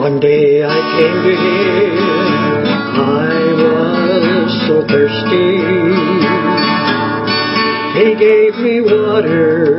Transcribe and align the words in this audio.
One 0.00 0.18
day 0.18 0.64
I 0.64 0.80
came 0.96 1.18
to 1.28 1.34
him, 1.44 1.98
I 2.96 3.36
was 3.60 4.48
so 4.66 4.80
thirsty. 4.88 5.60
He 8.00 8.08
gave 8.16 8.54
me 8.64 8.80
water, 8.80 9.76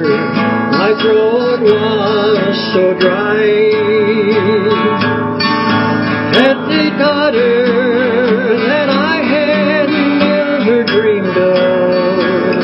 my 0.77 0.93
throat 1.01 1.61
was 1.61 2.55
so 2.71 2.93
dry. 2.99 3.41
At 6.37 6.57
the 6.69 6.85
daughter 6.99 7.65
that 8.69 8.89
I 8.89 9.23
had 9.25 9.89
never 10.21 10.83
dreamed 10.83 11.35
of, 11.35 12.61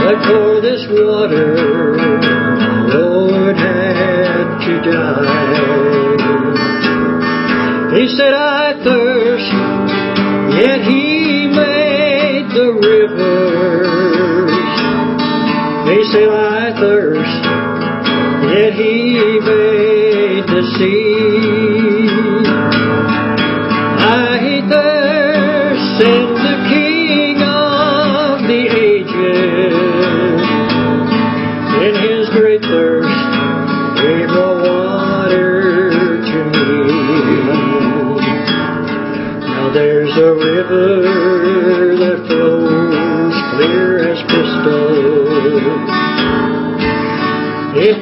but 0.00 0.16
for 0.26 0.62
this 0.62 0.82
water, 0.88 2.01
He 7.94 8.08
said, 8.08 8.32
I 8.32 8.72
thirst, 8.82 9.52
yet 10.64 10.80
He 10.80 11.46
made 11.46 12.48
the 12.56 12.72
rivers. 12.88 14.52
He 15.92 16.00
said, 16.10 16.28
I 16.30 16.72
thirst, 16.80 17.44
yet 18.54 18.72
He 18.72 19.40
made 19.40 20.46
the 20.48 20.62
sea. 20.78 21.11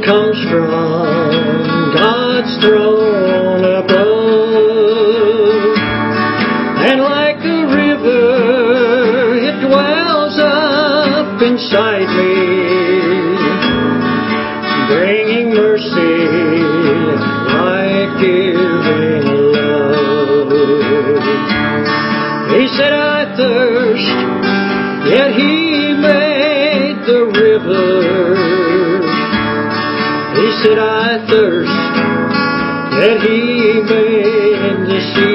It 0.01 0.07
comes 0.07 0.41
from 0.49 1.93
God's 1.93 2.57
throne 2.65 3.65
above. 3.85 4.17
And 6.89 7.03
like 7.03 7.37
a 7.45 7.67
river, 7.69 9.37
it 9.45 9.61
dwells 9.61 10.39
up 10.41 11.43
inside 11.43 12.09
me 12.17 12.41
bringing 14.89 15.53
mercy, 15.53 16.17
life-giving 17.53 18.50
said, 30.63 30.79
I 30.79 31.27
thirst, 31.27 31.71
yet 33.01 33.23
He 33.23 33.81
made 33.81 35.30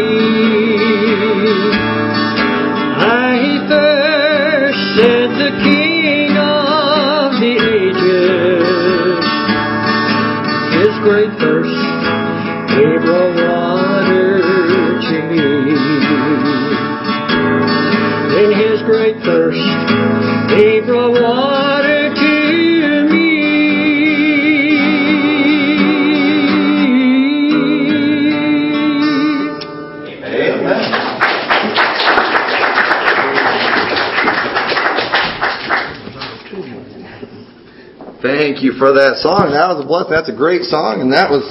Thank 38.56 38.72
you 38.72 38.80
for 38.80 38.96
that 38.96 39.20
song. 39.20 39.52
That 39.52 39.68
was 39.76 39.84
a 39.84 39.88
blessing. 39.88 40.16
That's 40.16 40.32
a 40.32 40.40
great 40.40 40.64
song, 40.64 41.04
and 41.04 41.12
that 41.12 41.28
was 41.28 41.44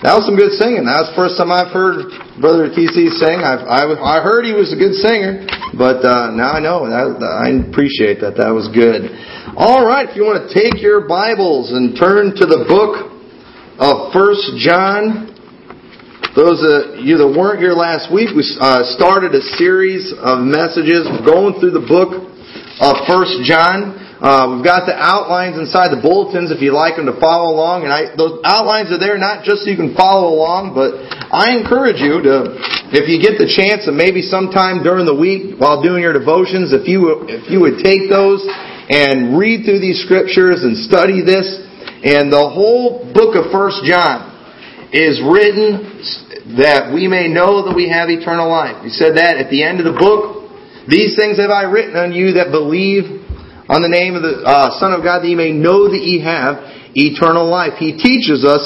that 0.00 0.16
was 0.16 0.24
some 0.24 0.40
good 0.40 0.56
singing. 0.56 0.88
That 0.88 1.04
was 1.04 1.12
the 1.12 1.18
first 1.20 1.36
time 1.36 1.52
I've 1.52 1.68
heard 1.68 2.08
Brother 2.40 2.72
TC 2.72 3.12
sing. 3.12 3.44
I 3.44 3.60
I 3.60 4.24
heard 4.24 4.48
he 4.48 4.56
was 4.56 4.72
a 4.72 4.78
good 4.80 4.96
singer, 4.96 5.44
but 5.76 6.00
uh, 6.00 6.32
now 6.32 6.56
I 6.56 6.64
know. 6.64 6.88
That, 6.88 7.20
I 7.20 7.60
appreciate 7.60 8.24
that. 8.24 8.40
That 8.40 8.56
was 8.56 8.72
good. 8.72 9.04
All 9.52 9.84
right, 9.84 10.08
if 10.08 10.16
you 10.16 10.24
want 10.24 10.48
to 10.48 10.50
take 10.56 10.80
your 10.80 11.04
Bibles 11.04 11.76
and 11.76 11.92
turn 11.92 12.32
to 12.40 12.48
the 12.48 12.64
book 12.64 13.12
of 13.76 14.16
First 14.16 14.56
John. 14.56 15.36
Those 16.32 16.64
of 16.64 17.04
you 17.04 17.20
that 17.20 17.28
weren't 17.36 17.60
here 17.60 17.76
last 17.76 18.08
week, 18.08 18.32
we 18.32 18.40
uh, 18.64 18.80
started 18.96 19.36
a 19.36 19.44
series 19.60 20.08
of 20.16 20.40
messages 20.40 21.04
going 21.20 21.60
through 21.60 21.76
the 21.76 21.84
book 21.84 22.16
of 22.80 22.92
First 23.04 23.44
John. 23.44 24.05
Uh, 24.16 24.56
we've 24.56 24.64
got 24.64 24.88
the 24.88 24.96
outlines 24.96 25.60
inside 25.60 25.92
the 25.92 26.00
bulletins 26.00 26.48
if 26.48 26.64
you'd 26.64 26.72
like 26.72 26.96
them 26.96 27.04
to 27.04 27.20
follow 27.20 27.52
along. 27.52 27.84
And 27.84 27.92
I, 27.92 28.16
those 28.16 28.40
outlines 28.48 28.88
are 28.88 28.96
there 28.96 29.20
not 29.20 29.44
just 29.44 29.64
so 29.64 29.68
you 29.68 29.76
can 29.76 29.92
follow 29.92 30.32
along, 30.32 30.72
but 30.72 30.96
I 31.28 31.52
encourage 31.52 32.00
you 32.00 32.24
to, 32.24 32.56
if 32.96 33.12
you 33.12 33.20
get 33.20 33.36
the 33.36 33.44
chance, 33.44 33.84
and 33.84 33.92
maybe 33.92 34.24
sometime 34.24 34.80
during 34.80 35.04
the 35.04 35.12
week 35.12 35.60
while 35.60 35.84
doing 35.84 36.00
your 36.00 36.16
devotions, 36.16 36.72
if 36.72 36.88
you 36.88 37.28
if 37.28 37.52
you 37.52 37.60
would 37.60 37.84
take 37.84 38.08
those 38.08 38.40
and 38.88 39.36
read 39.36 39.68
through 39.68 39.84
these 39.84 40.00
scriptures 40.00 40.64
and 40.64 40.80
study 40.80 41.20
this, 41.20 41.44
and 42.00 42.32
the 42.32 42.40
whole 42.40 43.04
book 43.12 43.36
of 43.36 43.52
First 43.52 43.84
John 43.84 44.32
is 44.96 45.20
written 45.20 46.56
that 46.56 46.88
we 46.88 47.04
may 47.04 47.28
know 47.28 47.68
that 47.68 47.74
we 47.74 47.90
have 47.92 48.08
eternal 48.08 48.48
life. 48.48 48.80
He 48.80 48.88
said 48.94 49.20
that 49.20 49.36
at 49.36 49.52
the 49.52 49.60
end 49.60 49.82
of 49.82 49.84
the 49.84 49.98
book. 49.98 50.48
These 50.86 51.18
things 51.18 51.42
have 51.42 51.50
I 51.50 51.66
written 51.66 51.98
unto 51.98 52.14
you 52.14 52.38
that 52.38 52.54
believe 52.54 53.25
on 53.68 53.82
the 53.82 53.90
name 53.90 54.14
of 54.14 54.22
the 54.22 54.46
uh, 54.46 54.78
Son 54.78 54.94
of 54.94 55.02
God, 55.02 55.22
that 55.22 55.28
ye 55.28 55.34
may 55.34 55.50
know 55.50 55.90
that 55.90 55.98
ye 55.98 56.22
have 56.22 56.62
eternal 56.94 57.50
life. 57.50 57.74
He 57.82 57.98
teaches 57.98 58.46
us 58.46 58.62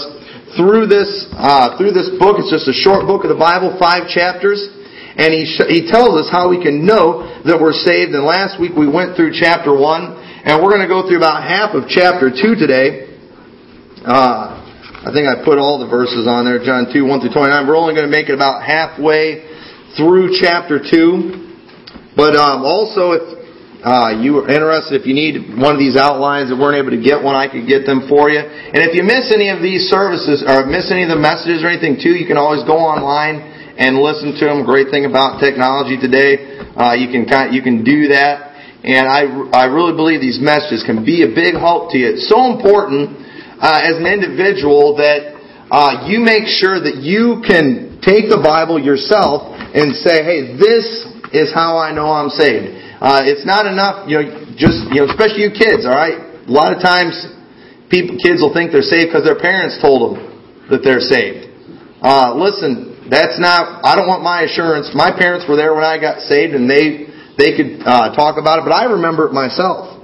through 0.56 0.86
this 0.86 1.08
uh, 1.32 1.78
through 1.80 1.96
this 1.96 2.12
book. 2.20 2.36
It's 2.36 2.52
just 2.52 2.68
a 2.68 2.76
short 2.76 3.08
book 3.08 3.24
of 3.24 3.32
the 3.32 3.40
Bible, 3.40 3.76
five 3.80 4.12
chapters, 4.12 4.60
and 5.16 5.32
he 5.32 5.48
sh- 5.48 5.70
he 5.72 5.88
tells 5.88 6.20
us 6.20 6.28
how 6.28 6.52
we 6.52 6.60
can 6.60 6.84
know 6.84 7.24
that 7.48 7.56
we're 7.56 7.76
saved. 7.76 8.12
And 8.12 8.26
last 8.26 8.60
week 8.60 8.76
we 8.76 8.90
went 8.90 9.16
through 9.16 9.32
chapter 9.32 9.72
one, 9.72 10.20
and 10.44 10.60
we're 10.60 10.72
going 10.72 10.84
to 10.84 10.90
go 10.90 11.08
through 11.08 11.18
about 11.18 11.42
half 11.46 11.72
of 11.72 11.88
chapter 11.88 12.28
two 12.28 12.54
today. 12.58 13.08
Uh, 14.04 14.60
I 15.00 15.12
think 15.16 15.24
I 15.24 15.40
put 15.40 15.56
all 15.56 15.80
the 15.80 15.88
verses 15.88 16.28
on 16.28 16.44
there, 16.44 16.60
John 16.60 16.92
2, 16.92 17.08
1 17.08 17.20
through 17.24 17.32
29. 17.32 17.64
We're 17.64 17.76
only 17.76 17.96
going 17.96 18.04
to 18.04 18.12
make 18.12 18.28
it 18.28 18.36
about 18.36 18.60
halfway 18.60 19.48
through 19.96 20.36
chapter 20.36 20.76
2. 20.76 22.12
But 22.16 22.36
um, 22.36 22.68
also, 22.68 23.16
if 23.16 23.39
uh, 23.80 24.20
you 24.20 24.44
are 24.44 24.48
interested, 24.48 25.00
if 25.00 25.08
you 25.08 25.16
need 25.16 25.56
one 25.56 25.72
of 25.72 25.80
these 25.80 25.96
outlines 25.96 26.52
and 26.52 26.60
weren't 26.60 26.76
able 26.76 26.92
to 26.92 27.00
get 27.00 27.16
one, 27.16 27.32
I 27.32 27.48
could 27.48 27.64
get 27.64 27.88
them 27.88 28.04
for 28.12 28.28
you. 28.28 28.40
And 28.40 28.84
if 28.84 28.92
you 28.92 29.00
miss 29.00 29.32
any 29.32 29.48
of 29.48 29.64
these 29.64 29.88
services, 29.88 30.44
or 30.44 30.68
miss 30.68 30.92
any 30.92 31.08
of 31.08 31.08
the 31.08 31.16
messages 31.16 31.64
or 31.64 31.72
anything 31.72 31.96
too, 31.96 32.12
you 32.12 32.28
can 32.28 32.36
always 32.36 32.60
go 32.68 32.76
online 32.76 33.40
and 33.80 33.96
listen 33.96 34.36
to 34.36 34.44
them. 34.44 34.68
Great 34.68 34.92
thing 34.92 35.08
about 35.08 35.40
technology 35.40 35.96
today, 35.96 36.60
uh, 36.76 36.92
you 36.92 37.08
can 37.08 37.24
kind 37.24 37.56
you 37.56 37.64
can 37.64 37.80
do 37.80 38.12
that. 38.12 38.52
And 38.84 39.04
I, 39.08 39.28
I 39.52 39.64
really 39.68 39.92
believe 39.92 40.20
these 40.20 40.40
messages 40.40 40.84
can 40.84 41.04
be 41.04 41.24
a 41.24 41.32
big 41.32 41.56
help 41.56 41.92
to 41.92 41.96
you. 42.00 42.16
It's 42.16 42.28
so 42.28 42.52
important 42.52 43.16
uh, 43.60 43.80
as 43.80 43.96
an 44.00 44.08
individual 44.08 44.96
that 44.96 45.36
uh, 45.68 46.08
you 46.08 46.20
make 46.20 46.48
sure 46.48 46.80
that 46.80 46.96
you 46.96 47.44
can 47.44 48.00
take 48.00 48.32
the 48.32 48.40
Bible 48.40 48.80
yourself 48.80 49.52
and 49.52 49.92
say, 49.96 50.24
hey, 50.24 50.56
this 50.56 50.84
is 51.32 51.52
how 51.52 51.76
I 51.76 51.92
know 51.92 52.08
I'm 52.08 52.32
saved. 52.32 52.89
Uh, 53.00 53.24
it's 53.24 53.48
not 53.48 53.64
enough, 53.64 54.04
you 54.04 54.20
know, 54.20 54.24
just, 54.60 54.84
you 54.92 55.00
know, 55.00 55.08
especially 55.08 55.48
you 55.48 55.52
kids, 55.56 55.88
alright? 55.88 56.20
A 56.20 56.52
lot 56.52 56.68
of 56.68 56.84
times, 56.84 57.16
people, 57.88 58.20
kids 58.20 58.44
will 58.44 58.52
think 58.52 58.76
they're 58.76 58.84
saved 58.84 59.08
because 59.08 59.24
their 59.24 59.40
parents 59.40 59.80
told 59.80 60.04
them 60.04 60.68
that 60.68 60.84
they're 60.84 61.00
saved. 61.00 61.48
Uh, 62.04 62.36
listen, 62.36 63.08
that's 63.08 63.40
not, 63.40 63.80
I 63.88 63.96
don't 63.96 64.04
want 64.04 64.20
my 64.20 64.44
assurance. 64.44 64.92
My 64.92 65.16
parents 65.16 65.48
were 65.48 65.56
there 65.56 65.72
when 65.72 65.84
I 65.84 65.96
got 65.96 66.20
saved 66.28 66.52
and 66.52 66.68
they, 66.68 67.08
they 67.40 67.56
could, 67.56 67.80
uh, 67.88 68.12
talk 68.12 68.36
about 68.36 68.60
it, 68.60 68.68
but 68.68 68.76
I 68.76 68.84
remember 68.92 69.24
it 69.26 69.32
myself. 69.32 69.96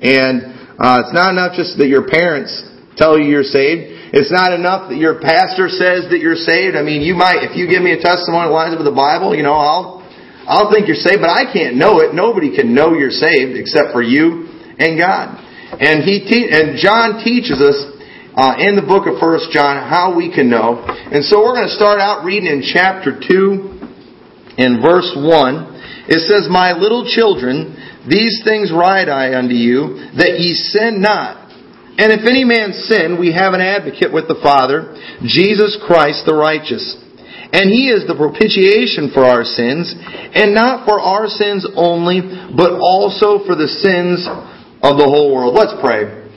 And, 0.00 0.56
uh, 0.80 1.04
it's 1.04 1.12
not 1.12 1.36
enough 1.36 1.52
just 1.52 1.76
that 1.76 1.92
your 1.92 2.08
parents 2.08 2.64
tell 2.96 3.20
you 3.20 3.28
you're 3.28 3.44
saved. 3.44 4.16
It's 4.16 4.32
not 4.32 4.56
enough 4.56 4.88
that 4.88 4.96
your 4.96 5.20
pastor 5.20 5.68
says 5.68 6.08
that 6.08 6.24
you're 6.24 6.38
saved. 6.38 6.80
I 6.80 6.82
mean, 6.82 7.04
you 7.04 7.12
might, 7.12 7.44
if 7.44 7.60
you 7.60 7.68
give 7.68 7.84
me 7.84 7.92
a 7.92 8.00
testimony 8.00 8.48
that 8.48 8.56
lines 8.56 8.72
up 8.72 8.80
with 8.80 8.88
the 8.88 8.96
Bible, 8.96 9.36
you 9.36 9.44
know, 9.44 9.52
I'll, 9.52 9.97
I'll 10.48 10.72
think 10.72 10.88
you're 10.88 10.96
saved, 10.96 11.20
but 11.20 11.28
I 11.28 11.44
can't 11.52 11.76
know 11.76 12.00
it. 12.00 12.16
Nobody 12.16 12.56
can 12.56 12.74
know 12.74 12.96
you're 12.96 13.12
saved 13.12 13.52
except 13.52 13.92
for 13.92 14.00
you 14.00 14.48
and 14.80 14.96
God. 14.96 15.36
And 15.76 16.02
he 16.02 16.24
te- 16.24 16.48
and 16.48 16.80
John 16.80 17.20
teaches 17.22 17.60
us 17.60 17.76
uh, 18.32 18.56
in 18.56 18.72
the 18.72 18.86
book 18.86 19.04
of 19.04 19.20
First 19.20 19.52
John 19.52 19.76
how 19.84 20.16
we 20.16 20.32
can 20.32 20.48
know. 20.48 20.80
And 20.86 21.20
so 21.24 21.44
we're 21.44 21.52
going 21.52 21.68
to 21.68 21.76
start 21.76 22.00
out 22.00 22.24
reading 22.24 22.48
in 22.48 22.64
chapter 22.64 23.12
2 23.12 24.56
in 24.56 24.80
verse 24.80 25.12
1. 25.12 26.08
It 26.08 26.24
says, 26.24 26.48
My 26.48 26.72
little 26.72 27.04
children, 27.04 27.76
these 28.08 28.40
things 28.46 28.72
write 28.72 29.12
I 29.12 29.36
unto 29.36 29.54
you, 29.54 30.16
that 30.16 30.40
ye 30.40 30.54
sin 30.54 31.02
not. 31.02 31.50
And 31.98 32.14
if 32.14 32.24
any 32.24 32.44
man 32.46 32.72
sin, 32.86 33.18
we 33.18 33.34
have 33.34 33.52
an 33.52 33.60
advocate 33.60 34.14
with 34.14 34.28
the 34.28 34.38
Father, 34.40 34.96
Jesus 35.26 35.76
Christ 35.84 36.24
the 36.24 36.34
righteous. 36.34 36.96
And 37.48 37.72
he 37.72 37.88
is 37.88 38.04
the 38.04 38.12
propitiation 38.12 39.08
for 39.08 39.24
our 39.24 39.40
sins, 39.40 39.94
and 40.36 40.52
not 40.52 40.84
for 40.84 41.00
our 41.00 41.28
sins 41.28 41.64
only, 41.76 42.20
but 42.52 42.76
also 42.76 43.40
for 43.48 43.56
the 43.56 43.68
sins 43.68 44.28
of 44.84 45.00
the 45.00 45.08
whole 45.08 45.32
world. 45.32 45.56
Let's 45.56 45.72
pray. 45.80 46.28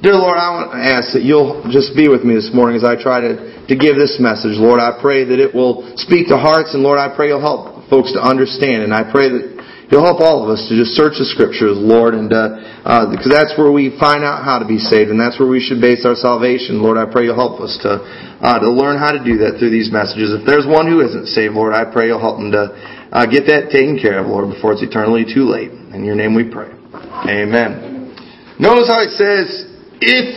Dear 0.00 0.16
Lord, 0.16 0.38
I 0.38 0.48
want 0.56 0.72
to 0.72 0.80
ask 0.80 1.12
that 1.12 1.26
you'll 1.26 1.66
just 1.68 1.92
be 1.92 2.08
with 2.08 2.24
me 2.24 2.32
this 2.32 2.48
morning 2.54 2.78
as 2.78 2.86
I 2.86 2.96
try 2.96 3.20
to, 3.20 3.66
to 3.68 3.74
give 3.76 4.00
this 4.00 4.16
message. 4.16 4.56
Lord, 4.56 4.80
I 4.80 4.96
pray 4.96 5.28
that 5.28 5.36
it 5.36 5.52
will 5.52 5.92
speak 6.00 6.32
to 6.32 6.40
hearts, 6.40 6.72
and 6.72 6.80
Lord, 6.80 6.96
I 6.96 7.12
pray 7.12 7.28
you'll 7.28 7.44
help 7.44 7.84
folks 7.92 8.14
to 8.16 8.22
understand. 8.22 8.86
And 8.86 8.94
I 8.94 9.04
pray 9.04 9.28
that 9.28 9.59
you'll 9.90 10.06
help 10.06 10.22
all 10.22 10.46
of 10.46 10.48
us 10.48 10.62
to 10.70 10.78
just 10.78 10.94
search 10.94 11.18
the 11.18 11.26
Scriptures, 11.26 11.74
Lord, 11.74 12.14
and 12.14 12.30
uh, 12.30 12.86
uh, 12.86 13.10
because 13.10 13.28
that's 13.28 13.58
where 13.58 13.74
we 13.74 13.90
find 13.98 14.22
out 14.22 14.46
how 14.46 14.62
to 14.62 14.66
be 14.66 14.78
saved, 14.78 15.10
and 15.10 15.18
that's 15.18 15.36
where 15.36 15.50
we 15.50 15.58
should 15.58 15.82
base 15.82 16.06
our 16.06 16.14
salvation. 16.14 16.78
Lord, 16.78 16.96
I 16.96 17.10
pray 17.10 17.26
you'll 17.26 17.38
help 17.38 17.58
us 17.60 17.74
to 17.82 17.98
uh, 17.98 18.58
to 18.62 18.70
learn 18.70 18.96
how 18.96 19.10
to 19.12 19.20
do 19.20 19.42
that 19.44 19.58
through 19.58 19.74
these 19.74 19.90
messages. 19.90 20.30
If 20.32 20.46
there's 20.46 20.64
one 20.64 20.86
who 20.86 21.02
isn't 21.02 21.28
saved, 21.34 21.58
Lord, 21.58 21.74
I 21.74 21.90
pray 21.90 22.08
you'll 22.08 22.22
help 22.22 22.38
them 22.38 22.54
to 22.54 22.70
uh, 23.10 23.26
get 23.26 23.50
that 23.50 23.74
taken 23.74 23.98
care 23.98 24.22
of, 24.22 24.30
Lord, 24.30 24.48
before 24.48 24.72
it's 24.78 24.86
eternally 24.86 25.26
too 25.26 25.50
late. 25.50 25.74
In 25.74 26.06
your 26.06 26.14
name 26.14 26.38
we 26.38 26.46
pray. 26.46 26.70
Amen. 27.26 28.14
Notice 28.62 28.86
how 28.86 29.02
it 29.02 29.12
says, 29.18 29.66
"If 30.00 30.30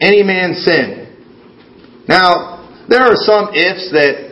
any 0.00 0.22
man 0.22 0.54
sin." 0.54 1.02
Now, 2.06 2.86
there 2.88 3.02
are 3.02 3.14
some 3.14 3.54
ifs 3.54 3.90
that 3.94 4.31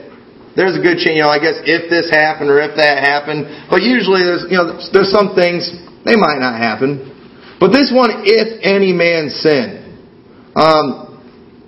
there's 0.57 0.75
a 0.75 0.83
good 0.83 0.99
chance, 0.99 1.15
you 1.15 1.23
know, 1.23 1.31
I 1.31 1.39
guess 1.39 1.63
if 1.63 1.87
this 1.91 2.11
happened 2.11 2.51
or 2.51 2.59
if 2.59 2.75
that 2.75 3.07
happened. 3.07 3.71
But 3.71 3.83
usually 3.83 4.27
there's, 4.27 4.45
you 4.51 4.59
know, 4.59 4.83
there's 4.91 5.11
some 5.15 5.35
things, 5.39 5.71
they 6.03 6.19
might 6.19 6.43
not 6.43 6.59
happen. 6.59 7.07
But 7.63 7.71
this 7.71 7.93
one, 7.95 8.25
if 8.27 8.59
any 8.65 8.91
man 8.91 9.31
sin, 9.31 9.85
um, 10.57 11.07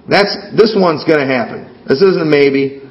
that's, 0.08 0.34
this 0.58 0.75
one's 0.75 1.05
gonna 1.05 1.29
happen. 1.29 1.84
This 1.87 2.02
isn't 2.02 2.23
a 2.23 2.26
maybe. 2.26 2.82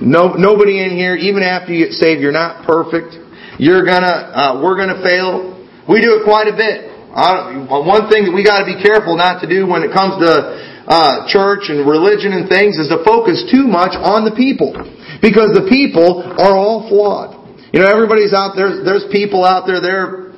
No, 0.00 0.36
nobody 0.36 0.84
in 0.84 0.92
here, 0.92 1.16
even 1.16 1.42
after 1.42 1.72
you 1.72 1.86
get 1.86 1.94
saved, 1.96 2.20
you're 2.20 2.34
not 2.34 2.66
perfect. 2.66 3.16
You're 3.58 3.84
gonna, 3.86 4.06
uh, 4.06 4.60
we're 4.62 4.76
gonna 4.76 5.00
fail. 5.02 5.56
We 5.88 6.04
do 6.04 6.20
it 6.20 6.24
quite 6.28 6.46
a 6.46 6.54
bit. 6.54 6.92
One 7.08 8.10
thing 8.12 8.28
that 8.28 8.34
we 8.34 8.44
gotta 8.44 8.68
be 8.68 8.76
careful 8.78 9.16
not 9.16 9.40
to 9.40 9.48
do 9.48 9.66
when 9.66 9.82
it 9.82 9.90
comes 9.90 10.20
to, 10.20 10.68
uh, 10.88 11.28
church 11.28 11.68
and 11.68 11.84
religion 11.84 12.32
and 12.32 12.48
things 12.48 12.78
is 12.80 12.88
to 12.88 13.04
focus 13.04 13.44
too 13.52 13.68
much 13.68 13.92
on 13.92 14.24
the 14.24 14.32
people. 14.32 14.72
Because 15.20 15.50
the 15.54 15.66
people 15.68 16.22
are 16.22 16.54
all 16.54 16.88
flawed. 16.88 17.38
You 17.72 17.80
know, 17.80 17.88
everybody's 17.90 18.32
out 18.32 18.56
there, 18.56 18.84
there's 18.84 19.04
people 19.12 19.44
out 19.44 19.66
there, 19.68 19.80
they're 19.84 20.32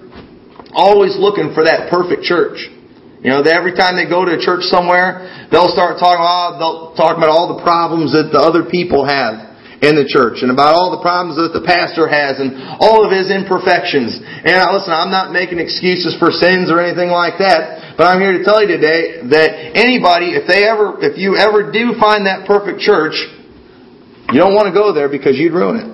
always 0.75 1.15
looking 1.15 1.55
for 1.55 1.63
that 1.63 1.91
perfect 1.91 2.27
church. 2.27 2.67
You 3.21 3.31
know, 3.31 3.45
they, 3.45 3.53
every 3.53 3.77
time 3.77 4.01
they 4.01 4.09
go 4.09 4.25
to 4.25 4.35
a 4.35 4.41
church 4.41 4.65
somewhere, 4.67 5.47
they'll 5.53 5.71
start 5.71 6.01
talking 6.01 6.25
about, 6.25 6.57
they'll 6.57 6.97
talk 6.97 7.21
about 7.21 7.29
all 7.29 7.55
the 7.55 7.61
problems 7.63 8.17
that 8.17 8.33
the 8.33 8.41
other 8.41 8.65
people 8.65 9.05
have 9.05 9.51
in 9.85 9.97
the 9.97 10.05
church 10.05 10.45
and 10.45 10.53
about 10.53 10.77
all 10.77 10.93
the 10.93 11.01
problems 11.01 11.41
that 11.41 11.57
the 11.57 11.65
pastor 11.65 12.05
has 12.05 12.37
and 12.37 12.53
all 12.81 13.01
of 13.05 13.13
his 13.13 13.33
imperfections. 13.33 14.21
And 14.21 14.57
uh, 14.57 14.77
listen, 14.77 14.93
I'm 14.93 15.13
not 15.13 15.33
making 15.33 15.57
excuses 15.57 16.17
for 16.21 16.33
sins 16.33 16.69
or 16.69 16.81
anything 16.81 17.09
like 17.09 17.41
that, 17.41 17.97
but 17.97 18.05
I'm 18.05 18.21
here 18.21 18.37
to 18.37 18.45
tell 18.45 18.61
you 18.61 18.69
today 18.69 19.25
that 19.33 19.77
anybody, 19.77 20.37
if 20.37 20.45
they 20.45 20.69
ever, 20.69 21.01
if 21.01 21.17
you 21.17 21.37
ever 21.37 21.73
do 21.73 21.97
find 21.97 22.29
that 22.29 22.45
perfect 22.45 22.81
church, 22.81 23.17
you 24.33 24.39
don't 24.39 24.55
want 24.55 24.71
to 24.71 24.75
go 24.75 24.95
there 24.95 25.09
because 25.09 25.39
you'd 25.39 25.53
ruin 25.53 25.77
it. 25.83 25.89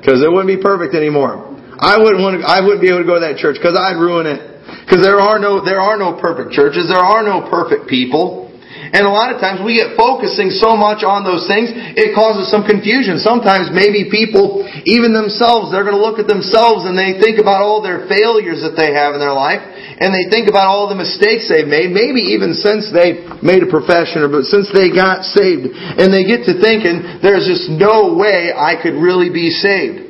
Because 0.00 0.24
it 0.24 0.28
wouldn't 0.28 0.48
be 0.48 0.60
perfect 0.60 0.94
anymore. 0.94 1.48
I 1.80 1.96
wouldn't 1.96 2.20
want 2.20 2.40
to, 2.40 2.44
I 2.44 2.60
wouldn't 2.60 2.80
be 2.80 2.88
able 2.88 3.04
to 3.04 3.08
go 3.08 3.16
to 3.16 3.24
that 3.24 3.40
church 3.40 3.56
because 3.56 3.76
I'd 3.76 3.96
ruin 3.96 4.28
it. 4.28 4.40
Because 4.84 5.00
there 5.00 5.20
are 5.20 5.40
no, 5.40 5.64
there 5.64 5.80
are 5.80 5.96
no 5.96 6.20
perfect 6.20 6.52
churches. 6.52 6.88
There 6.88 7.00
are 7.00 7.24
no 7.24 7.48
perfect 7.48 7.88
people. 7.88 8.50
And 8.90 9.06
a 9.06 9.12
lot 9.12 9.30
of 9.30 9.38
times 9.38 9.62
we 9.62 9.78
get 9.78 9.94
focusing 9.94 10.50
so 10.50 10.74
much 10.74 11.06
on 11.06 11.22
those 11.22 11.46
things, 11.46 11.70
it 11.74 12.10
causes 12.10 12.50
some 12.50 12.66
confusion. 12.66 13.22
Sometimes 13.22 13.70
maybe 13.70 14.10
people, 14.10 14.66
even 14.82 15.14
themselves, 15.14 15.70
they're 15.70 15.86
going 15.86 15.94
to 15.94 16.02
look 16.02 16.18
at 16.18 16.26
themselves 16.26 16.90
and 16.90 16.98
they 16.98 17.14
think 17.22 17.38
about 17.38 17.62
all 17.62 17.82
their 17.86 18.10
failures 18.10 18.66
that 18.66 18.74
they 18.74 18.90
have 18.90 19.14
in 19.14 19.22
their 19.22 19.34
life, 19.34 19.62
and 20.00 20.16
they 20.16 20.32
think 20.32 20.48
about 20.48 20.64
all 20.64 20.88
the 20.88 20.96
mistakes 20.96 21.52
they've 21.52 21.68
made, 21.68 21.92
maybe 21.92 22.32
even 22.32 22.56
since 22.56 22.88
they 22.88 23.20
made 23.44 23.60
a 23.60 23.68
profession 23.68 24.24
or 24.24 24.32
since 24.48 24.72
they 24.72 24.88
got 24.88 25.28
saved, 25.28 25.68
and 25.68 26.08
they 26.08 26.24
get 26.24 26.48
to 26.48 26.56
thinking, 26.56 27.20
there's 27.20 27.44
just 27.44 27.68
no 27.68 28.16
way 28.16 28.48
I 28.48 28.80
could 28.80 28.96
really 28.96 29.28
be 29.28 29.52
saved. 29.52 30.08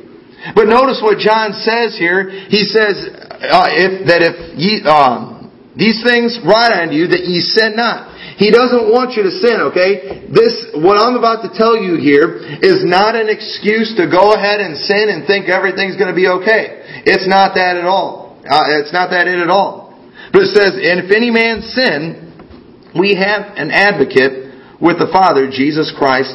But 0.55 0.71
notice 0.71 1.03
what 1.03 1.19
John 1.19 1.53
says 1.53 1.99
here. 1.99 2.31
He 2.49 2.63
says 2.65 3.03
uh, 3.03 3.69
if, 3.69 4.07
that 4.07 4.23
if 4.23 4.57
ye, 4.57 4.81
um, 4.87 5.51
these 5.75 6.01
things 6.01 6.39
write 6.41 6.71
unto 6.71 6.95
you, 6.95 7.11
that 7.11 7.27
ye 7.27 7.43
sin 7.43 7.75
not. 7.75 8.15
He 8.39 8.49
doesn't 8.49 8.89
want 8.89 9.13
you 9.13 9.27
to 9.27 9.33
sin, 9.43 9.69
okay? 9.69 10.25
This, 10.31 10.71
what 10.73 10.97
I'm 10.97 11.19
about 11.19 11.43
to 11.45 11.51
tell 11.53 11.77
you 11.77 11.99
here 11.99 12.41
is 12.63 12.81
not 12.81 13.13
an 13.13 13.29
excuse 13.29 13.93
to 13.99 14.09
go 14.09 14.33
ahead 14.33 14.63
and 14.63 14.79
sin 14.79 15.11
and 15.13 15.27
think 15.27 15.51
everything's 15.51 15.99
going 15.99 16.09
to 16.09 16.17
be 16.17 16.31
okay. 16.41 17.03
It's 17.05 17.27
not 17.27 17.53
that 17.59 17.77
at 17.77 17.85
all. 17.85 18.20
Uh, 18.47 18.81
it's 18.81 18.93
not 18.93 19.09
that 19.11 19.27
it 19.27 19.39
at 19.39 19.49
all. 19.49 19.93
But 20.33 20.43
it 20.43 20.53
says, 20.55 20.73
and 20.79 21.03
if 21.05 21.11
any 21.11 21.29
man 21.29 21.61
sin, 21.61 22.31
we 22.97 23.15
have 23.15 23.57
an 23.57 23.71
advocate 23.71 24.79
with 24.81 24.97
the 24.97 25.09
Father, 25.11 25.49
Jesus 25.49 25.93
Christ, 25.95 26.33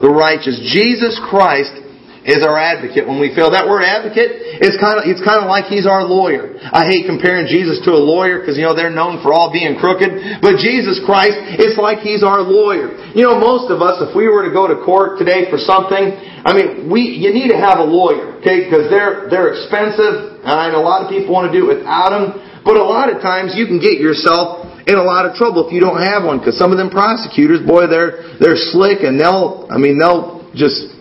the 0.00 0.10
righteous. 0.10 0.58
Jesus 0.72 1.20
Christ 1.28 1.81
is 2.22 2.46
our 2.46 2.54
advocate 2.54 3.02
when 3.02 3.18
we 3.18 3.34
fail. 3.34 3.50
That 3.50 3.66
word 3.66 3.82
advocate 3.82 4.62
is 4.62 4.78
kind 4.78 5.02
of, 5.02 5.10
it's 5.10 5.22
kind 5.26 5.42
of 5.42 5.50
like 5.50 5.66
he's 5.66 5.90
our 5.90 6.06
lawyer. 6.06 6.54
I 6.62 6.86
hate 6.86 7.10
comparing 7.10 7.50
Jesus 7.50 7.82
to 7.82 7.90
a 7.90 7.98
lawyer 7.98 8.38
because, 8.38 8.54
you 8.54 8.62
know, 8.62 8.78
they're 8.78 8.94
known 8.94 9.18
for 9.26 9.34
all 9.34 9.50
being 9.50 9.74
crooked. 9.74 10.38
But 10.38 10.62
Jesus 10.62 11.02
Christ, 11.02 11.34
it's 11.58 11.74
like 11.74 11.98
he's 12.06 12.22
our 12.22 12.38
lawyer. 12.46 12.94
You 13.18 13.26
know, 13.26 13.42
most 13.42 13.74
of 13.74 13.82
us, 13.82 13.98
if 13.98 14.14
we 14.14 14.30
were 14.30 14.46
to 14.46 14.54
go 14.54 14.70
to 14.70 14.78
court 14.86 15.18
today 15.18 15.50
for 15.50 15.58
something, 15.58 16.14
I 16.46 16.54
mean, 16.54 16.86
we, 16.86 17.10
you 17.10 17.34
need 17.34 17.50
to 17.50 17.58
have 17.58 17.82
a 17.82 17.86
lawyer, 17.86 18.38
okay, 18.38 18.70
because 18.70 18.86
they're, 18.86 19.26
they're 19.26 19.58
expensive, 19.58 20.46
and 20.46 20.78
a 20.78 20.82
lot 20.82 21.02
of 21.02 21.10
people 21.10 21.34
want 21.34 21.50
to 21.50 21.54
do 21.54 21.70
it 21.70 21.82
without 21.82 22.14
them. 22.14 22.38
But 22.62 22.78
a 22.78 22.86
lot 22.86 23.10
of 23.10 23.18
times 23.18 23.58
you 23.58 23.66
can 23.66 23.82
get 23.82 23.98
yourself 23.98 24.70
in 24.86 24.94
a 24.94 25.02
lot 25.02 25.26
of 25.26 25.34
trouble 25.34 25.66
if 25.66 25.74
you 25.74 25.82
don't 25.82 25.98
have 25.98 26.22
one 26.22 26.38
because 26.38 26.58
some 26.58 26.70
of 26.70 26.78
them 26.78 26.90
prosecutors, 26.90 27.62
boy, 27.66 27.90
they're, 27.90 28.38
they're 28.38 28.58
slick 28.58 29.02
and 29.02 29.18
they'll, 29.18 29.66
I 29.70 29.78
mean, 29.78 29.98
they'll 29.98 30.46
just 30.54 30.94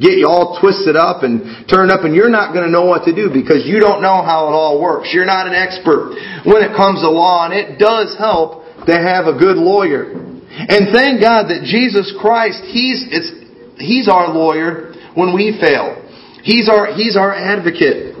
get 0.00 0.18
you 0.18 0.26
all 0.26 0.58
twisted 0.62 0.96
up 0.96 1.22
and 1.22 1.66
turned 1.68 1.90
up 1.90 2.06
and 2.06 2.14
you're 2.14 2.30
not 2.30 2.54
going 2.54 2.64
to 2.64 2.70
know 2.70 2.86
what 2.86 3.04
to 3.04 3.14
do 3.14 3.28
because 3.28 3.66
you 3.66 3.78
don't 3.78 4.00
know 4.00 4.22
how 4.22 4.48
it 4.48 4.54
all 4.54 4.80
works. 4.80 5.10
You're 5.12 5.28
not 5.28 5.46
an 5.46 5.54
expert 5.54 6.14
when 6.46 6.62
it 6.62 6.74
comes 6.74 7.02
to 7.02 7.10
law 7.10 7.46
and 7.46 7.54
it 7.54 7.78
does 7.78 8.14
help 8.18 8.64
to 8.86 8.94
have 8.94 9.26
a 9.26 9.34
good 9.36 9.58
lawyer. 9.58 10.14
And 10.48 10.90
thank 10.94 11.20
God 11.20 11.50
that 11.52 11.66
Jesus 11.66 12.14
Christ, 12.18 12.64
He's, 12.66 13.04
it's, 13.10 13.30
He's 13.78 14.08
our 14.08 14.32
lawyer 14.32 14.94
when 15.14 15.34
we 15.34 15.54
fail. 15.60 16.02
He's 16.42 16.68
our, 16.68 16.94
He's 16.94 17.16
our 17.16 17.34
advocate. 17.34 18.16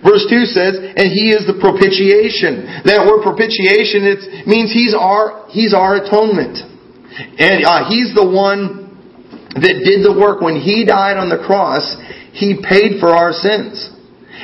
Verse 0.00 0.24
2 0.28 0.48
says, 0.48 0.80
and 0.80 1.12
He 1.12 1.32
is 1.32 1.44
the 1.44 1.60
propitiation. 1.60 2.84
That 2.88 3.04
word 3.04 3.20
propitiation, 3.20 4.08
it 4.08 4.48
means 4.48 4.72
He's 4.72 4.96
our, 4.96 5.48
He's 5.52 5.76
our 5.76 6.00
atonement. 6.00 6.56
And 7.36 7.64
uh, 7.64 7.88
He's 7.88 8.16
the 8.16 8.24
one 8.24 8.79
that 9.54 9.76
did 9.82 10.06
the 10.06 10.14
work 10.14 10.40
when 10.40 10.60
He 10.60 10.84
died 10.84 11.16
on 11.16 11.28
the 11.28 11.42
cross, 11.42 11.96
He 12.32 12.60
paid 12.62 13.00
for 13.00 13.10
our 13.10 13.32
sins. 13.32 13.90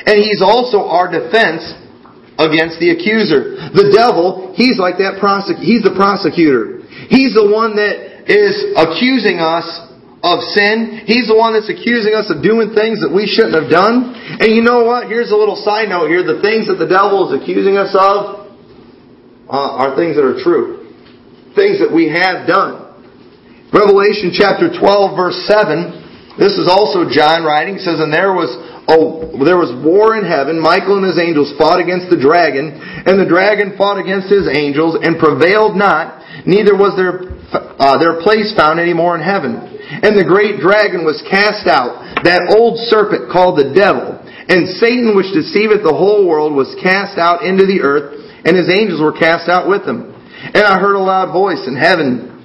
And 0.06 0.18
He's 0.18 0.42
also 0.42 0.86
our 0.88 1.10
defense 1.10 1.62
against 2.38 2.76
the 2.80 2.92
accuser. 2.92 3.56
The 3.72 3.88
devil, 3.92 4.52
he's 4.56 4.76
like 4.76 5.00
that 5.00 5.16
prosec- 5.20 5.60
he's 5.60 5.82
the 5.82 5.96
prosecutor. 5.96 6.84
He's 7.08 7.32
the 7.32 7.48
one 7.48 7.76
that 7.80 8.28
is 8.28 8.76
accusing 8.76 9.40
us 9.40 9.64
of 10.20 10.44
sin. 10.52 11.06
He's 11.08 11.28
the 11.28 11.36
one 11.36 11.56
that's 11.56 11.70
accusing 11.72 12.12
us 12.12 12.28
of 12.28 12.44
doing 12.44 12.76
things 12.76 13.00
that 13.00 13.12
we 13.12 13.24
shouldn't 13.24 13.56
have 13.56 13.72
done. 13.72 14.12
And 14.40 14.52
you 14.52 14.60
know 14.60 14.84
what? 14.84 15.08
Here's 15.08 15.32
a 15.32 15.38
little 15.38 15.56
side 15.56 15.88
note 15.88 16.08
here. 16.08 16.24
The 16.24 16.44
things 16.44 16.68
that 16.68 16.76
the 16.76 16.88
devil 16.88 17.30
is 17.30 17.40
accusing 17.40 17.80
us 17.80 17.92
of 17.96 18.52
uh, 19.48 19.80
are 19.80 19.96
things 19.96 20.16
that 20.16 20.26
are 20.26 20.36
true. 20.42 20.92
Things 21.56 21.80
that 21.80 21.88
we 21.88 22.12
have 22.12 22.44
done. 22.44 22.85
Revelation 23.72 24.30
chapter 24.30 24.70
12 24.70 25.16
verse 25.16 25.38
7, 25.50 26.38
this 26.38 26.54
is 26.60 26.68
also 26.68 27.08
John 27.08 27.42
writing, 27.42 27.78
says, 27.80 27.98
And 27.98 28.12
there 28.12 28.30
was 28.30 28.52
oh, 28.86 29.34
there 29.42 29.58
was 29.58 29.74
war 29.82 30.14
in 30.14 30.24
heaven. 30.24 30.60
Michael 30.62 31.02
and 31.02 31.06
his 31.06 31.18
angels 31.18 31.50
fought 31.58 31.82
against 31.82 32.06
the 32.08 32.18
dragon, 32.18 32.70
and 32.76 33.18
the 33.18 33.28
dragon 33.28 33.74
fought 33.74 33.98
against 33.98 34.30
his 34.30 34.46
angels 34.46 34.98
and 35.02 35.18
prevailed 35.18 35.74
not, 35.74 36.22
neither 36.46 36.78
was 36.78 36.94
their, 36.94 37.34
uh, 37.50 37.98
their 37.98 38.22
place 38.22 38.54
found 38.54 38.78
any 38.78 38.94
more 38.94 39.18
in 39.18 39.22
heaven. 39.22 39.58
And 40.02 40.14
the 40.14 40.26
great 40.26 40.62
dragon 40.62 41.02
was 41.02 41.22
cast 41.26 41.66
out, 41.66 42.22
that 42.22 42.54
old 42.54 42.78
serpent 42.86 43.30
called 43.30 43.58
the 43.58 43.74
devil, 43.74 44.18
and 44.46 44.70
Satan 44.78 45.18
which 45.18 45.34
deceiveth 45.34 45.82
the 45.82 45.94
whole 45.94 46.26
world 46.26 46.54
was 46.54 46.70
cast 46.78 47.18
out 47.18 47.42
into 47.42 47.66
the 47.66 47.82
earth, 47.82 48.22
and 48.46 48.54
his 48.54 48.70
angels 48.70 49.02
were 49.02 49.14
cast 49.14 49.50
out 49.50 49.66
with 49.66 49.82
him. 49.82 50.14
And 50.54 50.62
I 50.62 50.78
heard 50.78 50.94
a 50.94 51.02
loud 51.02 51.34
voice 51.34 51.66
in 51.66 51.74
heaven 51.74 52.35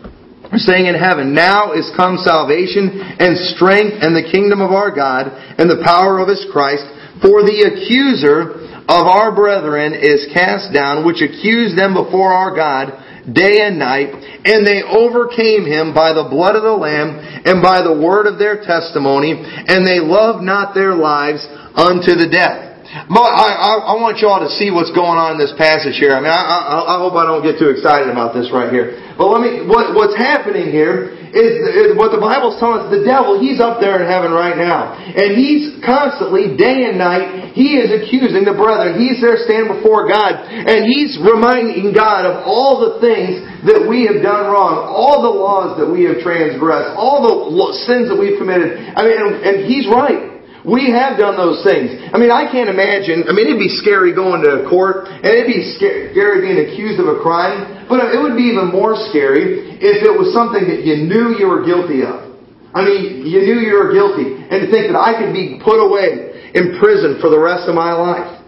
saying 0.60 0.86
in 0.86 0.96
heaven, 0.96 1.34
Now 1.34 1.72
is 1.72 1.91
come 1.96 2.17
salvation 2.17 3.00
and 3.20 3.38
strength 3.55 4.03
and 4.03 4.15
the 4.15 4.27
kingdom 4.27 4.60
of 4.60 4.72
our 4.72 4.91
God 4.91 5.31
and 5.31 5.70
the 5.70 5.84
power 5.84 6.20
of 6.20 6.27
his 6.27 6.43
Christ. 6.51 6.84
For 7.22 7.46
the 7.46 7.70
accuser 7.70 8.60
of 8.89 9.08
our 9.08 9.31
brethren 9.31 9.93
is 9.93 10.27
cast 10.34 10.74
down, 10.74 11.05
which 11.05 11.22
accused 11.22 11.77
them 11.77 11.93
before 11.93 12.34
our 12.34 12.55
God 12.55 12.91
day 13.29 13.62
and 13.62 13.77
night, 13.77 14.10
and 14.43 14.65
they 14.65 14.81
overcame 14.81 15.63
him 15.65 15.93
by 15.93 16.12
the 16.12 16.25
blood 16.25 16.55
of 16.55 16.63
the 16.63 16.74
Lamb 16.74 17.22
and 17.46 17.62
by 17.62 17.86
the 17.86 17.93
word 17.93 18.25
of 18.25 18.39
their 18.39 18.65
testimony, 18.65 19.38
and 19.38 19.86
they 19.86 20.01
loved 20.01 20.43
not 20.43 20.74
their 20.74 20.96
lives 20.96 21.46
unto 21.77 22.17
the 22.17 22.27
death. 22.31 22.70
I, 22.91 23.07
I, 23.55 23.71
I 23.91 23.95
want 24.03 24.19
you 24.19 24.27
all 24.27 24.43
to 24.43 24.51
see 24.60 24.67
what's 24.67 24.91
going 24.91 25.15
on 25.15 25.36
in 25.36 25.39
this 25.39 25.55
passage 25.55 25.95
here. 25.95 26.12
I 26.12 26.19
mean, 26.19 26.31
I, 26.31 26.43
I, 26.43 26.77
I 26.91 26.95
hope 27.00 27.15
I 27.15 27.24
don't 27.24 27.39
get 27.39 27.55
too 27.55 27.71
excited 27.71 28.12
about 28.12 28.36
this 28.36 28.51
right 28.51 28.67
here. 28.67 29.00
But 29.15 29.31
let 29.31 29.39
me, 29.39 29.63
what, 29.63 29.95
what's 29.95 30.17
happening 30.19 30.75
here 30.75 31.15
is, 31.31 31.51
is 31.71 31.95
what 31.95 32.12
the 32.12 32.19
Bible's 32.19 32.60
telling 32.60 32.83
us. 32.83 32.91
The 32.91 33.07
devil, 33.07 33.39
he's 33.39 33.63
up 33.63 33.79
there 33.79 34.03
in 34.03 34.12
heaven 34.12 34.36
right 34.36 34.60
now. 34.60 34.91
And 34.91 35.39
he's 35.39 35.79
constantly, 35.88 36.60
day 36.60 36.91
and 36.91 37.00
night, 37.00 37.55
he 37.55 37.79
is 37.79 37.95
accusing 37.95 38.43
the 38.43 38.55
brethren. 38.60 39.00
He's 39.00 39.24
there 39.24 39.39
standing 39.39 39.79
before 39.79 40.12
God. 40.12 40.43
And 40.51 40.83
he's 40.83 41.15
reminding 41.15 41.95
God 41.95 42.27
of 42.27 42.43
all 42.43 42.83
the 42.83 43.00
things 43.00 43.39
that 43.71 43.88
we 43.88 44.03
have 44.12 44.19
done 44.19 44.51
wrong. 44.51 44.83
All 44.83 45.24
the 45.24 45.31
laws 45.31 45.79
that 45.79 45.88
we 45.88 46.03
have 46.12 46.19
transgressed. 46.19 46.91
All 47.00 47.24
the 47.24 47.71
sins 47.88 48.12
that 48.12 48.19
we've 48.19 48.36
committed. 48.36 48.75
I 49.00 49.07
mean, 49.07 49.15
and, 49.15 49.31
and 49.48 49.55
he's 49.63 49.88
right. 49.88 50.30
We 50.62 50.94
have 50.94 51.18
done 51.18 51.38
those 51.41 51.65
things. 51.65 51.98
I 52.13 52.22
mean, 52.22 52.30
I 52.30 52.46
can't 52.46 52.70
imagine. 52.70 53.25
I 53.25 53.34
mean, 53.34 53.50
it'd 53.50 53.58
be 53.58 53.74
scary 53.82 54.13
going 54.13 54.46
to 54.46 54.70
court, 54.70 55.10
and 55.10 55.25
it'd 55.25 55.50
be 55.50 55.74
scary 55.74 56.38
being 56.46 56.62
accused 56.70 57.01
of 57.01 57.10
a 57.10 57.18
crime. 57.18 57.89
But 57.89 58.13
it 58.13 58.22
would 58.22 58.38
be 58.38 58.53
even 58.53 58.70
more 58.70 58.94
scary 59.10 59.74
if 59.82 60.06
it 60.06 60.13
was 60.13 60.30
something 60.38 60.62
that 60.70 60.86
you 60.86 61.01
knew 61.10 61.34
you 61.34 61.50
were 61.50 61.65
guilty 61.65 62.06
of. 62.06 62.30
I 62.77 62.86
mean, 62.86 63.25
you 63.25 63.41
knew 63.41 63.58
you 63.58 63.74
were 63.74 63.91
guilty, 63.91 64.38
and 64.38 64.63
to 64.63 64.68
think 64.70 64.94
that 64.94 64.96
I 64.96 65.18
could 65.18 65.34
be 65.34 65.60
put 65.60 65.82
away 65.82 66.53
in 66.53 66.77
prison 66.80 67.18
for 67.20 67.34
the 67.34 67.39
rest 67.39 67.68
of 67.68 67.75
my 67.75 67.91
life. 67.98 68.39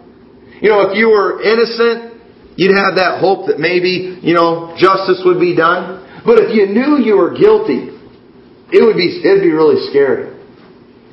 You 0.62 0.70
know, 0.70 0.88
if 0.88 0.96
you 0.96 1.10
were 1.10 1.42
innocent, 1.42 2.14
you'd 2.56 2.78
have 2.78 2.96
that 2.96 3.20
hope 3.20 3.50
that 3.50 3.58
maybe, 3.58 4.22
you 4.22 4.32
know, 4.32 4.72
justice 4.78 5.20
would 5.26 5.40
be 5.40 5.56
done. 5.56 6.22
But 6.24 6.38
if 6.40 6.54
you 6.54 6.70
knew 6.70 7.04
you 7.04 7.18
were 7.18 7.36
guilty, 7.36 7.92
it 8.72 8.80
would 8.80 8.96
be, 8.96 9.20
it'd 9.20 9.42
be 9.42 9.52
really 9.52 9.90
scary. 9.90 10.32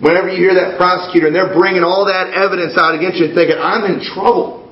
Whenever 0.01 0.33
you 0.33 0.41
hear 0.41 0.57
that 0.57 0.81
prosecutor 0.81 1.29
and 1.29 1.35
they're 1.37 1.53
bringing 1.53 1.85
all 1.85 2.09
that 2.09 2.33
evidence 2.33 2.73
out 2.73 2.97
against 2.97 3.21
you 3.21 3.29
and 3.29 3.37
thinking, 3.37 3.55
I'm 3.55 3.85
in 3.85 4.01
trouble. 4.01 4.65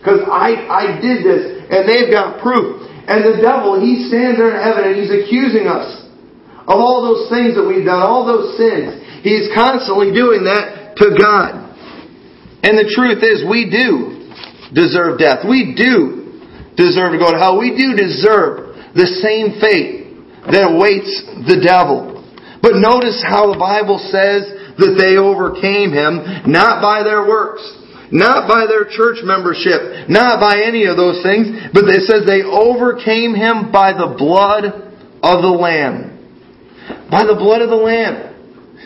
Because 0.00 0.24
I, 0.24 0.56
I 0.66 0.84
did 0.98 1.22
this 1.22 1.68
and 1.68 1.84
they've 1.84 2.08
got 2.08 2.40
proof. 2.40 2.80
And 3.04 3.20
the 3.20 3.36
devil, 3.38 3.76
he 3.76 4.08
stands 4.08 4.40
there 4.40 4.56
in 4.56 4.58
heaven 4.58 4.88
and 4.88 4.94
he's 4.96 5.12
accusing 5.12 5.68
us 5.68 6.02
of 6.64 6.80
all 6.80 7.04
those 7.04 7.28
things 7.28 7.52
that 7.54 7.66
we've 7.68 7.84
done, 7.84 8.00
all 8.00 8.24
those 8.24 8.56
sins. 8.56 8.96
He's 9.20 9.52
constantly 9.52 10.10
doing 10.10 10.48
that 10.48 10.96
to 10.98 11.12
God. 11.20 11.62
And 12.64 12.78
the 12.78 12.88
truth 12.88 13.20
is, 13.20 13.44
we 13.44 13.68
do 13.68 14.24
deserve 14.72 15.18
death. 15.18 15.44
We 15.44 15.74
do 15.76 16.40
deserve 16.80 17.12
to 17.12 17.20
go 17.20 17.34
to 17.34 17.38
hell. 17.38 17.58
We 17.58 17.76
do 17.76 17.92
deserve 17.92 18.72
the 18.94 19.10
same 19.20 19.60
fate 19.60 20.16
that 20.48 20.72
awaits 20.72 21.10
the 21.44 21.60
devil. 21.60 22.22
But 22.62 22.78
notice 22.78 23.18
how 23.22 23.50
the 23.50 23.58
Bible 23.58 23.98
says 23.98 24.61
that 24.78 24.94
they 24.96 25.16
overcame 25.16 25.92
him, 25.92 26.46
not 26.50 26.80
by 26.80 27.02
their 27.02 27.26
works, 27.26 27.62
not 28.12 28.46
by 28.46 28.68
their 28.68 28.84
church 28.84 29.24
membership, 29.24 30.08
not 30.08 30.38
by 30.38 30.60
any 30.64 30.84
of 30.84 30.96
those 30.96 31.22
things, 31.24 31.48
but 31.72 31.88
it 31.88 32.04
says 32.04 32.28
they 32.28 32.44
overcame 32.44 33.34
him 33.34 33.72
by 33.72 33.92
the 33.92 34.14
blood 34.16 34.92
of 35.24 35.36
the 35.40 35.54
Lamb. 35.54 36.12
By 37.10 37.24
the 37.24 37.36
blood 37.36 37.62
of 37.62 37.70
the 37.70 37.76
Lamb. 37.76 38.32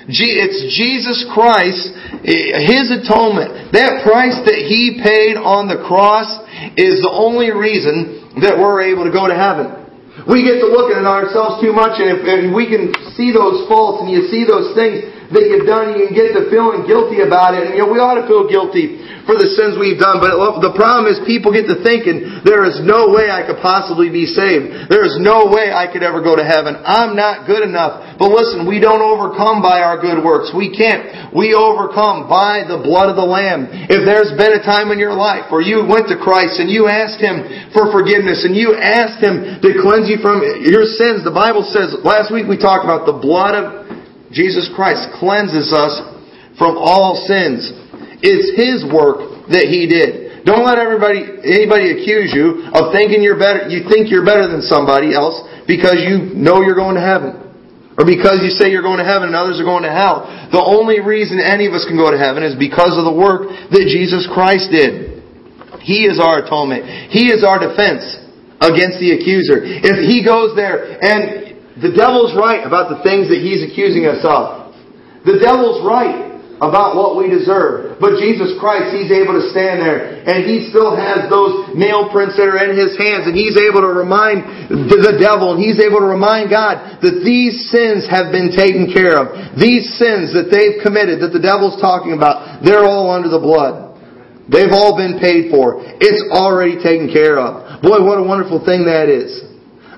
It's 0.08 0.76
Jesus 0.78 1.26
Christ, 1.34 1.90
eh, 2.22 2.62
His 2.62 2.94
atonement. 2.94 3.74
That 3.74 4.06
price 4.06 4.38
that 4.46 4.62
He 4.62 5.02
paid 5.02 5.34
on 5.34 5.66
the 5.66 5.82
cross 5.82 6.30
is 6.78 7.02
the 7.02 7.10
only 7.10 7.50
reason 7.50 8.38
that 8.40 8.54
we're 8.58 8.82
able 8.82 9.04
to 9.04 9.10
go 9.10 9.26
to 9.26 9.34
heaven. 9.34 9.85
We 10.24 10.40
get 10.40 10.64
to 10.64 10.68
looking 10.72 10.96
at 10.96 11.04
ourselves 11.04 11.60
too 11.60 11.76
much, 11.76 12.00
and 12.00 12.08
if 12.08 12.24
and 12.24 12.56
we 12.56 12.64
can 12.64 12.96
see 13.12 13.36
those 13.36 13.68
faults 13.68 14.00
and 14.00 14.08
you 14.08 14.32
see 14.32 14.48
those 14.48 14.72
things, 14.72 15.04
that 15.28 15.44
you've 15.50 15.68
done, 15.68 15.98
you 15.98 16.08
can 16.08 16.14
get 16.16 16.32
to 16.32 16.48
feeling 16.48 16.86
guilty 16.86 17.20
about 17.20 17.52
it. 17.52 17.68
And 17.68 17.72
you 17.76 17.84
know, 17.84 17.90
we 17.90 17.98
ought 17.98 18.16
to 18.16 18.26
feel 18.30 18.46
guilty 18.48 19.02
for 19.26 19.34
the 19.34 19.50
sins 19.58 19.74
we've 19.74 19.98
done. 19.98 20.22
But 20.22 20.38
oh, 20.38 20.62
the 20.62 20.72
problem 20.78 21.10
is 21.10 21.18
people 21.26 21.50
get 21.50 21.66
to 21.66 21.82
thinking, 21.82 22.46
there 22.46 22.62
is 22.62 22.78
no 22.80 23.10
way 23.10 23.26
I 23.26 23.42
could 23.42 23.58
possibly 23.58 24.06
be 24.08 24.24
saved. 24.24 24.86
There 24.86 25.02
is 25.02 25.18
no 25.18 25.50
way 25.50 25.74
I 25.74 25.90
could 25.90 26.06
ever 26.06 26.22
go 26.22 26.38
to 26.38 26.46
heaven. 26.46 26.78
I'm 26.86 27.18
not 27.18 27.44
good 27.50 27.66
enough. 27.66 28.16
But 28.22 28.30
listen, 28.30 28.70
we 28.70 28.78
don't 28.78 29.02
overcome 29.02 29.60
by 29.60 29.82
our 29.82 29.98
good 29.98 30.22
works. 30.22 30.54
We 30.54 30.70
can't. 30.70 31.34
We 31.34 31.52
overcome 31.58 32.30
by 32.30 32.64
the 32.70 32.78
blood 32.78 33.10
of 33.10 33.18
the 33.18 33.26
Lamb. 33.26 33.66
If 33.90 34.06
there's 34.06 34.30
been 34.38 34.54
a 34.54 34.62
time 34.62 34.94
in 34.94 35.02
your 35.02 35.12
life 35.12 35.50
where 35.50 35.60
you 35.60 35.82
went 35.82 36.06
to 36.08 36.16
Christ 36.16 36.62
and 36.62 36.70
you 36.70 36.86
asked 36.86 37.18
Him 37.18 37.74
for 37.74 37.90
forgiveness 37.90 38.46
and 38.46 38.54
you 38.54 38.78
asked 38.78 39.18
Him 39.18 39.58
to 39.58 39.70
cleanse 39.82 40.06
you 40.06 40.22
from 40.22 40.38
your 40.62 40.86
sins, 40.86 41.26
the 41.26 41.34
Bible 41.34 41.66
says, 41.66 41.98
last 42.06 42.30
week 42.30 42.46
we 42.46 42.56
talked 42.56 42.86
about 42.86 43.10
the 43.10 43.18
blood 43.18 43.58
of 43.58 43.66
Jesus 44.30 44.70
Christ 44.70 45.10
cleanses 45.18 45.74
us 45.74 45.98
from 46.58 46.78
all 46.78 47.26
sins. 47.26 47.68
It's 48.22 48.52
His 48.56 48.86
work 48.86 49.50
that 49.52 49.68
He 49.68 49.86
did. 49.86 50.46
Don't 50.46 50.62
let 50.62 50.78
everybody, 50.78 51.26
anybody 51.42 51.90
accuse 51.98 52.30
you 52.30 52.70
of 52.70 52.94
thinking 52.94 53.18
you're 53.18 53.38
better, 53.38 53.66
you 53.66 53.82
think 53.90 54.14
you're 54.14 54.24
better 54.24 54.46
than 54.46 54.62
somebody 54.62 55.10
else 55.10 55.42
because 55.66 55.98
you 56.06 56.30
know 56.38 56.62
you're 56.62 56.78
going 56.78 56.94
to 56.94 57.02
heaven. 57.02 57.42
Or 57.98 58.04
because 58.06 58.44
you 58.44 58.52
say 58.54 58.70
you're 58.70 58.84
going 58.84 59.02
to 59.02 59.08
heaven 59.08 59.32
and 59.32 59.36
others 59.36 59.58
are 59.58 59.66
going 59.66 59.82
to 59.82 59.90
hell. 59.90 60.28
The 60.52 60.62
only 60.62 61.00
reason 61.02 61.40
any 61.40 61.66
of 61.66 61.74
us 61.74 61.82
can 61.88 61.96
go 61.96 62.12
to 62.12 62.20
heaven 62.20 62.44
is 62.44 62.54
because 62.54 62.94
of 62.94 63.08
the 63.08 63.12
work 63.12 63.48
that 63.72 63.84
Jesus 63.88 64.28
Christ 64.30 64.70
did. 64.70 65.24
He 65.82 66.04
is 66.06 66.20
our 66.22 66.44
atonement. 66.44 67.10
He 67.10 67.32
is 67.32 67.42
our 67.42 67.58
defense 67.58 68.04
against 68.60 69.00
the 69.00 69.16
accuser. 69.16 69.64
If 69.64 69.98
he 70.04 70.22
goes 70.22 70.54
there 70.54 70.94
and 71.00 71.46
the 71.82 71.92
devil's 71.92 72.32
right 72.36 72.64
about 72.64 72.88
the 72.88 73.04
things 73.04 73.28
that 73.28 73.40
he's 73.40 73.60
accusing 73.60 74.08
us 74.08 74.24
of. 74.24 74.72
The 75.28 75.36
devil's 75.42 75.84
right 75.84 76.25
about 76.56 76.96
what 76.96 77.20
we 77.20 77.28
deserve. 77.28 78.00
But 78.00 78.16
Jesus 78.16 78.56
Christ, 78.56 78.96
He's 78.96 79.12
able 79.12 79.36
to 79.36 79.44
stand 79.52 79.84
there 79.84 80.24
and 80.24 80.48
He 80.48 80.68
still 80.72 80.96
has 80.96 81.28
those 81.28 81.76
nail 81.76 82.08
prints 82.08 82.36
that 82.40 82.48
are 82.48 82.60
in 82.64 82.72
His 82.72 82.96
hands 82.96 83.28
and 83.28 83.36
He's 83.36 83.60
able 83.60 83.84
to 83.84 83.92
remind 83.92 84.72
the 84.72 85.20
devil 85.20 85.52
and 85.52 85.60
He's 85.60 85.76
able 85.76 86.00
to 86.00 86.08
remind 86.08 86.48
God 86.48 87.00
that 87.04 87.20
these 87.20 87.68
sins 87.68 88.08
have 88.08 88.32
been 88.32 88.56
taken 88.56 88.88
care 88.88 89.20
of. 89.20 89.56
These 89.60 90.00
sins 90.00 90.32
that 90.32 90.48
they've 90.48 90.80
committed, 90.80 91.20
that 91.20 91.36
the 91.36 91.42
devil's 91.42 91.76
talking 91.76 92.16
about, 92.16 92.64
they're 92.64 92.88
all 92.88 93.12
under 93.12 93.28
the 93.28 93.40
blood. 93.40 93.92
They've 94.48 94.72
all 94.72 94.96
been 94.96 95.18
paid 95.18 95.50
for. 95.50 95.82
It's 96.00 96.22
already 96.30 96.80
taken 96.80 97.10
care 97.12 97.36
of. 97.36 97.82
Boy, 97.82 98.00
what 98.00 98.16
a 98.16 98.24
wonderful 98.24 98.64
thing 98.64 98.86
that 98.86 99.10
is. 99.10 99.42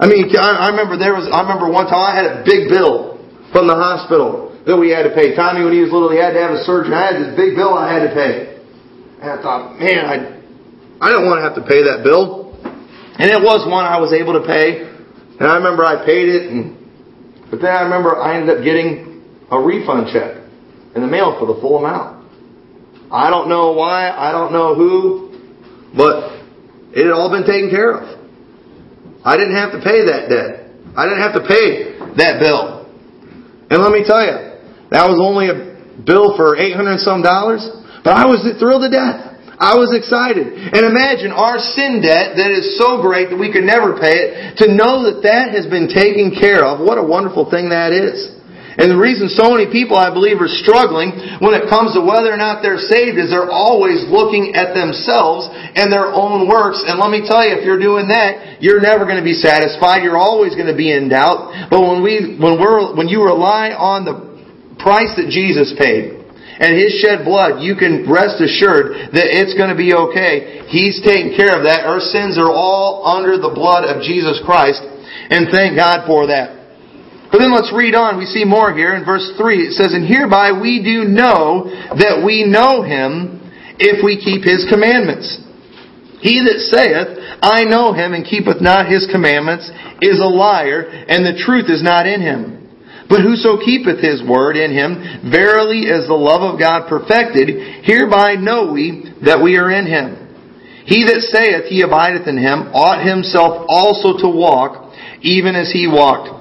I 0.00 0.06
mean, 0.08 0.30
I 0.34 0.72
remember 0.74 0.96
there 0.96 1.14
was, 1.14 1.28
I 1.30 1.42
remember 1.42 1.70
one 1.70 1.86
time 1.86 2.00
I 2.00 2.14
had 2.16 2.26
a 2.26 2.36
big 2.42 2.70
bill 2.70 3.20
from 3.52 3.66
the 3.68 3.76
hospital 3.76 4.47
that 4.68 4.76
we 4.76 4.92
had 4.92 5.08
to 5.08 5.14
pay. 5.16 5.32
Tommy, 5.34 5.64
when 5.64 5.72
he 5.72 5.80
was 5.80 5.88
little, 5.88 6.12
he 6.12 6.20
had 6.20 6.36
to 6.36 6.40
have 6.44 6.52
a 6.52 6.62
surgery. 6.68 6.92
I 6.92 7.08
had 7.08 7.16
this 7.16 7.32
big 7.32 7.56
bill 7.56 7.72
I 7.72 7.88
had 7.88 8.04
to 8.04 8.12
pay. 8.12 8.60
And 9.16 9.32
I 9.32 9.40
thought, 9.40 9.80
man, 9.80 10.04
I, 10.04 10.14
I 11.00 11.08
don't 11.08 11.24
want 11.24 11.40
to 11.40 11.44
have 11.48 11.56
to 11.56 11.64
pay 11.64 11.88
that 11.88 12.04
bill. 12.04 12.52
And 13.16 13.32
it 13.32 13.40
was 13.40 13.64
one 13.64 13.88
I 13.88 13.96
was 13.98 14.12
able 14.12 14.36
to 14.36 14.44
pay. 14.44 14.84
And 15.40 15.48
I 15.48 15.56
remember 15.56 15.88
I 15.88 16.04
paid 16.04 16.28
it 16.28 16.52
and, 16.52 16.76
but 17.50 17.64
then 17.64 17.72
I 17.72 17.80
remember 17.88 18.20
I 18.20 18.36
ended 18.36 18.58
up 18.58 18.62
getting 18.62 19.24
a 19.50 19.58
refund 19.58 20.12
check 20.12 20.36
in 20.94 21.00
the 21.00 21.08
mail 21.08 21.40
for 21.40 21.46
the 21.46 21.58
full 21.62 21.78
amount. 21.78 22.28
I 23.10 23.30
don't 23.30 23.48
know 23.48 23.72
why, 23.72 24.10
I 24.10 24.32
don't 24.32 24.52
know 24.52 24.74
who, 24.74 25.32
but 25.96 26.44
it 26.92 27.08
had 27.08 27.12
all 27.16 27.30
been 27.30 27.46
taken 27.48 27.70
care 27.70 27.96
of. 27.96 28.04
I 29.24 29.38
didn't 29.38 29.56
have 29.56 29.72
to 29.72 29.80
pay 29.80 30.04
that 30.12 30.28
debt. 30.28 30.68
I 30.94 31.08
didn't 31.08 31.24
have 31.24 31.40
to 31.40 31.44
pay 31.48 31.96
that 32.20 32.38
bill. 32.38 32.84
And 33.70 33.80
let 33.80 33.92
me 33.92 34.04
tell 34.04 34.20
you, 34.20 34.47
that 34.90 35.04
was 35.04 35.20
only 35.20 35.52
a 35.52 35.76
bill 36.04 36.36
for 36.36 36.56
800 36.56 37.00
some 37.00 37.22
dollars, 37.22 37.64
but 38.04 38.16
I 38.16 38.24
was 38.24 38.40
thrilled 38.58 38.82
to 38.86 38.90
death. 38.90 39.28
I 39.58 39.74
was 39.74 39.90
excited. 39.90 40.46
And 40.46 40.86
imagine 40.86 41.34
our 41.34 41.58
sin 41.58 41.98
debt 41.98 42.38
that 42.38 42.54
is 42.54 42.78
so 42.78 43.02
great 43.02 43.34
that 43.34 43.38
we 43.38 43.50
could 43.50 43.66
never 43.66 43.98
pay 43.98 44.14
it, 44.14 44.62
to 44.62 44.70
know 44.70 45.10
that 45.10 45.26
that 45.26 45.50
has 45.50 45.66
been 45.66 45.90
taken 45.90 46.30
care 46.30 46.62
of. 46.62 46.78
What 46.78 46.94
a 46.94 47.02
wonderful 47.02 47.50
thing 47.50 47.74
that 47.74 47.90
is. 47.90 48.38
And 48.78 48.94
the 48.94 49.00
reason 49.02 49.26
so 49.26 49.50
many 49.50 49.66
people, 49.66 49.98
I 49.98 50.14
believe, 50.14 50.38
are 50.38 50.46
struggling 50.46 51.10
when 51.42 51.50
it 51.58 51.66
comes 51.66 51.98
to 51.98 52.00
whether 52.06 52.30
or 52.30 52.38
not 52.38 52.62
they're 52.62 52.78
saved 52.78 53.18
is 53.18 53.34
they're 53.34 53.50
always 53.50 54.06
looking 54.06 54.54
at 54.54 54.70
themselves 54.70 55.50
and 55.50 55.90
their 55.90 56.14
own 56.14 56.46
works. 56.46 56.86
And 56.86 57.02
let 57.02 57.10
me 57.10 57.26
tell 57.26 57.42
you, 57.42 57.58
if 57.58 57.66
you're 57.66 57.82
doing 57.82 58.06
that, 58.14 58.62
you're 58.62 58.78
never 58.78 59.02
going 59.02 59.18
to 59.18 59.26
be 59.26 59.34
satisfied. 59.34 60.06
You're 60.06 60.22
always 60.22 60.54
going 60.54 60.70
to 60.70 60.78
be 60.78 60.94
in 60.94 61.10
doubt. 61.10 61.66
But 61.74 61.82
when 61.82 62.06
we, 62.06 62.38
when 62.38 62.62
we're, 62.62 62.94
when 62.94 63.10
you 63.10 63.26
rely 63.26 63.74
on 63.74 64.06
the 64.06 64.27
price 64.78 65.12
that 65.18 65.28
Jesus 65.28 65.74
paid, 65.78 66.18
and 66.58 66.74
His 66.74 66.98
shed 66.98 67.22
blood, 67.22 67.62
you 67.62 67.78
can 67.78 68.06
rest 68.06 68.42
assured 68.42 69.14
that 69.14 69.30
it's 69.30 69.54
going 69.54 69.70
to 69.70 69.78
be 69.78 69.94
okay. 69.94 70.66
He's 70.66 70.98
taking 71.04 71.38
care 71.38 71.54
of 71.54 71.62
that. 71.66 71.86
Our 71.86 72.02
sins 72.02 72.34
are 72.38 72.50
all 72.50 73.06
under 73.06 73.38
the 73.38 73.54
blood 73.54 73.86
of 73.86 74.02
Jesus 74.02 74.42
Christ, 74.42 74.82
and 74.82 75.50
thank 75.54 75.78
God 75.78 76.06
for 76.06 76.26
that. 76.26 76.58
But 77.30 77.38
then 77.44 77.52
let's 77.52 77.70
read 77.76 77.94
on. 77.94 78.16
We 78.16 78.24
see 78.24 78.44
more 78.44 78.72
here 78.72 78.96
in 78.96 79.04
verse 79.04 79.36
3. 79.36 79.68
It 79.68 79.72
says, 79.76 79.92
And 79.92 80.08
hereby 80.08 80.56
we 80.56 80.80
do 80.80 81.04
know 81.04 81.68
that 81.92 82.24
we 82.24 82.48
know 82.48 82.80
Him 82.82 83.38
if 83.78 84.02
we 84.02 84.16
keep 84.16 84.42
His 84.42 84.64
commandments. 84.66 85.28
He 86.24 86.42
that 86.42 86.58
saith, 86.72 87.20
I 87.44 87.68
know 87.68 87.92
Him 87.92 88.16
and 88.16 88.24
keepeth 88.24 88.64
not 88.64 88.90
His 88.90 89.06
commandments 89.12 89.70
is 90.00 90.18
a 90.18 90.26
liar, 90.26 90.88
and 90.88 91.22
the 91.22 91.38
truth 91.44 91.68
is 91.68 91.82
not 91.82 92.06
in 92.06 92.20
him. 92.20 92.57
But 93.08 93.24
whoso 93.24 93.56
keepeth 93.56 94.04
his 94.04 94.20
word 94.20 94.56
in 94.56 94.70
him, 94.70 95.32
verily 95.32 95.88
is 95.88 96.06
the 96.06 96.14
love 96.14 96.44
of 96.44 96.60
God 96.60 96.88
perfected, 96.88 97.84
hereby 97.84 98.36
know 98.36 98.72
we 98.72 99.08
that 99.24 99.40
we 99.40 99.56
are 99.56 99.72
in 99.72 99.88
him. 99.88 100.28
He 100.84 101.04
that 101.04 101.24
saith 101.28 101.68
he 101.68 101.80
abideth 101.80 102.28
in 102.28 102.36
him 102.36 102.72
ought 102.72 103.04
himself 103.04 103.64
also 103.68 104.20
to 104.24 104.28
walk, 104.28 104.92
even 105.20 105.56
as 105.56 105.72
he 105.72 105.88
walked. 105.88 106.36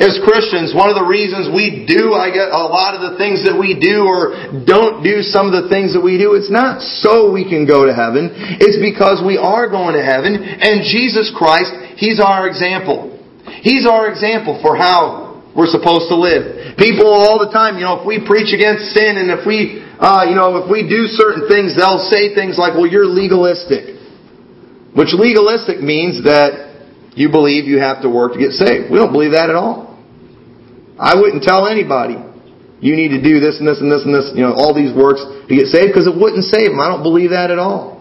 As 0.00 0.16
Christians, 0.24 0.72
one 0.72 0.88
of 0.88 0.96
the 0.96 1.04
reasons 1.04 1.52
we 1.52 1.84
do, 1.84 2.16
I 2.16 2.32
get 2.32 2.48
a 2.48 2.68
lot 2.68 2.96
of 2.96 3.04
the 3.04 3.20
things 3.20 3.44
that 3.44 3.52
we 3.52 3.76
do 3.76 4.08
or 4.08 4.32
don't 4.64 5.04
do 5.04 5.20
some 5.20 5.52
of 5.52 5.56
the 5.56 5.68
things 5.68 5.92
that 5.92 6.00
we 6.00 6.16
do, 6.16 6.32
it's 6.32 6.52
not 6.52 6.80
so 6.80 7.28
we 7.28 7.44
can 7.44 7.68
go 7.68 7.84
to 7.84 7.92
heaven. 7.92 8.32
It's 8.60 8.80
because 8.80 9.20
we 9.20 9.36
are 9.36 9.68
going 9.68 9.96
to 9.96 10.04
heaven 10.04 10.40
and 10.40 10.84
Jesus 10.88 11.28
Christ, 11.36 12.00
He's 12.00 12.20
our 12.20 12.48
example. 12.48 13.20
He's 13.60 13.84
our 13.84 14.08
example 14.08 14.56
for 14.64 14.76
how 14.76 15.29
we're 15.56 15.70
supposed 15.70 16.06
to 16.10 16.16
live. 16.16 16.78
People 16.78 17.10
all 17.10 17.42
the 17.42 17.50
time, 17.50 17.74
you 17.74 17.82
know, 17.82 18.00
if 18.00 18.06
we 18.06 18.22
preach 18.22 18.54
against 18.54 18.94
sin 18.94 19.18
and 19.18 19.34
if 19.34 19.42
we, 19.42 19.82
uh, 19.98 20.24
you 20.30 20.38
know, 20.38 20.62
if 20.62 20.70
we 20.70 20.86
do 20.86 21.10
certain 21.10 21.50
things, 21.50 21.74
they'll 21.74 22.06
say 22.06 22.34
things 22.34 22.54
like, 22.54 22.74
well, 22.74 22.86
you're 22.86 23.08
legalistic. 23.08 23.98
Which 24.94 25.10
legalistic 25.14 25.82
means 25.82 26.22
that 26.24 26.70
you 27.14 27.30
believe 27.30 27.66
you 27.66 27.78
have 27.78 28.02
to 28.02 28.10
work 28.10 28.34
to 28.34 28.38
get 28.38 28.54
saved. 28.54 28.90
We 28.90 28.98
don't 28.98 29.12
believe 29.12 29.32
that 29.32 29.50
at 29.50 29.58
all. 29.58 29.98
I 30.98 31.18
wouldn't 31.18 31.42
tell 31.42 31.66
anybody, 31.66 32.18
you 32.80 32.96
need 32.96 33.10
to 33.10 33.22
do 33.22 33.40
this 33.40 33.58
and 33.58 33.66
this 33.66 33.80
and 33.80 33.90
this 33.90 34.04
and 34.04 34.14
this, 34.14 34.32
you 34.34 34.42
know, 34.42 34.52
all 34.52 34.74
these 34.74 34.94
works 34.94 35.20
to 35.20 35.52
get 35.52 35.66
saved 35.66 35.92
because 35.92 36.06
it 36.06 36.14
wouldn't 36.14 36.44
save 36.44 36.70
them. 36.70 36.80
I 36.80 36.88
don't 36.88 37.02
believe 37.02 37.30
that 37.30 37.50
at 37.50 37.58
all. 37.58 37.99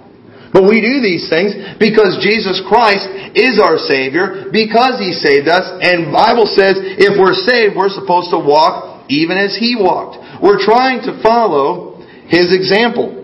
But 0.52 0.66
we 0.66 0.82
do 0.82 0.98
these 0.98 1.30
things 1.30 1.54
because 1.78 2.18
Jesus 2.26 2.58
Christ 2.66 3.06
is 3.38 3.62
our 3.62 3.78
Savior, 3.78 4.50
because 4.50 4.98
He 4.98 5.14
saved 5.14 5.46
us, 5.46 5.62
and 5.82 6.10
Bible 6.10 6.50
says 6.50 6.74
if 6.80 7.14
we're 7.22 7.38
saved, 7.38 7.78
we're 7.78 7.94
supposed 7.94 8.34
to 8.34 8.42
walk 8.42 9.06
even 9.14 9.38
as 9.38 9.54
He 9.54 9.78
walked. 9.78 10.18
We're 10.42 10.62
trying 10.62 11.06
to 11.06 11.22
follow 11.22 12.02
His 12.26 12.50
example. 12.50 13.22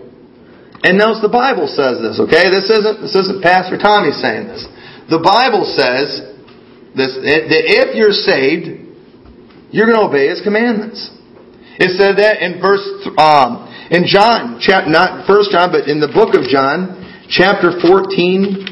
And 0.86 0.98
notice 0.98 1.18
the 1.18 1.32
Bible 1.32 1.66
says 1.66 1.98
this, 1.98 2.22
okay? 2.30 2.46
This 2.46 2.70
isn't, 2.70 3.02
this 3.02 3.14
isn't 3.18 3.42
Pastor 3.42 3.74
Tommy 3.74 4.14
saying 4.14 4.46
this. 4.46 4.62
The 5.10 5.18
Bible 5.18 5.66
says 5.66 6.30
this, 6.94 7.10
that 7.18 7.64
if 7.66 7.98
you're 7.98 8.14
saved, 8.14 8.70
you're 9.74 9.90
going 9.90 9.98
to 9.98 10.06
obey 10.06 10.30
His 10.30 10.42
commandments. 10.46 11.10
It 11.82 11.98
said 11.98 12.22
that 12.22 12.38
in 12.38 12.62
verse, 12.62 12.86
um, 13.18 13.66
in 13.90 14.06
John, 14.06 14.62
chap, 14.62 14.86
not 14.86 15.26
First 15.26 15.50
John, 15.50 15.74
but 15.74 15.90
in 15.90 15.98
the 15.98 16.08
book 16.08 16.32
of 16.38 16.46
John, 16.46 17.05
chapter 17.28 17.74
14, 17.80 18.66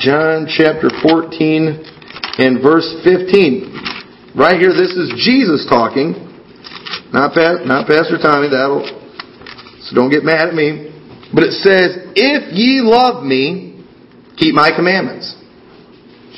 John 0.00 0.46
chapter 0.46 0.90
14 1.02 2.38
and 2.38 2.62
verse 2.62 2.86
15. 3.02 4.34
Right 4.36 4.60
here, 4.60 4.70
this 4.70 4.92
is 4.92 5.16
Jesus 5.16 5.66
talking, 5.68 6.12
not, 7.12 7.34
not 7.64 7.86
Pastor 7.88 8.18
Tommy, 8.20 8.52
that'll, 8.52 8.84
so 9.80 9.94
don't 9.94 10.10
get 10.10 10.22
mad 10.22 10.48
at 10.48 10.54
me. 10.54 10.92
But 11.32 11.44
it 11.44 11.52
says, 11.64 12.12
if 12.14 12.52
ye 12.52 12.84
love 12.84 13.24
me, 13.24 13.82
keep 14.36 14.54
my 14.54 14.70
commandments. 14.76 15.34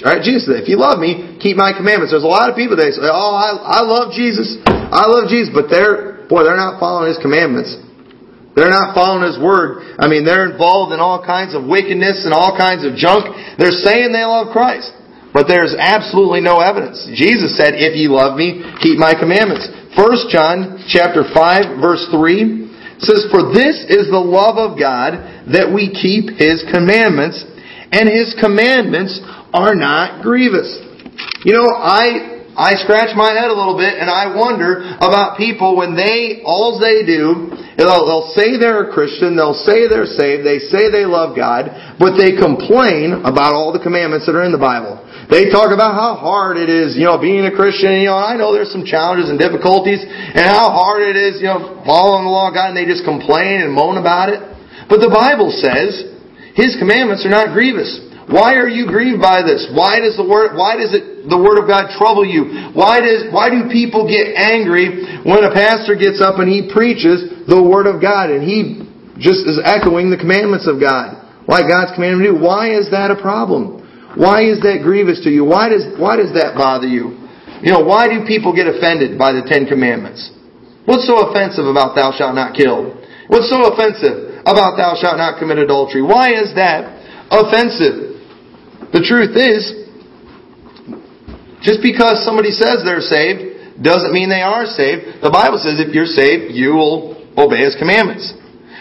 All 0.07 0.15
right, 0.15 0.23
Jesus 0.23 0.47
said, 0.47 0.63
if 0.63 0.69
you 0.69 0.79
love 0.79 1.03
me, 1.03 1.37
keep 1.43 1.57
my 1.59 1.75
commandments. 1.75 2.15
There's 2.15 2.23
a 2.23 2.31
lot 2.31 2.49
of 2.49 2.55
people 2.55 2.79
that 2.79 2.87
say, 2.95 3.03
oh, 3.11 3.35
I, 3.35 3.83
I 3.83 3.83
love 3.83 4.15
Jesus. 4.15 4.57
I 4.65 5.11
love 5.11 5.29
Jesus. 5.29 5.51
But 5.51 5.67
they're, 5.67 6.25
boy, 6.31 6.47
they're 6.47 6.57
not 6.57 6.79
following 6.79 7.11
His 7.11 7.19
commandments. 7.19 7.75
They're 8.59 8.75
not 8.75 8.90
following 8.90 9.23
His 9.23 9.38
Word. 9.38 9.94
I 10.03 10.11
mean, 10.11 10.27
they're 10.27 10.51
involved 10.51 10.90
in 10.90 10.99
all 10.99 11.23
kinds 11.23 11.55
of 11.55 11.62
wickedness 11.62 12.27
and 12.27 12.35
all 12.35 12.59
kinds 12.59 12.83
of 12.83 12.99
junk. 12.99 13.31
They're 13.55 13.71
saying 13.71 14.11
they 14.11 14.27
love 14.27 14.51
Christ. 14.51 14.90
But 15.31 15.47
there's 15.47 15.77
absolutely 15.79 16.40
no 16.40 16.59
evidence. 16.59 17.07
Jesus 17.14 17.55
said, 17.55 17.79
if 17.79 17.94
you 17.94 18.11
love 18.11 18.35
me, 18.35 18.64
keep 18.83 18.99
my 18.99 19.14
commandments. 19.14 19.68
1 19.94 20.35
John 20.35 20.83
chapter 20.90 21.23
5 21.23 21.79
verse 21.79 22.03
3 22.11 22.66
says, 22.99 23.31
For 23.31 23.55
this 23.55 23.87
is 23.87 24.11
the 24.11 24.18
love 24.18 24.59
of 24.59 24.75
God, 24.75 25.47
that 25.55 25.71
we 25.71 25.94
keep 25.94 26.35
His 26.35 26.66
commandments, 26.73 27.44
and 27.94 28.11
His 28.11 28.35
commandments 28.40 29.21
are 29.55 29.79
not 29.79 30.23
grievous. 30.23 30.66
You 31.44 31.55
know, 31.55 31.68
I 31.71 32.38
I 32.59 32.75
scratch 32.83 33.14
my 33.14 33.31
head 33.38 33.55
a 33.55 33.55
little 33.55 33.79
bit 33.79 34.03
and 34.03 34.11
I 34.11 34.35
wonder 34.35 34.83
about 34.99 35.38
people 35.38 35.79
when 35.79 35.94
they 35.94 36.42
all 36.42 36.83
they 36.83 37.07
do 37.07 37.55
they'll, 37.87 38.03
they'll 38.09 38.33
say 38.35 38.59
they're 38.59 38.91
a 38.91 38.93
Christian, 38.93 39.38
they'll 39.38 39.55
say 39.55 39.87
they're 39.87 40.11
saved, 40.11 40.43
they 40.43 40.59
say 40.59 40.91
they 40.91 41.07
love 41.07 41.38
God, 41.38 41.71
but 42.03 42.19
they 42.19 42.35
complain 42.35 43.23
about 43.23 43.55
all 43.55 43.71
the 43.71 43.79
commandments 43.79 44.27
that 44.27 44.35
are 44.35 44.43
in 44.43 44.51
the 44.51 44.59
Bible. 44.59 44.99
They 45.31 45.53
talk 45.53 45.71
about 45.71 45.93
how 45.93 46.17
hard 46.17 46.57
it 46.57 46.73
is, 46.73 46.97
you 46.97 47.05
know, 47.05 47.21
being 47.21 47.45
a 47.45 47.53
Christian. 47.53 48.01
You 48.01 48.11
know, 48.11 48.19
I 48.19 48.35
know 48.35 48.51
there's 48.51 48.73
some 48.73 48.83
challenges 48.88 49.29
and 49.29 49.37
difficulties, 49.37 50.01
and 50.01 50.43
how 50.43 50.73
hard 50.73 51.05
it 51.05 51.21
is, 51.21 51.45
you 51.45 51.53
know, 51.53 51.85
following 51.85 52.25
the 52.25 52.33
law 52.33 52.49
of 52.49 52.57
God, 52.57 52.73
and 52.73 52.77
they 52.77 52.88
just 52.88 53.05
complain 53.05 53.61
and 53.61 53.69
moan 53.69 54.01
about 54.01 54.33
it. 54.33 54.41
But 54.88 55.05
the 55.05 55.12
Bible 55.12 55.53
says 55.53 56.01
His 56.57 56.81
commandments 56.81 57.29
are 57.29 57.31
not 57.31 57.53
grievous. 57.53 58.08
Why 58.29 58.61
are 58.61 58.69
you 58.69 58.85
grieved 58.85 59.25
by 59.25 59.41
this? 59.41 59.73
Why 59.73 60.05
does 60.05 60.21
the 60.21 60.25
word 60.25 60.53
why 60.53 60.77
does 60.77 60.93
it 60.93 61.33
the 61.33 61.41
word 61.41 61.57
of 61.57 61.64
God 61.64 61.97
trouble 61.97 62.29
you? 62.29 62.73
Why 62.77 63.01
does 63.01 63.33
why 63.33 63.49
do 63.49 63.73
people 63.73 64.05
get 64.05 64.37
angry 64.37 65.25
when 65.25 65.41
a 65.41 65.53
pastor 65.53 65.97
gets 65.97 66.21
up 66.21 66.37
and 66.37 66.45
he 66.45 66.69
preaches 66.69 67.49
the 67.49 67.57
word 67.57 67.88
of 67.88 68.05
God 68.05 68.29
and 68.29 68.45
he 68.45 68.85
just 69.17 69.49
is 69.49 69.57
echoing 69.64 70.12
the 70.12 70.21
commandments 70.21 70.69
of 70.69 70.77
God 70.77 71.25
like 71.49 71.73
God's 71.73 71.97
commanded 71.97 72.29
to 72.29 72.29
do? 72.33 72.37
Why 72.37 72.77
is 72.77 72.93
that 72.93 73.09
a 73.09 73.17
problem? 73.17 73.81
Why 74.12 74.45
is 74.45 74.61
that 74.61 74.85
grievous 74.85 75.25
to 75.25 75.33
you? 75.33 75.49
Why 75.49 75.73
does 75.73 75.88
why 75.97 76.21
does 76.21 76.37
that 76.37 76.53
bother 76.53 76.88
you? 76.88 77.17
You 77.64 77.73
know, 77.73 77.81
why 77.81 78.12
do 78.12 78.29
people 78.29 78.53
get 78.53 78.69
offended 78.69 79.17
by 79.17 79.33
the 79.33 79.41
Ten 79.41 79.64
Commandments? 79.64 80.21
What's 80.85 81.09
so 81.09 81.33
offensive 81.33 81.64
about 81.64 81.97
thou 81.97 82.12
shalt 82.12 82.37
not 82.37 82.53
kill? 82.53 82.93
What's 83.33 83.49
so 83.49 83.73
offensive 83.73 84.45
about 84.45 84.77
thou 84.77 84.97
shalt 85.01 85.17
not 85.17 85.41
commit 85.41 85.57
adultery? 85.57 86.05
Why 86.05 86.37
is 86.37 86.53
that 86.61 86.93
offensive? 87.33 88.17
The 88.92 89.05
truth 89.05 89.37
is, 89.37 89.88
just 91.61 91.83
because 91.83 92.24
somebody 92.24 92.51
says 92.51 92.81
they're 92.85 93.05
saved 93.05 93.83
doesn't 93.83 94.12
mean 94.12 94.29
they 94.29 94.42
are 94.42 94.66
saved. 94.66 95.22
The 95.22 95.31
Bible 95.31 95.59
says 95.59 95.79
if 95.79 95.94
you're 95.94 96.09
saved, 96.09 96.55
you 96.55 96.74
will 96.74 97.18
obey 97.37 97.62
His 97.62 97.77
commandments. 97.79 98.35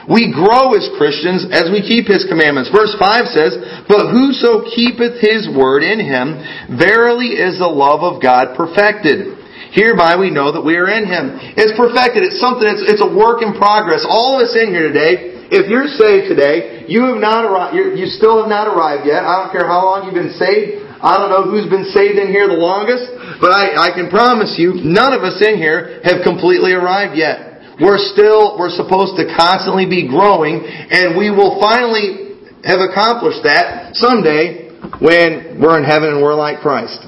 We 0.08 0.32
grow 0.32 0.72
as 0.72 0.88
Christians 0.96 1.44
as 1.52 1.68
we 1.68 1.84
keep 1.84 2.08
His 2.08 2.24
commandments. 2.24 2.72
Verse 2.72 2.96
5 2.96 3.28
says, 3.28 3.60
But 3.92 4.08
whoso 4.10 4.64
keepeth 4.72 5.20
His 5.20 5.52
word 5.52 5.84
in 5.84 6.00
him, 6.00 6.40
verily 6.80 7.36
is 7.36 7.60
the 7.60 7.68
love 7.68 8.02
of 8.02 8.24
God 8.24 8.56
perfected. 8.56 9.36
Hereby 9.76 10.16
we 10.16 10.32
know 10.32 10.56
that 10.56 10.64
we 10.64 10.80
are 10.80 10.88
in 10.88 11.04
Him. 11.04 11.36
It's 11.60 11.76
perfected. 11.76 12.24
It's 12.24 12.40
something, 12.40 12.64
it's, 12.64 12.88
it's 12.88 13.04
a 13.04 13.12
work 13.12 13.44
in 13.44 13.54
progress. 13.60 14.08
All 14.08 14.40
of 14.40 14.48
us 14.48 14.56
in 14.56 14.72
here 14.72 14.88
today, 14.88 15.37
if 15.50 15.72
you're 15.72 15.88
saved 15.88 16.28
today, 16.28 16.86
you 16.88 17.08
have 17.08 17.22
not 17.24 17.48
arrived, 17.48 17.76
you 17.76 18.08
still 18.08 18.44
have 18.44 18.52
not 18.52 18.68
arrived 18.68 19.08
yet. 19.08 19.24
I 19.24 19.44
don't 19.44 19.52
care 19.52 19.68
how 19.68 19.84
long 19.84 20.06
you've 20.06 20.18
been 20.18 20.36
saved. 20.36 20.84
I 20.98 21.16
don't 21.22 21.30
know 21.30 21.46
who's 21.46 21.70
been 21.70 21.88
saved 21.94 22.18
in 22.18 22.34
here 22.34 22.50
the 22.50 22.58
longest, 22.58 23.06
but 23.40 23.54
I, 23.54 23.90
I 23.90 23.90
can 23.94 24.10
promise 24.10 24.58
you, 24.58 24.82
none 24.82 25.14
of 25.14 25.22
us 25.22 25.38
in 25.46 25.56
here 25.56 26.02
have 26.04 26.26
completely 26.26 26.74
arrived 26.74 27.14
yet. 27.14 27.78
We're 27.78 28.02
still, 28.02 28.58
we're 28.58 28.74
supposed 28.74 29.16
to 29.22 29.30
constantly 29.38 29.86
be 29.86 30.10
growing, 30.10 30.66
and 30.66 31.14
we 31.14 31.30
will 31.30 31.62
finally 31.62 32.34
have 32.66 32.82
accomplished 32.82 33.46
that 33.46 33.94
someday 33.94 34.74
when 34.98 35.62
we're 35.62 35.78
in 35.78 35.86
heaven 35.86 36.18
and 36.18 36.20
we're 36.26 36.34
like 36.34 36.66
Christ. 36.66 37.06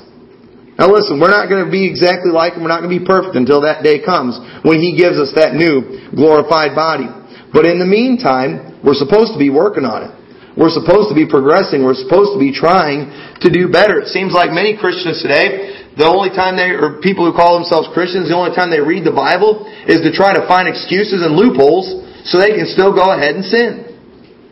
Now 0.77 0.87
listen, 0.87 1.19
we're 1.19 1.33
not 1.33 1.49
going 1.49 1.65
to 1.65 1.71
be 1.71 1.89
exactly 1.89 2.31
like 2.31 2.53
Him. 2.53 2.63
We're 2.63 2.71
not 2.71 2.85
going 2.85 2.93
to 2.93 2.99
be 3.01 3.03
perfect 3.03 3.35
until 3.35 3.67
that 3.67 3.83
day 3.83 3.99
comes 3.99 4.39
when 4.63 4.79
He 4.79 4.95
gives 4.95 5.19
us 5.19 5.33
that 5.35 5.51
new 5.51 6.07
glorified 6.15 6.71
body. 6.71 7.09
But 7.51 7.65
in 7.65 7.81
the 7.81 7.89
meantime, 7.89 8.79
we're 8.85 8.97
supposed 8.97 9.33
to 9.33 9.39
be 9.41 9.49
working 9.49 9.85
on 9.85 10.05
it. 10.05 10.13
We're 10.59 10.73
supposed 10.73 11.07
to 11.07 11.15
be 11.15 11.23
progressing. 11.23 11.87
We're 11.87 11.97
supposed 11.97 12.35
to 12.35 12.39
be 12.41 12.51
trying 12.51 13.09
to 13.41 13.47
do 13.47 13.71
better. 13.71 14.03
It 14.03 14.11
seems 14.11 14.35
like 14.35 14.51
many 14.51 14.75
Christians 14.75 15.23
today, 15.23 15.95
the 15.95 16.03
only 16.03 16.29
time 16.35 16.59
they, 16.59 16.75
or 16.75 16.99
people 16.99 17.23
who 17.23 17.31
call 17.31 17.55
themselves 17.55 17.87
Christians, 17.95 18.27
the 18.27 18.35
only 18.35 18.51
time 18.51 18.67
they 18.67 18.83
read 18.83 19.07
the 19.07 19.15
Bible 19.15 19.63
is 19.87 20.03
to 20.03 20.11
try 20.11 20.35
to 20.35 20.43
find 20.51 20.67
excuses 20.67 21.23
and 21.23 21.33
loopholes 21.33 22.03
so 22.27 22.37
they 22.37 22.59
can 22.59 22.67
still 22.67 22.91
go 22.91 23.15
ahead 23.15 23.39
and 23.39 23.45
sin. 23.45 23.89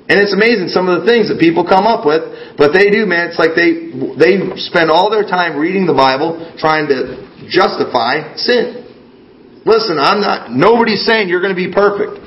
And 0.07 0.15
it's 0.23 0.31
amazing 0.31 0.71
some 0.71 0.87
of 0.87 1.03
the 1.03 1.05
things 1.05 1.27
that 1.27 1.43
people 1.43 1.67
come 1.67 1.83
up 1.83 2.07
with, 2.07 2.23
but 2.55 2.71
they 2.71 2.87
do, 2.87 3.03
man. 3.03 3.27
It's 3.27 3.39
like 3.39 3.59
they, 3.59 3.91
they 4.15 4.39
spend 4.63 4.87
all 4.87 5.11
their 5.11 5.27
time 5.27 5.59
reading 5.59 5.83
the 5.83 5.97
Bible 5.97 6.39
trying 6.55 6.87
to 6.87 7.27
justify 7.51 8.31
sin. 8.39 8.87
Listen, 9.67 9.99
I'm 9.99 10.23
not, 10.23 10.55
nobody's 10.55 11.03
saying 11.03 11.27
you're 11.27 11.43
going 11.43 11.51
to 11.51 11.59
be 11.59 11.67
perfect. 11.67 12.23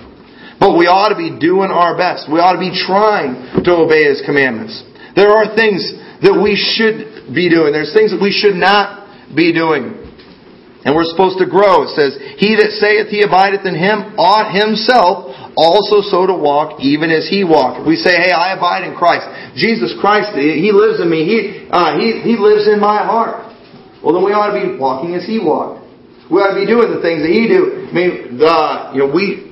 But 0.60 0.76
we 0.76 0.84
ought 0.86 1.08
to 1.08 1.16
be 1.16 1.32
doing 1.40 1.72
our 1.72 1.96
best. 1.96 2.28
We 2.28 2.38
ought 2.38 2.52
to 2.52 2.62
be 2.62 2.70
trying 2.70 3.64
to 3.64 3.70
obey 3.80 4.04
His 4.04 4.20
commandments. 4.22 4.76
There 5.16 5.32
are 5.32 5.56
things 5.56 5.80
that 6.20 6.36
we 6.36 6.52
should 6.54 7.32
be 7.32 7.48
doing. 7.48 7.72
There's 7.72 7.96
things 7.96 8.12
that 8.12 8.20
we 8.20 8.30
should 8.30 8.54
not 8.54 9.08
be 9.32 9.56
doing. 9.56 9.96
And 10.84 10.96
we're 10.96 11.08
supposed 11.08 11.40
to 11.40 11.48
grow. 11.48 11.88
It 11.88 11.92
says, 11.96 12.16
He 12.40 12.56
that 12.56 12.76
saith 12.76 13.08
he 13.12 13.20
abideth 13.20 13.68
in 13.68 13.76
him 13.76 14.16
ought 14.16 14.52
himself 14.52 15.32
also 15.56 16.00
so 16.00 16.24
to 16.24 16.32
walk 16.32 16.80
even 16.80 17.12
as 17.12 17.28
he 17.28 17.44
walked. 17.44 17.84
We 17.84 17.96
say, 17.96 18.16
hey, 18.16 18.32
I 18.32 18.56
abide 18.56 18.88
in 18.88 18.96
Christ. 18.96 19.28
Jesus 19.56 19.92
Christ, 20.00 20.32
He 20.32 20.72
lives 20.72 21.00
in 21.00 21.10
me. 21.10 21.28
He, 21.28 21.68
uh, 21.68 22.00
he, 22.00 22.24
he 22.24 22.34
lives 22.40 22.64
in 22.64 22.80
my 22.80 23.04
heart. 23.04 23.44
Well, 24.00 24.16
then 24.16 24.24
we 24.24 24.32
ought 24.32 24.56
to 24.56 24.56
be 24.56 24.80
walking 24.80 25.12
as 25.12 25.26
He 25.28 25.36
walked. 25.36 25.84
We 26.32 26.40
ought 26.40 26.56
to 26.56 26.60
be 26.60 26.64
doing 26.64 26.88
the 26.88 27.02
things 27.04 27.20
that 27.20 27.32
He 27.32 27.44
do. 27.44 27.84
I 27.84 27.92
mean, 27.92 28.40
the, 28.40 28.56
you 28.96 29.00
know, 29.04 29.10
we 29.12 29.49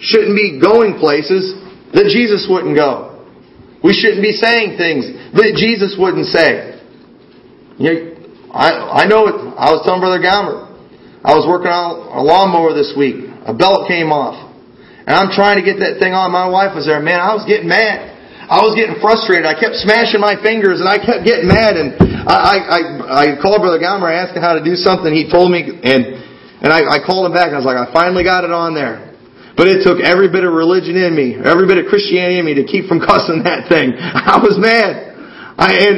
shouldn't 0.00 0.36
be 0.36 0.60
going 0.60 0.96
places 0.98 1.56
that 1.92 2.08
Jesus 2.08 2.48
wouldn't 2.48 2.76
go. 2.76 3.10
We 3.84 3.96
shouldn't 3.96 4.20
be 4.20 4.32
saying 4.32 4.76
things 4.76 5.08
that 5.32 5.56
Jesus 5.56 5.96
wouldn't 5.96 6.28
say. 6.28 6.76
You 7.80 7.88
know, 7.88 7.96
I, 8.52 9.04
I 9.04 9.08
know 9.08 9.24
it. 9.28 9.36
I 9.56 9.72
was 9.72 9.80
telling 9.88 10.04
Brother 10.04 10.20
Galmer, 10.20 10.68
I 11.24 11.32
was 11.32 11.48
working 11.48 11.72
on 11.72 12.12
a 12.12 12.20
lawnmower 12.20 12.76
this 12.76 12.92
week. 12.92 13.28
A 13.48 13.56
belt 13.56 13.88
came 13.88 14.12
off. 14.12 14.36
And 15.08 15.16
I'm 15.16 15.32
trying 15.32 15.56
to 15.56 15.64
get 15.64 15.80
that 15.80 15.96
thing 15.96 16.12
on. 16.12 16.28
My 16.28 16.48
wife 16.48 16.76
was 16.76 16.84
there. 16.84 17.00
Man, 17.00 17.20
I 17.20 17.32
was 17.32 17.48
getting 17.48 17.68
mad. 17.72 18.12
I 18.50 18.60
was 18.60 18.76
getting 18.76 19.00
frustrated. 19.00 19.48
I 19.48 19.56
kept 19.56 19.80
smashing 19.80 20.20
my 20.20 20.36
fingers 20.44 20.82
and 20.82 20.88
I 20.90 21.00
kept 21.00 21.24
getting 21.24 21.48
mad. 21.48 21.80
And 21.80 21.96
I, 22.28 22.36
I, 22.60 22.80
I 23.08 23.24
called 23.40 23.64
Brother 23.64 23.80
Galmer. 23.80 24.12
I 24.12 24.20
asked 24.20 24.36
him 24.36 24.44
how 24.44 24.58
to 24.58 24.64
do 24.64 24.76
something. 24.76 25.08
He 25.08 25.30
told 25.30 25.48
me, 25.48 25.64
and, 25.64 26.20
and 26.60 26.68
I, 26.68 26.84
I 26.84 26.98
called 27.00 27.24
him 27.24 27.32
back 27.32 27.48
and 27.48 27.56
I 27.56 27.60
was 27.64 27.68
like, 27.68 27.80
I 27.80 27.88
finally 27.94 28.24
got 28.24 28.44
it 28.44 28.52
on 28.52 28.76
there. 28.76 29.09
But 29.56 29.66
it 29.66 29.82
took 29.82 29.98
every 30.00 30.30
bit 30.30 30.44
of 30.46 30.52
religion 30.52 30.94
in 30.96 31.14
me, 31.14 31.34
every 31.36 31.66
bit 31.66 31.78
of 31.78 31.90
Christianity 31.90 32.38
in 32.38 32.46
me 32.46 32.54
to 32.54 32.64
keep 32.64 32.86
from 32.86 33.00
cussing 33.10 33.42
that 33.44 33.66
thing. 33.68 33.94
I 33.98 34.38
was 34.38 34.56
mad. 34.56 35.10
I, 35.58 35.68
and 35.74 35.94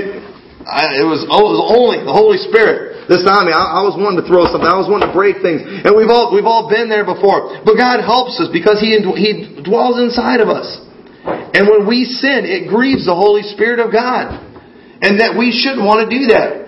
I, 0.66 1.02
it 1.02 1.06
was, 1.06 1.22
it 1.26 1.30
was 1.30 1.60
only 1.60 2.02
the 2.02 2.14
Holy 2.14 2.38
Spirit 2.38 3.06
that's 3.10 3.26
on 3.26 3.46
me. 3.46 3.52
I, 3.52 3.78
I 3.78 3.82
was 3.82 3.98
wanting 3.98 4.22
to 4.22 4.26
throw 4.26 4.46
something. 4.46 4.66
I 4.66 4.78
was 4.78 4.86
wanting 4.86 5.10
to 5.10 5.14
break 5.14 5.42
things. 5.42 5.62
And 5.62 5.94
we've 5.94 6.10
all, 6.10 6.30
we've 6.30 6.46
all 6.46 6.70
been 6.70 6.86
there 6.86 7.04
before. 7.04 7.62
But 7.66 7.74
God 7.74 8.02
helps 8.02 8.38
us 8.38 8.48
because 8.50 8.78
He, 8.78 8.94
He 9.18 9.62
dwells 9.62 9.98
inside 9.98 10.40
of 10.40 10.48
us. 10.50 10.66
And 11.54 11.68
when 11.68 11.86
we 11.86 12.06
sin, 12.06 12.46
it 12.46 12.66
grieves 12.70 13.06
the 13.06 13.14
Holy 13.14 13.42
Spirit 13.54 13.78
of 13.78 13.92
God. 13.92 14.38
And 15.02 15.18
that 15.18 15.34
we 15.34 15.50
shouldn't 15.50 15.82
want 15.82 16.06
to 16.06 16.08
do 16.10 16.30
that. 16.30 16.62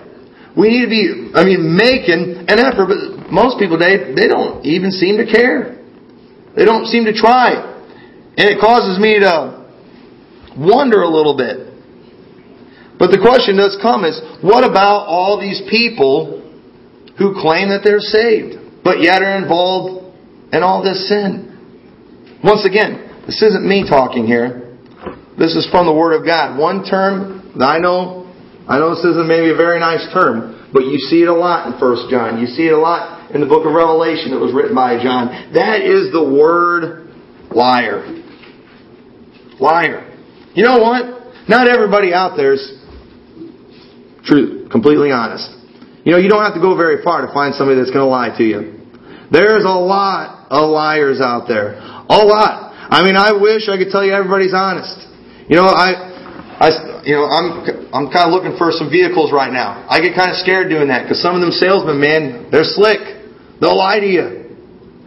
We 0.55 0.71
need 0.71 0.83
to 0.87 0.91
be, 0.91 1.03
I 1.35 1.43
mean, 1.43 1.75
making 1.75 2.47
an 2.47 2.57
effort, 2.59 2.87
but 2.87 3.31
most 3.31 3.59
people 3.59 3.75
today, 3.75 4.15
they 4.15 4.27
don't 4.27 4.63
even 4.63 4.91
seem 4.91 5.19
to 5.19 5.27
care. 5.27 5.83
They 6.55 6.65
don't 6.65 6.85
seem 6.87 7.05
to 7.05 7.13
try. 7.13 7.73
And 8.37 8.49
it 8.49 8.59
causes 8.59 8.99
me 8.99 9.19
to 9.19 9.65
wonder 10.57 11.01
a 11.01 11.09
little 11.09 11.35
bit. 11.35 11.71
But 12.97 13.11
the 13.11 13.19
question 13.19 13.57
does 13.57 13.77
come 13.81 14.05
is, 14.05 14.19
what 14.41 14.63
about 14.63 15.07
all 15.07 15.39
these 15.39 15.61
people 15.69 16.39
who 17.17 17.35
claim 17.39 17.69
that 17.69 17.83
they're 17.83 17.99
saved, 17.99 18.83
but 18.83 19.01
yet 19.01 19.21
are 19.21 19.35
involved 19.35 20.15
in 20.53 20.63
all 20.63 20.83
this 20.83 21.07
sin? 21.07 22.39
Once 22.43 22.63
again, 22.63 23.23
this 23.27 23.41
isn't 23.41 23.67
me 23.67 23.83
talking 23.87 24.25
here. 24.25 24.77
This 25.37 25.55
is 25.55 25.67
from 25.71 25.85
the 25.85 25.93
Word 25.93 26.15
of 26.15 26.25
God. 26.25 26.57
One 26.57 26.85
term 26.85 27.51
that 27.59 27.67
I 27.67 27.79
know, 27.79 28.31
I 28.67 28.79
know 28.79 28.95
this 28.95 29.03
isn't 29.03 29.27
maybe 29.27 29.51
a 29.51 29.59
very 29.59 29.79
nice 29.79 30.07
term, 30.13 30.71
but 30.71 30.83
you 30.87 30.97
see 31.11 31.23
it 31.23 31.27
a 31.27 31.35
lot 31.35 31.67
in 31.67 31.79
First 31.79 32.07
John. 32.09 32.39
You 32.39 32.47
see 32.47 32.67
it 32.67 32.73
a 32.73 32.79
lot 32.79 33.14
in 33.35 33.41
the 33.41 33.47
book 33.47 33.67
of 33.67 33.75
Revelation 33.75 34.31
that 34.31 34.39
was 34.39 34.55
written 34.55 34.73
by 34.73 34.95
John. 35.03 35.51
That 35.51 35.83
is 35.83 36.15
the 36.15 36.23
word 36.23 37.11
liar. 37.51 38.23
Liar. 39.59 40.07
You 40.55 40.63
know 40.63 40.79
what? 40.79 41.35
Not 41.51 41.67
everybody 41.67 42.13
out 42.15 42.39
there 42.39 42.55
is 42.55 42.63
true, 44.23 44.71
completely 44.71 45.11
honest. 45.11 45.51
You 46.07 46.15
know, 46.15 46.17
you 46.17 46.31
don't 46.31 46.47
have 46.47 46.55
to 46.55 46.63
go 46.63 46.79
very 46.79 47.03
far 47.03 47.27
to 47.27 47.33
find 47.35 47.53
somebody 47.53 47.75
that's 47.75 47.91
going 47.91 48.07
to 48.07 48.09
lie 48.09 48.31
to 48.37 48.43
you. 48.43 48.79
There's 49.29 49.67
a 49.67 49.77
lot 49.83 50.47
of 50.49 50.71
liars 50.71 51.19
out 51.19 51.45
there. 51.47 51.75
A 51.75 52.21
lot. 52.23 52.71
I 52.71 53.03
mean, 53.03 53.17
I 53.17 53.35
wish 53.35 53.67
I 53.67 53.75
could 53.75 53.91
tell 53.91 54.05
you 54.05 54.13
everybody's 54.13 54.53
honest. 54.55 54.95
You 55.49 55.57
know, 55.57 55.67
I, 55.67 55.91
I, 56.61 56.67
you 57.03 57.19
know, 57.19 57.25
I'm, 57.27 57.91
I'm 57.91 58.07
kind 58.13 58.29
of 58.29 58.31
looking 58.31 58.55
for 58.57 58.71
some 58.71 58.87
vehicles 58.89 59.33
right 59.33 59.51
now. 59.51 59.83
I 59.89 59.99
get 59.99 60.15
kind 60.15 60.31
of 60.31 60.37
scared 60.37 60.69
doing 60.69 60.87
that 60.87 61.03
because 61.03 61.19
some 61.21 61.35
of 61.35 61.41
them 61.41 61.51
salesmen, 61.51 61.99
man, 61.99 62.47
they're 62.47 62.63
slick. 62.63 63.14
They'll 63.59 63.77
lie 63.77 63.99
to 63.99 64.07
you. 64.07 64.45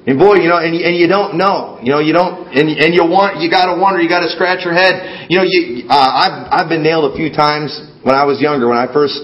And 0.09 0.17
boy, 0.17 0.41
you 0.41 0.49
know, 0.49 0.57
and, 0.57 0.73
and 0.73 0.97
you 0.97 1.05
don't 1.05 1.37
know, 1.37 1.77
you 1.85 1.93
know, 1.93 2.01
you 2.01 2.17
don't, 2.17 2.49
and, 2.49 2.73
and 2.73 2.97
you 2.97 3.05
want, 3.05 3.45
you 3.45 3.53
gotta 3.53 3.77
wonder, 3.77 4.01
you 4.01 4.09
gotta 4.09 4.33
scratch 4.33 4.65
your 4.65 4.73
head. 4.73 5.29
You 5.29 5.37
know, 5.37 5.45
you, 5.45 5.85
uh, 5.85 5.93
I've, 5.93 6.37
I've 6.49 6.69
been 6.73 6.81
nailed 6.81 7.13
a 7.13 7.15
few 7.15 7.29
times 7.29 7.77
when 8.01 8.17
I 8.17 8.25
was 8.25 8.41
younger, 8.41 8.73
when 8.73 8.81
I 8.81 8.89
first 8.89 9.21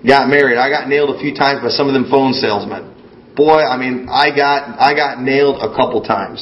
got 0.00 0.32
married. 0.32 0.56
I 0.56 0.72
got 0.72 0.88
nailed 0.88 1.12
a 1.12 1.20
few 1.20 1.36
times 1.36 1.60
by 1.60 1.68
some 1.68 1.92
of 1.92 1.94
them 1.94 2.08
phone 2.08 2.32
salesmen. 2.32 3.36
Boy, 3.36 3.68
I 3.68 3.76
mean, 3.76 4.08
I 4.08 4.32
got, 4.32 4.80
I 4.80 4.96
got 4.96 5.20
nailed 5.20 5.60
a 5.60 5.68
couple 5.76 6.00
times. 6.00 6.40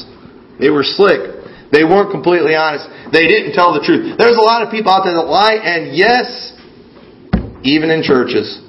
They 0.63 0.71
were 0.71 0.87
slick. 0.87 1.43
They 1.75 1.83
weren't 1.83 2.07
completely 2.07 2.55
honest. 2.55 2.87
They 3.11 3.27
didn't 3.27 3.51
tell 3.51 3.75
the 3.75 3.83
truth. 3.83 4.15
There's 4.15 4.39
a 4.39 4.45
lot 4.47 4.63
of 4.63 4.71
people 4.71 4.95
out 4.95 5.03
there 5.03 5.19
that 5.19 5.27
lie, 5.27 5.59
and 5.59 5.91
yes, 5.91 6.55
even 7.67 7.91
in 7.91 7.99
churches 7.99 8.63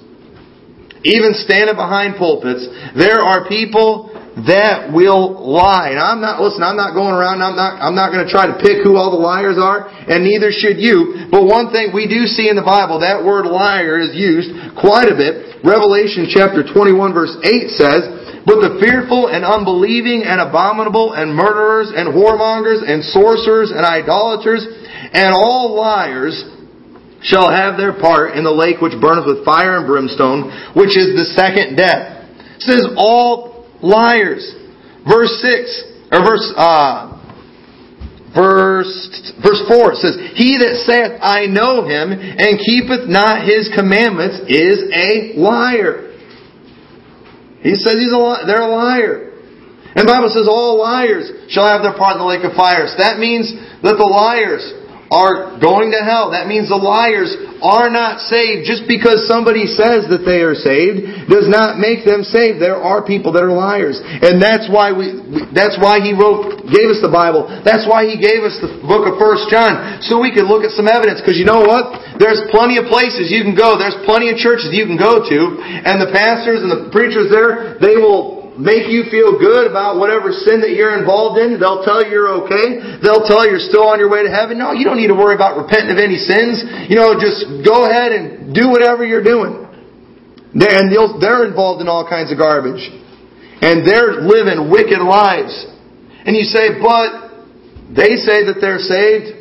even 1.05 1.37
standing 1.37 1.77
behind 1.77 2.17
pulpits, 2.17 2.65
there 2.97 3.21
are 3.21 3.45
people 3.47 4.09
that 4.49 4.91
will 4.91 5.39
lie. 5.39 5.95
And 5.95 6.01
I'm 6.01 6.19
not, 6.19 6.43
listen, 6.43 6.65
I'm 6.65 6.81
not 6.81 6.97
going 6.97 7.15
around, 7.15 7.39
I'm 7.39 7.55
not, 7.55 7.79
I'm 7.79 7.95
not 7.95 8.11
going 8.11 8.27
to 8.27 8.31
try 8.33 8.51
to 8.51 8.59
pick 8.59 8.83
who 8.83 8.99
all 8.99 9.15
the 9.15 9.21
liars 9.23 9.61
are, 9.61 9.87
and 9.87 10.27
neither 10.27 10.51
should 10.51 10.83
you. 10.83 11.31
But 11.31 11.47
one 11.47 11.71
thing 11.71 11.95
we 11.95 12.11
do 12.11 12.27
see 12.27 12.51
in 12.51 12.59
the 12.59 12.67
Bible, 12.67 13.05
that 13.07 13.23
word 13.23 13.47
liar 13.47 14.03
is 14.03 14.17
used 14.17 14.51
quite 14.75 15.07
a 15.07 15.15
bit. 15.15 15.63
Revelation 15.63 16.27
chapter 16.27 16.67
21 16.67 17.15
verse 17.15 17.37
8 17.47 17.79
says, 17.79 18.03
But 18.43 18.59
the 18.59 18.83
fearful 18.83 19.31
and 19.31 19.47
unbelieving 19.47 20.27
and 20.27 20.43
abominable 20.43 21.15
and 21.15 21.31
murderers 21.31 21.95
and 21.95 22.11
whoremongers 22.11 22.83
and 22.83 23.07
sorcerers 23.07 23.71
and 23.71 23.87
idolaters 23.87 24.67
and 25.15 25.31
all 25.31 25.79
liars 25.79 26.43
shall 27.25 27.49
have 27.51 27.77
their 27.81 27.97
part 27.97 28.37
in 28.37 28.45
the 28.45 28.53
lake 28.53 28.85
which 28.85 28.93
burneth 29.01 29.25
with 29.25 29.45
fire 29.45 29.81
and 29.81 29.89
brimstone, 29.89 30.53
which 30.77 30.93
is 30.93 31.17
the 31.17 31.25
second 31.33 31.75
death. 31.75 32.29
It 32.57 32.63
says 32.63 32.85
all 32.97 33.67
liars. 33.81 34.45
Verse 35.09 35.33
six 35.41 35.85
or 36.13 36.21
verse 36.21 36.53
uh, 36.57 37.17
verse 38.37 38.93
verse 39.41 39.63
four 39.69 39.93
it 39.93 40.01
says, 40.01 40.17
"He 40.37 40.61
that 40.61 40.85
saith, 40.85 41.21
I 41.21 41.47
know 41.47 41.85
him, 41.85 42.13
and 42.13 42.61
keepeth 42.61 43.09
not 43.09 43.45
his 43.45 43.73
commandments, 43.75 44.45
is 44.49 44.85
a 44.93 45.37
liar." 45.41 46.13
He 47.65 47.75
says 47.77 47.97
he's 47.97 48.13
a 48.13 48.45
they're 48.45 48.69
a 48.69 48.69
liar. 48.69 49.33
And 49.97 50.09
the 50.09 50.13
Bible 50.13 50.29
says 50.29 50.51
all 50.51 50.77
liars 50.77 51.31
shall 51.49 51.71
have 51.71 51.87
their 51.87 51.95
part 51.95 52.19
in 52.19 52.21
the 52.21 52.27
lake 52.27 52.43
of 52.43 52.59
fire. 52.59 52.91
So 52.91 52.99
that 52.99 53.23
means 53.23 53.55
that 53.81 53.95
the 53.95 54.09
liars 54.11 54.67
are 55.15 55.63
going 55.63 55.95
to 55.95 56.03
hell. 56.03 56.35
That 56.35 56.51
means 56.51 56.67
the 56.67 56.81
liars 56.81 57.31
are 57.63 57.87
not 57.87 58.19
saved. 58.27 58.67
Just 58.67 58.91
because 58.91 59.31
somebody 59.31 59.71
says 59.71 60.11
that 60.11 60.27
they 60.27 60.43
are 60.43 60.59
saved 60.59 61.31
does 61.31 61.47
not 61.47 61.79
make 61.79 62.03
them 62.03 62.27
saved. 62.27 62.59
There 62.59 62.77
are 62.77 63.07
people 63.07 63.31
that 63.39 63.47
are 63.47 63.55
liars. 63.55 64.03
And 64.03 64.43
that's 64.43 64.67
why 64.67 64.91
we, 64.91 65.23
that's 65.55 65.79
why 65.79 66.03
he 66.03 66.11
wrote, 66.11 66.67
gave 66.67 66.91
us 66.91 66.99
the 66.99 67.15
Bible. 67.15 67.47
That's 67.63 67.87
why 67.87 68.11
he 68.11 68.19
gave 68.19 68.43
us 68.43 68.59
the 68.59 68.83
book 68.83 69.07
of 69.07 69.15
First 69.23 69.47
John. 69.55 70.03
So 70.03 70.19
we 70.19 70.35
could 70.35 70.51
look 70.51 70.67
at 70.67 70.75
some 70.75 70.91
evidence. 70.91 71.23
Because 71.23 71.39
you 71.39 71.47
know 71.47 71.63
what? 71.63 72.19
There's 72.19 72.43
plenty 72.51 72.83
of 72.83 72.91
places 72.91 73.31
you 73.31 73.47
can 73.47 73.55
go. 73.55 73.79
There's 73.79 73.97
plenty 74.03 74.35
of 74.35 74.37
churches 74.37 74.75
you 74.75 74.85
can 74.85 74.99
go 74.99 75.23
to. 75.23 75.39
And 75.63 76.03
the 76.03 76.11
pastors 76.11 76.59
and 76.59 76.69
the 76.75 76.91
preachers 76.91 77.31
there, 77.31 77.79
they 77.79 77.95
will 77.95 78.44
make 78.59 78.87
you 78.87 79.11
feel 79.11 79.39
good 79.39 79.67
about 79.67 79.99
whatever 79.99 80.31
sin 80.31 80.63
that 80.63 80.75
you're 80.75 80.95
involved 80.95 81.39
in. 81.39 81.59
They'll 81.59 81.83
tell 81.83 82.03
you 82.03 82.11
you're 82.11 82.33
okay. 82.47 82.99
They'll 83.03 83.27
tell 83.27 83.43
you 83.43 83.59
you're 83.59 83.69
still 83.69 83.87
on 83.91 83.99
your 83.99 84.11
way 84.11 84.23
to 84.23 84.31
heaven. 84.31 84.59
No, 84.59 84.73
you 84.73 84.87
don't 84.87 84.99
need 84.99 85.11
to 85.11 85.19
worry 85.19 85.35
about 85.35 85.59
repenting 85.59 85.95
of 85.95 86.01
any 86.01 86.19
sins. 86.19 86.63
You 86.87 86.95
know, 86.95 87.19
just 87.19 87.67
go 87.67 87.87
ahead 87.87 88.15
and 88.15 88.55
do 88.55 88.71
whatever 88.71 89.03
you're 89.03 89.25
doing. 89.25 89.65
And 90.55 90.87
they're 90.95 91.45
involved 91.47 91.83
in 91.83 91.89
all 91.91 92.07
kinds 92.07 92.31
of 92.31 92.39
garbage. 92.39 92.83
And 93.59 93.83
they're 93.83 94.23
living 94.23 94.71
wicked 94.71 95.03
lives. 95.03 95.55
And 96.25 96.37
you 96.37 96.47
say, 96.47 96.79
but 96.79 97.35
they 97.91 98.17
say 98.23 98.47
that 98.47 98.63
they're 98.63 98.79
saved. 98.79 99.35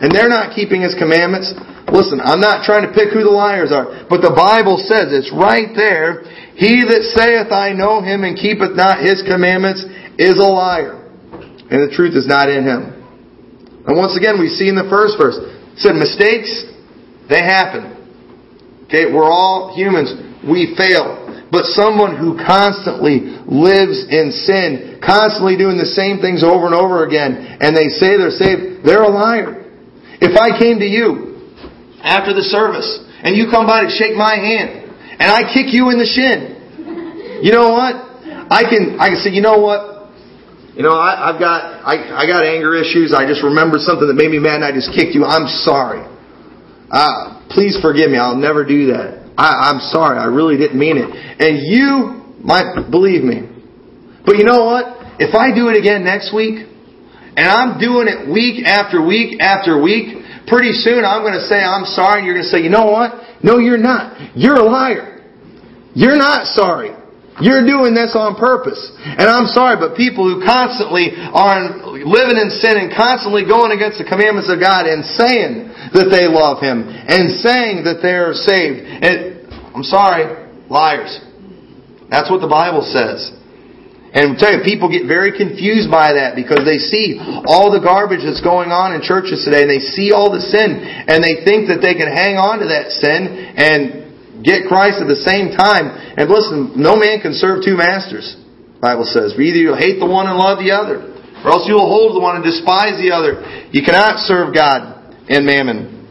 And 0.00 0.08
they're 0.12 0.32
not 0.32 0.56
keeping 0.56 0.80
His 0.80 0.96
commandments. 0.96 1.52
Listen, 1.86 2.18
I'm 2.18 2.42
not 2.42 2.66
trying 2.66 2.82
to 2.82 2.92
pick 2.92 3.14
who 3.14 3.22
the 3.22 3.30
liars 3.30 3.70
are, 3.70 4.04
but 4.10 4.18
the 4.18 4.34
Bible 4.34 4.74
says 4.74 5.14
it's 5.14 5.30
right 5.30 5.70
there 5.70 6.26
he 6.56 6.88
that 6.88 7.04
saith, 7.12 7.52
I 7.52 7.76
know 7.76 8.00
him, 8.00 8.24
and 8.24 8.32
keepeth 8.32 8.72
not 8.72 9.04
his 9.04 9.20
commandments, 9.20 9.84
is 10.16 10.40
a 10.40 10.48
liar. 10.48 11.04
And 11.68 11.84
the 11.84 11.92
truth 11.92 12.16
is 12.16 12.24
not 12.24 12.48
in 12.48 12.64
him. 12.64 12.96
And 13.84 13.92
once 13.92 14.16
again, 14.16 14.40
we 14.40 14.48
see 14.48 14.72
in 14.72 14.74
the 14.74 14.88
first 14.88 15.20
verse, 15.20 15.36
said 15.76 16.00
mistakes, 16.00 16.48
they 17.28 17.44
happen. 17.44 17.92
Okay, 18.88 19.12
we're 19.12 19.28
all 19.28 19.76
humans. 19.76 20.16
We 20.48 20.72
fail. 20.80 21.28
But 21.52 21.68
someone 21.76 22.16
who 22.16 22.40
constantly 22.40 23.36
lives 23.44 24.08
in 24.08 24.32
sin, 24.32 24.96
constantly 25.04 25.60
doing 25.60 25.76
the 25.76 25.92
same 25.92 26.24
things 26.24 26.40
over 26.40 26.64
and 26.64 26.74
over 26.74 27.04
again, 27.04 27.60
and 27.60 27.76
they 27.76 27.92
say 28.00 28.16
they're 28.16 28.32
saved, 28.32 28.80
they're 28.80 29.04
a 29.04 29.12
liar. 29.12 29.60
If 30.24 30.32
I 30.40 30.56
came 30.56 30.80
to 30.80 30.88
you 30.88 31.52
after 32.00 32.32
the 32.32 32.48
service 32.48 32.88
and 33.20 33.36
you 33.36 33.52
come 33.52 33.68
by 33.68 33.84
to 33.84 33.92
shake 33.92 34.16
my 34.16 34.40
hand 34.40 34.85
and 35.18 35.28
I 35.30 35.48
kick 35.52 35.72
you 35.72 35.90
in 35.90 35.98
the 35.98 36.08
shin, 36.08 37.40
you 37.42 37.52
know 37.52 37.72
what? 37.72 37.94
I 38.50 38.62
can 38.68 38.98
I 39.00 39.08
can 39.12 39.18
say, 39.20 39.30
you 39.30 39.42
know 39.42 39.58
what? 39.58 40.10
You 40.76 40.82
know, 40.82 40.92
I, 40.92 41.32
I've 41.32 41.40
got 41.40 41.82
I, 41.84 42.22
I 42.22 42.26
got 42.26 42.44
anger 42.44 42.76
issues. 42.76 43.12
I 43.16 43.26
just 43.26 43.42
remembered 43.42 43.80
something 43.80 44.06
that 44.06 44.14
made 44.14 44.30
me 44.30 44.38
mad 44.38 44.60
and 44.60 44.64
I 44.64 44.72
just 44.72 44.92
kicked 44.92 45.16
you. 45.16 45.24
I'm 45.24 45.48
sorry. 45.64 46.04
Uh, 46.92 47.42
please 47.50 47.78
forgive 47.80 48.10
me. 48.10 48.18
I'll 48.18 48.36
never 48.36 48.64
do 48.64 48.92
that. 48.92 49.32
I, 49.36 49.72
I'm 49.72 49.80
sorry. 49.90 50.18
I 50.18 50.26
really 50.26 50.56
didn't 50.56 50.78
mean 50.78 50.96
it. 50.96 51.08
And 51.08 51.64
you 51.64 52.22
might 52.44 52.88
believe 52.90 53.24
me. 53.24 53.48
But 54.24 54.36
you 54.36 54.44
know 54.44 54.64
what? 54.64 54.96
If 55.18 55.34
I 55.34 55.54
do 55.54 55.68
it 55.68 55.76
again 55.76 56.04
next 56.04 56.34
week, 56.34 56.68
and 57.36 57.46
I'm 57.48 57.76
doing 57.80 58.08
it 58.08 58.28
week 58.32 58.64
after 58.64 59.04
week 59.04 59.40
after 59.40 59.80
week, 59.80 60.24
pretty 60.46 60.72
soon 60.72 61.04
I'm 61.04 61.20
going 61.20 61.36
to 61.36 61.44
say, 61.44 61.60
I'm 61.60 61.84
sorry, 61.84 62.20
and 62.20 62.26
you're 62.26 62.36
going 62.36 62.48
to 62.48 62.52
say, 62.52 62.64
you 62.64 62.72
know 62.72 62.88
what? 62.88 63.12
No, 63.42 63.58
you're 63.58 63.78
not. 63.78 64.36
You're 64.36 64.56
a 64.56 64.64
liar. 64.64 65.20
You're 65.94 66.16
not 66.16 66.46
sorry. 66.46 66.96
You're 67.40 67.68
doing 67.68 67.92
this 67.92 68.16
on 68.16 68.36
purpose. 68.40 68.80
And 69.04 69.28
I'm 69.28 69.44
sorry, 69.52 69.76
but 69.76 69.96
people 69.96 70.24
who 70.24 70.40
constantly 70.40 71.12
are 71.12 71.68
living 72.00 72.40
in 72.40 72.48
sin 72.48 72.80
and 72.80 72.88
constantly 72.88 73.44
going 73.44 73.76
against 73.76 74.00
the 74.00 74.08
commandments 74.08 74.48
of 74.48 74.56
God 74.56 74.88
and 74.88 75.04
saying 75.04 75.68
that 75.92 76.08
they 76.08 76.24
love 76.24 76.64
Him 76.64 76.88
and 76.88 77.36
saying 77.44 77.84
that 77.84 78.00
they're 78.00 78.32
saved, 78.32 78.88
and 78.88 79.52
I'm 79.76 79.84
sorry, 79.84 80.32
liars. 80.72 81.20
That's 82.08 82.30
what 82.32 82.40
the 82.40 82.48
Bible 82.48 82.80
says. 82.80 83.35
And 84.16 84.32
I 84.32 84.40
tell 84.40 84.52
you, 84.56 84.64
people 84.64 84.88
get 84.88 85.04
very 85.04 85.28
confused 85.28 85.92
by 85.92 86.16
that 86.16 86.32
because 86.32 86.64
they 86.64 86.80
see 86.80 87.20
all 87.44 87.68
the 87.68 87.84
garbage 87.84 88.24
that's 88.24 88.40
going 88.40 88.72
on 88.72 88.96
in 88.96 89.04
churches 89.04 89.44
today 89.44 89.68
and 89.68 89.70
they 89.70 89.84
see 89.84 90.08
all 90.08 90.32
the 90.32 90.40
sin 90.40 90.80
and 90.80 91.20
they 91.20 91.44
think 91.44 91.68
that 91.68 91.84
they 91.84 91.92
can 91.92 92.08
hang 92.08 92.40
on 92.40 92.64
to 92.64 92.66
that 92.72 92.96
sin 92.96 93.28
and 93.60 94.06
get 94.40 94.64
Christ 94.64 95.04
at 95.04 95.08
the 95.12 95.20
same 95.20 95.52
time. 95.52 95.92
And 96.16 96.32
listen, 96.32 96.80
no 96.80 96.96
man 96.96 97.20
can 97.20 97.36
serve 97.36 97.60
two 97.60 97.76
masters. 97.76 98.40
Bible 98.80 99.04
says. 99.04 99.36
Either 99.36 99.60
you'll 99.60 99.76
hate 99.76 100.00
the 100.00 100.08
one 100.08 100.24
and 100.24 100.40
love 100.40 100.64
the 100.64 100.72
other, 100.72 101.12
or 101.44 101.52
else 101.52 101.68
you'll 101.68 101.84
hold 101.84 102.16
the 102.16 102.20
one 102.20 102.40
and 102.40 102.44
despise 102.44 102.96
the 102.96 103.12
other. 103.12 103.44
You 103.68 103.84
cannot 103.84 104.24
serve 104.24 104.56
God 104.56 105.12
and 105.28 105.44
mammon. 105.44 106.08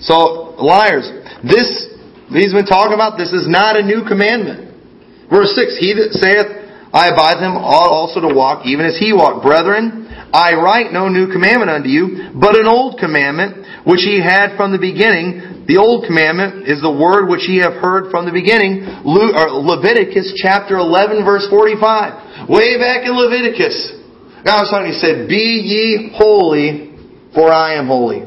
So, 0.00 0.56
liars. 0.60 1.08
This, 1.40 1.96
he's 2.28 2.52
been 2.52 2.68
talking 2.68 2.92
about, 2.92 3.16
this 3.16 3.32
is 3.32 3.48
not 3.48 3.76
a 3.76 3.82
new 3.82 4.04
commandment. 4.04 4.76
Verse 5.32 5.56
6, 5.56 5.80
He 5.80 5.96
that 5.96 6.12
saith, 6.12 6.65
I 6.96 7.12
abide 7.12 7.44
them 7.44 7.52
ought 7.60 7.92
also 7.92 8.24
to 8.24 8.32
walk, 8.32 8.64
even 8.64 8.88
as 8.88 8.96
he 8.96 9.12
walked. 9.12 9.44
Brethren, 9.44 10.08
I 10.32 10.56
write 10.56 10.96
no 10.96 11.12
new 11.12 11.28
commandment 11.28 11.68
unto 11.68 11.92
you, 11.92 12.32
but 12.32 12.56
an 12.56 12.64
old 12.64 12.96
commandment, 12.96 13.84
which 13.84 14.00
ye 14.08 14.16
had 14.16 14.56
from 14.56 14.72
the 14.72 14.80
beginning, 14.80 15.68
the 15.68 15.76
old 15.76 16.08
commandment 16.08 16.64
is 16.64 16.80
the 16.80 16.88
word 16.88 17.28
which 17.28 17.44
ye 17.44 17.60
have 17.60 17.76
heard 17.84 18.08
from 18.08 18.24
the 18.24 18.32
beginning, 18.32 18.88
Leviticus 19.04 20.40
chapter 20.40 20.80
11 20.80 21.20
verse 21.20 21.44
45. 21.52 22.48
Way 22.48 22.80
back 22.80 23.04
in 23.04 23.12
Leviticus, 23.12 23.76
God 24.40 24.64
was 24.64 24.72
talking, 24.72 24.96
He 24.96 24.96
said, 24.96 25.28
Be 25.28 25.60
ye 25.68 26.16
holy, 26.16 26.96
for 27.36 27.52
I 27.52 27.76
am 27.76 27.92
holy. 27.92 28.24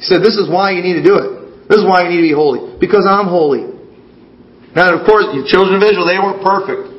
He 0.00 0.04
said, 0.08 0.24
This 0.24 0.40
is 0.40 0.48
why 0.48 0.72
you 0.72 0.80
need 0.80 0.96
to 0.96 1.04
do 1.04 1.20
it. 1.20 1.68
This 1.68 1.84
is 1.84 1.86
why 1.86 2.08
you 2.08 2.16
need 2.16 2.24
to 2.24 2.28
be 2.32 2.36
holy. 2.36 2.80
Because 2.80 3.04
I'm 3.04 3.28
holy. 3.28 3.68
Now, 4.72 4.96
of 4.96 5.04
course, 5.04 5.28
the 5.36 5.44
children 5.44 5.76
of 5.76 5.84
Israel, 5.84 6.08
they 6.08 6.16
weren't 6.16 6.40
perfect. 6.40 6.91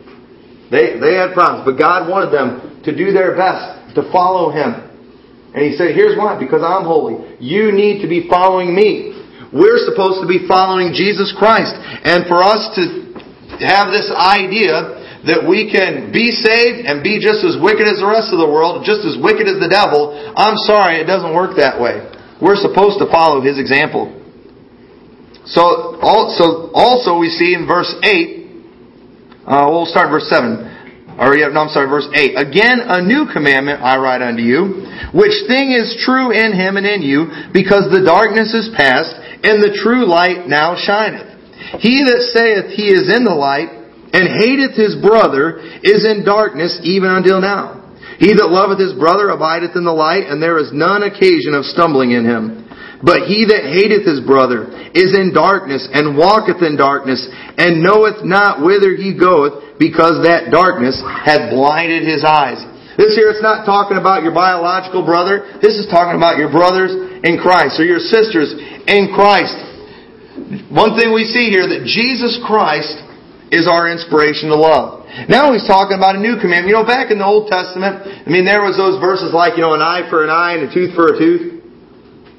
They, 0.73 0.97
they 0.97 1.13
had 1.13 1.37
problems, 1.37 1.69
but 1.69 1.77
God 1.77 2.09
wanted 2.09 2.33
them 2.33 2.81
to 2.81 2.89
do 2.89 3.13
their 3.13 3.37
best 3.37 3.93
to 3.93 4.01
follow 4.09 4.49
Him. 4.49 4.73
And 5.53 5.61
He 5.61 5.77
said, 5.77 5.93
here's 5.93 6.17
why, 6.17 6.33
because 6.33 6.65
I'm 6.65 6.81
holy. 6.81 7.37
You 7.37 7.69
need 7.69 8.01
to 8.01 8.09
be 8.09 8.25
following 8.25 8.73
me. 8.73 9.13
We're 9.53 9.77
supposed 9.85 10.25
to 10.25 10.27
be 10.27 10.49
following 10.49 10.97
Jesus 10.97 11.29
Christ. 11.37 11.77
And 11.77 12.25
for 12.25 12.41
us 12.41 12.73
to 12.73 13.13
have 13.61 13.93
this 13.93 14.09
idea 14.09 14.97
that 15.29 15.45
we 15.45 15.69
can 15.69 16.09
be 16.09 16.33
saved 16.33 16.89
and 16.89 17.05
be 17.05 17.21
just 17.21 17.45
as 17.45 17.55
wicked 17.61 17.85
as 17.85 18.01
the 18.01 18.09
rest 18.09 18.33
of 18.33 18.41
the 18.41 18.49
world, 18.49 18.81
just 18.81 19.05
as 19.05 19.13
wicked 19.21 19.45
as 19.45 19.61
the 19.61 19.69
devil, 19.69 20.09
I'm 20.33 20.57
sorry, 20.65 20.99
it 20.99 21.05
doesn't 21.05 21.37
work 21.37 21.55
that 21.61 21.77
way. 21.77 22.01
We're 22.41 22.57
supposed 22.57 22.97
to 22.97 23.07
follow 23.13 23.45
his 23.45 23.61
example. 23.61 24.09
So 25.45 26.01
also, 26.01 26.73
also 26.73 27.21
we 27.21 27.29
see 27.29 27.53
in 27.53 27.69
verse 27.69 27.93
8, 28.03 28.42
uh, 29.45 29.67
we'll 29.69 29.85
start 29.85 30.09
verse 30.09 30.27
7. 30.29 31.15
Or, 31.19 31.37
no, 31.37 31.69
I'm 31.69 31.69
sorry, 31.69 31.85
verse 31.85 32.09
8. 32.09 32.33
Again, 32.41 32.81
a 32.89 33.01
new 33.01 33.29
commandment 33.29 33.83
I 33.83 34.01
write 34.01 34.23
unto 34.23 34.41
you, 34.41 34.81
which 35.13 35.45
thing 35.45 35.69
is 35.69 36.01
true 36.01 36.33
in 36.33 36.57
him 36.57 36.77
and 36.77 36.87
in 36.87 37.05
you, 37.05 37.29
because 37.53 37.85
the 37.93 38.01
darkness 38.01 38.49
is 38.55 38.73
past, 38.73 39.13
and 39.45 39.61
the 39.61 39.77
true 39.77 40.09
light 40.09 40.49
now 40.49 40.73
shineth. 40.73 41.29
He 41.85 42.01
that 42.01 42.33
saith 42.33 42.73
he 42.73 42.89
is 42.89 43.13
in 43.13 43.25
the 43.25 43.35
light, 43.35 43.69
and 44.13 44.25
hateth 44.41 44.73
his 44.73 44.97
brother, 44.97 45.61
is 45.85 46.01
in 46.01 46.25
darkness 46.25 46.81
even 46.81 47.09
until 47.13 47.41
now. 47.41 47.83
He 48.17 48.33
that 48.33 48.49
loveth 48.49 48.79
his 48.79 48.93
brother 48.93 49.29
abideth 49.29 49.75
in 49.75 49.85
the 49.85 49.93
light, 49.93 50.29
and 50.29 50.41
there 50.41 50.57
is 50.57 50.73
none 50.73 51.03
occasion 51.03 51.53
of 51.53 51.65
stumbling 51.65 52.11
in 52.11 52.25
him. 52.25 52.62
But 53.03 53.27
he 53.27 53.43
that 53.51 53.67
hateth 53.67 54.07
his 54.07 54.23
brother 54.23 54.71
is 54.95 55.11
in 55.11 55.35
darkness, 55.35 55.83
and 55.91 56.15
walketh 56.15 56.63
in 56.63 56.79
darkness, 56.79 57.19
and 57.59 57.83
knoweth 57.83 58.23
not 58.23 58.63
whither 58.63 58.95
he 58.95 59.11
goeth, 59.11 59.75
because 59.75 60.23
that 60.23 60.55
darkness 60.55 60.95
hath 61.03 61.51
blinded 61.51 62.07
his 62.07 62.23
eyes. 62.23 62.63
This 62.95 63.11
here, 63.19 63.27
it's 63.27 63.43
not 63.43 63.67
talking 63.67 63.99
about 63.99 64.23
your 64.23 64.31
biological 64.31 65.03
brother. 65.03 65.59
This 65.59 65.75
is 65.75 65.91
talking 65.91 66.15
about 66.15 66.39
your 66.39 66.47
brothers 66.47 66.95
in 67.27 67.35
Christ, 67.43 67.75
or 67.75 67.83
your 67.83 67.99
sisters 67.99 68.55
in 68.87 69.11
Christ. 69.11 69.59
One 70.71 70.95
thing 70.95 71.11
we 71.11 71.27
see 71.27 71.51
here, 71.51 71.67
that 71.67 71.83
Jesus 71.83 72.39
Christ 72.47 73.03
is 73.51 73.67
our 73.67 73.91
inspiration 73.91 74.47
to 74.47 74.55
love. 74.55 75.03
Now 75.27 75.51
he's 75.51 75.67
talking 75.67 75.99
about 75.99 76.15
a 76.15 76.23
new 76.23 76.39
commandment. 76.39 76.71
You 76.71 76.79
know, 76.79 76.87
back 76.87 77.11
in 77.11 77.19
the 77.19 77.27
Old 77.27 77.51
Testament, 77.51 78.07
I 78.07 78.29
mean, 78.31 78.47
there 78.47 78.63
was 78.63 78.79
those 78.79 78.97
verses 79.03 79.35
like, 79.35 79.59
you 79.59 79.67
know, 79.67 79.75
an 79.75 79.83
eye 79.83 80.07
for 80.07 80.23
an 80.23 80.31
eye 80.31 80.55
and 80.55 80.65
a 80.65 80.73
tooth 80.73 80.95
for 80.95 81.11
a 81.11 81.19
tooth 81.19 81.52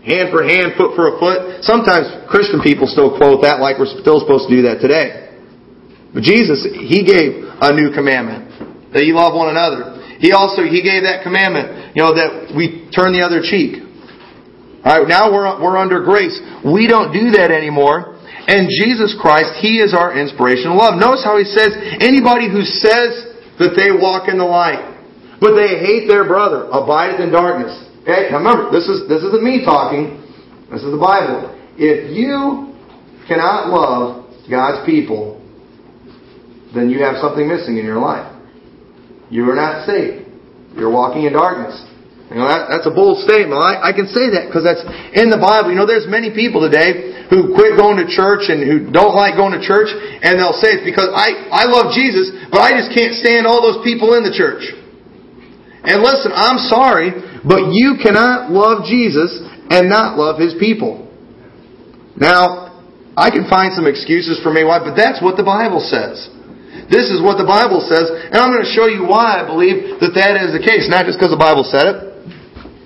hand 0.05 0.29
for 0.29 0.45
hand, 0.45 0.77
foot 0.77 0.93
for 0.93 1.17
a 1.17 1.19
foot. 1.19 1.65
Sometimes 1.65 2.29
Christian 2.29 2.61
people 2.61 2.87
still 2.87 3.17
quote 3.17 3.41
that 3.43 3.59
like 3.59 3.81
we're 3.81 3.91
still 4.05 4.21
supposed 4.21 4.47
to 4.49 4.53
do 4.53 4.63
that 4.69 4.85
today. 4.85 5.33
But 6.13 6.23
Jesus, 6.23 6.63
He 6.63 7.03
gave 7.03 7.49
a 7.59 7.73
new 7.73 7.91
commandment 7.91 8.93
that 8.93 9.09
you 9.09 9.17
love 9.17 9.35
one 9.35 9.49
another. 9.51 9.99
He 10.21 10.31
also 10.31 10.63
He 10.63 10.85
gave 10.85 11.09
that 11.09 11.25
commandment, 11.25 11.97
you 11.97 12.05
know, 12.05 12.15
that 12.15 12.53
we 12.55 12.87
turn 12.93 13.17
the 13.17 13.25
other 13.25 13.43
cheek. 13.43 13.83
All 14.85 15.01
right, 15.01 15.09
now 15.09 15.33
we're 15.33 15.49
we're 15.59 15.81
under 15.81 16.05
grace. 16.05 16.37
We 16.61 16.87
don't 16.87 17.11
do 17.11 17.33
that 17.41 17.51
anymore. 17.51 18.21
And 18.45 18.69
Jesus 18.69 19.17
Christ, 19.17 19.57
He 19.65 19.81
is 19.81 19.97
our 19.97 20.13
inspiration 20.13 20.71
of 20.71 20.77
love. 20.77 21.01
Notice 21.01 21.25
how 21.25 21.41
He 21.41 21.49
says, 21.49 21.73
anybody 22.05 22.53
who 22.53 22.61
says 22.61 23.33
that 23.57 23.73
they 23.73 23.89
walk 23.89 24.29
in 24.29 24.37
the 24.37 24.45
light, 24.45 24.85
but 25.41 25.57
they 25.57 25.81
hate 25.81 26.05
their 26.07 26.29
brother, 26.29 26.69
abideth 26.69 27.25
in 27.25 27.33
darkness. 27.33 27.73
Okay, 28.05 28.29
now 28.29 28.37
remember, 28.37 28.69
this 28.69 28.85
is 28.85 29.09
this 29.09 29.25
isn't 29.25 29.41
me 29.41 29.65
talking. 29.65 30.21
This 30.69 30.85
is 30.85 30.93
the 30.93 31.01
Bible. 31.01 31.57
If 31.81 32.13
you 32.13 32.77
cannot 33.25 33.73
love 33.73 34.29
God's 34.45 34.85
people, 34.85 35.41
then 36.77 36.93
you 36.93 37.01
have 37.01 37.17
something 37.17 37.49
missing 37.49 37.81
in 37.81 37.89
your 37.89 37.97
life. 37.97 38.29
You 39.33 39.49
are 39.49 39.57
not 39.57 39.89
saved. 39.89 40.29
You're 40.77 40.93
walking 40.93 41.25
in 41.25 41.33
darkness. 41.33 41.81
You 42.29 42.45
know, 42.45 42.49
that, 42.49 42.69
that's 42.69 42.85
a 42.85 42.93
bold 42.93 43.25
statement. 43.25 43.57
I, 43.57 43.89
I 43.89 43.93
can 43.97 44.05
say 44.13 44.37
that 44.37 44.53
because 44.53 44.69
that's 44.69 44.85
in 45.17 45.33
the 45.33 45.41
Bible. 45.41 45.73
You 45.73 45.81
know, 45.81 45.89
there's 45.89 46.05
many 46.05 46.29
people 46.29 46.61
today 46.61 47.25
who 47.33 47.57
quit 47.57 47.81
going 47.81 47.97
to 47.97 48.05
church 48.05 48.53
and 48.53 48.61
who 48.61 48.93
don't 48.93 49.17
like 49.17 49.41
going 49.41 49.57
to 49.57 49.65
church, 49.65 49.89
and 49.97 50.37
they'll 50.37 50.61
say 50.61 50.77
it's 50.77 50.85
because 50.85 51.09
I, 51.09 51.49
I 51.49 51.65
love 51.73 51.97
Jesus, 51.97 52.37
but 52.53 52.61
I 52.61 52.77
just 52.77 52.93
can't 52.93 53.17
stand 53.17 53.49
all 53.49 53.65
those 53.65 53.81
people 53.81 54.13
in 54.13 54.29
the 54.29 54.35
church. 54.37 54.77
And 55.89 56.05
listen, 56.05 56.33
I'm 56.37 56.61
sorry, 56.69 57.13
but 57.47 57.71
you 57.77 58.01
cannot 58.01 58.51
love 58.51 58.89
Jesus 58.89 59.41
and 59.71 59.89
not 59.89 60.17
love 60.17 60.41
His 60.41 60.57
people. 60.59 61.05
Now, 62.17 62.73
I 63.17 63.31
can 63.31 63.47
find 63.47 63.71
some 63.73 63.87
excuses 63.87 64.43
for 64.43 64.51
me 64.51 64.65
why, 64.65 64.83
but 64.83 64.99
that's 64.99 65.23
what 65.23 65.37
the 65.37 65.47
Bible 65.47 65.79
says. 65.79 66.31
This 66.91 67.09
is 67.09 67.23
what 67.23 67.39
the 67.39 67.47
Bible 67.47 67.81
says, 67.87 68.11
and 68.11 68.35
I'm 68.35 68.51
going 68.51 68.67
to 68.67 68.75
show 68.75 68.91
you 68.91 69.07
why 69.07 69.41
I 69.41 69.47
believe 69.47 70.03
that 70.03 70.13
that 70.19 70.37
is 70.43 70.53
the 70.53 70.61
case. 70.61 70.91
Not 70.91 71.07
just 71.07 71.17
because 71.17 71.31
the 71.31 71.41
Bible 71.41 71.65
said 71.65 71.87
it, 71.87 71.97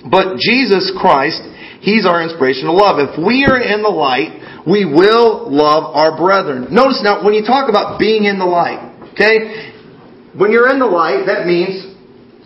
but 0.06 0.36
Jesus 0.38 0.92
Christ, 0.94 1.40
He's 1.80 2.04
our 2.04 2.22
inspiration 2.22 2.66
to 2.66 2.74
love. 2.74 2.98
If 2.98 3.16
we 3.16 3.46
are 3.48 3.58
in 3.58 3.82
the 3.82 3.92
light, 3.92 4.64
we 4.66 4.84
will 4.84 5.48
love 5.48 5.88
our 5.94 6.18
brethren. 6.18 6.68
Notice 6.74 7.00
now, 7.02 7.24
when 7.24 7.32
you 7.32 7.42
talk 7.42 7.70
about 7.70 7.98
being 7.98 8.24
in 8.24 8.38
the 8.38 8.46
light, 8.46 8.82
okay, 9.14 9.72
when 10.36 10.52
you're 10.52 10.68
in 10.68 10.78
the 10.78 10.90
light, 10.90 11.24
that 11.26 11.46
means 11.46 11.88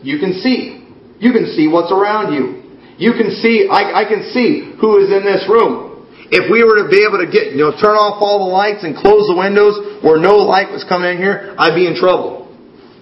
you 0.03 0.19
can 0.21 0.39
see. 0.41 0.82
You 1.23 1.31
can 1.31 1.47
see 1.55 1.71
what's 1.71 1.95
around 1.95 2.35
you. 2.35 2.67
You 2.99 3.15
can 3.15 3.31
see, 3.31 3.71
I, 3.71 4.03
I 4.03 4.05
can 4.11 4.35
see 4.35 4.75
who 4.83 4.99
is 4.99 5.15
in 5.15 5.23
this 5.23 5.47
room. 5.47 5.93
if 6.33 6.49
we 6.49 6.65
were 6.65 6.81
to 6.81 6.89
be 6.89 7.05
able 7.05 7.21
to 7.21 7.29
get, 7.29 7.53
you 7.53 7.61
know, 7.61 7.77
turn 7.77 7.93
off 7.93 8.25
all 8.25 8.49
the 8.49 8.53
lights 8.53 8.89
and 8.89 8.97
close 8.97 9.29
the 9.29 9.37
windows 9.37 10.01
where 10.01 10.17
no 10.17 10.41
light 10.41 10.73
was 10.73 10.81
coming 10.89 11.13
in 11.13 11.19
here, 11.21 11.53
I'd 11.61 11.77
be 11.77 11.85
in 11.85 11.93
trouble. 11.93 12.49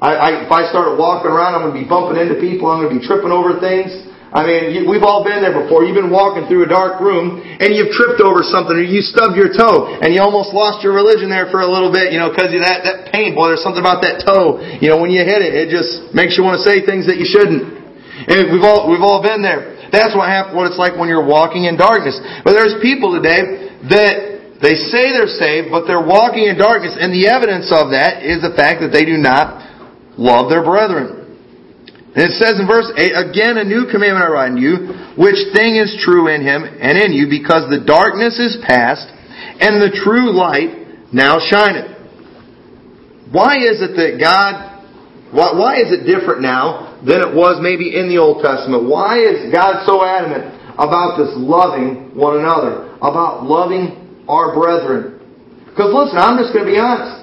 I, 0.02 0.18
I, 0.18 0.28
if 0.44 0.50
I 0.50 0.66
started 0.66 0.98
walking 0.98 1.30
around, 1.30 1.54
I'm 1.54 1.62
going 1.70 1.78
to 1.78 1.80
be 1.80 1.86
bumping 1.86 2.18
into 2.18 2.42
people. 2.42 2.66
I'm 2.66 2.82
going 2.82 2.90
to 2.90 2.98
be 2.98 3.06
tripping 3.06 3.30
over 3.30 3.62
things. 3.62 3.94
I 4.34 4.46
mean, 4.46 4.86
we've 4.86 5.02
all 5.02 5.22
been 5.22 5.42
there 5.42 5.54
before. 5.54 5.86
You've 5.86 5.98
been 5.98 6.10
walking 6.10 6.46
through 6.50 6.66
a 6.66 6.70
dark 6.70 6.98
room 7.02 7.42
and 7.42 7.74
you've 7.74 7.94
tripped 7.94 8.22
over 8.22 8.46
something 8.46 8.78
or 8.78 8.82
you 8.82 9.02
stubbed 9.02 9.34
your 9.34 9.50
toe 9.50 9.90
and 9.98 10.14
you 10.14 10.22
almost 10.22 10.54
lost 10.54 10.86
your 10.86 10.94
religion 10.94 11.30
there 11.30 11.50
for 11.50 11.62
a 11.62 11.70
little 11.70 11.90
bit, 11.90 12.14
you 12.14 12.18
know, 12.18 12.30
because 12.30 12.50
of 12.50 12.62
that, 12.62 12.82
that 12.86 13.10
pain. 13.10 13.34
Boy, 13.34 13.50
there's 13.50 13.62
something 13.62 13.82
about 13.82 14.02
that 14.06 14.22
toe. 14.22 14.62
You 14.78 14.90
know, 14.90 15.02
when 15.02 15.10
you 15.10 15.22
hit 15.26 15.42
it, 15.42 15.54
it 15.54 15.66
just 15.70 16.14
makes 16.14 16.38
you 16.38 16.46
want 16.46 16.62
to 16.62 16.64
say 16.66 16.82
things 16.82 17.10
that 17.10 17.18
you 17.18 17.26
shouldn't. 17.26 17.79
And 18.28 18.52
we've 18.52 18.64
all, 18.64 18.90
we've 18.90 19.04
all 19.04 19.22
been 19.22 19.40
there. 19.40 19.80
That's 19.92 20.14
what 20.14 20.28
what 20.54 20.68
it's 20.68 20.78
like 20.78 20.94
when 20.94 21.08
you're 21.08 21.24
walking 21.24 21.64
in 21.64 21.76
darkness. 21.76 22.18
But 22.44 22.52
there's 22.54 22.78
people 22.82 23.16
today 23.16 23.72
that 23.90 24.60
they 24.60 24.76
say 24.76 25.10
they're 25.10 25.30
saved, 25.40 25.72
but 25.72 25.88
they're 25.88 26.04
walking 26.04 26.44
in 26.46 26.60
darkness, 26.60 26.94
and 27.00 27.10
the 27.10 27.32
evidence 27.32 27.72
of 27.72 27.96
that 27.96 28.20
is 28.20 28.44
the 28.44 28.52
fact 28.52 28.84
that 28.84 28.92
they 28.92 29.08
do 29.08 29.16
not 29.16 29.64
love 30.20 30.52
their 30.52 30.62
brethren. 30.62 31.16
And 32.12 32.28
it 32.28 32.36
says 32.36 32.60
in 32.60 32.66
verse 32.68 32.90
8, 32.92 33.32
again 33.32 33.56
a 33.56 33.64
new 33.64 33.88
commandment 33.88 34.20
I 34.20 34.28
write 34.28 34.52
unto 34.52 34.60
you, 34.60 34.76
which 35.16 35.38
thing 35.56 35.80
is 35.80 35.96
true 36.04 36.28
in 36.28 36.42
him 36.44 36.66
and 36.66 36.98
in 36.98 37.16
you, 37.16 37.30
because 37.30 37.70
the 37.72 37.80
darkness 37.80 38.36
is 38.36 38.60
past, 38.66 39.08
and 39.62 39.80
the 39.80 39.96
true 40.04 40.28
light 40.28 41.08
now 41.14 41.40
shineth. 41.40 41.96
Why 43.32 43.62
is 43.62 43.80
it 43.80 43.96
that 43.96 44.18
God, 44.20 44.84
why 45.32 45.80
is 45.80 45.88
it 45.88 46.04
different 46.04 46.42
now 46.42 46.89
than 47.06 47.20
it 47.24 47.32
was 47.32 47.58
maybe 47.60 47.96
in 47.96 48.08
the 48.08 48.18
Old 48.18 48.42
Testament? 48.42 48.88
Why 48.88 49.20
is 49.20 49.52
God 49.52 49.86
so 49.86 50.04
adamant 50.04 50.56
about 50.78 51.16
this 51.16 51.32
loving 51.36 52.16
one 52.16 52.38
another, 52.38 52.92
about 53.00 53.44
loving 53.44 54.24
our 54.28 54.54
brethren? 54.54 55.20
Because 55.68 55.92
listen, 55.92 56.18
I'm 56.18 56.36
just 56.36 56.52
going 56.52 56.66
to 56.66 56.70
be 56.70 56.78
honest. 56.78 57.20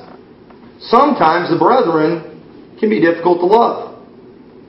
Sometimes 0.90 1.50
the 1.50 1.60
brethren 1.60 2.78
can 2.80 2.90
be 2.90 3.02
difficult 3.02 3.42
to 3.42 3.48
love. 3.50 3.98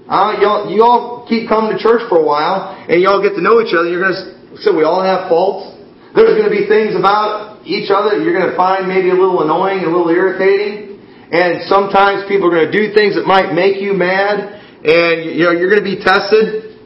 Uh, 0.08 0.40
y'all, 0.40 0.72
you 0.72 0.80
all 0.80 1.28
keep 1.28 1.48
coming 1.48 1.68
to 1.68 1.78
church 1.78 2.00
for 2.08 2.16
a 2.16 2.24
while, 2.24 2.72
and 2.88 3.00
y'all 3.04 3.20
get 3.20 3.36
to 3.36 3.44
know 3.44 3.60
each 3.60 3.76
other. 3.76 3.88
You're 3.88 4.00
going 4.00 4.16
to, 4.16 4.56
so 4.64 4.72
we 4.72 4.82
all 4.82 5.04
have 5.04 5.28
faults. 5.28 5.76
There's 6.16 6.32
going 6.32 6.48
to 6.48 6.54
be 6.54 6.64
things 6.64 6.96
about 6.96 7.60
each 7.68 7.92
other 7.92 8.16
you're 8.16 8.32
going 8.32 8.48
to 8.48 8.56
find 8.56 8.88
maybe 8.88 9.12
a 9.12 9.18
little 9.18 9.44
annoying, 9.44 9.84
a 9.84 9.92
little 9.92 10.08
irritating. 10.08 10.96
And 11.28 11.68
sometimes 11.68 12.24
people 12.24 12.48
are 12.48 12.54
going 12.56 12.72
to 12.72 12.72
do 12.72 12.96
things 12.96 13.14
that 13.14 13.28
might 13.28 13.52
make 13.52 13.76
you 13.76 13.92
mad, 13.92 14.57
and 14.84 15.26
you 15.34 15.44
know 15.44 15.52
you're 15.52 15.70
going 15.70 15.82
to 15.82 15.90
be 15.90 15.98
tested. 15.98 16.78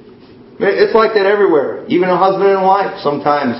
It's 0.63 0.95
like 0.95 1.13
that 1.19 1.27
everywhere. 1.27 1.85
Even 1.89 2.09
a 2.09 2.17
husband 2.17 2.49
and 2.49 2.63
wife, 2.63 3.01
sometimes 3.03 3.59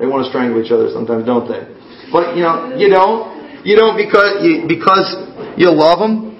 they 0.00 0.06
want 0.06 0.24
to 0.24 0.28
strangle 0.32 0.62
each 0.62 0.72
other. 0.72 0.88
Sometimes 0.90 1.26
don't 1.26 1.44
they? 1.44 1.66
But 2.10 2.34
you 2.34 2.42
know, 2.42 2.74
you 2.74 2.88
don't. 2.88 3.38
You 3.66 3.76
don't 3.76 3.98
because 3.98 4.40
you, 4.40 4.64
because 4.66 5.08
you 5.58 5.68
love 5.70 5.98
them. 5.98 6.34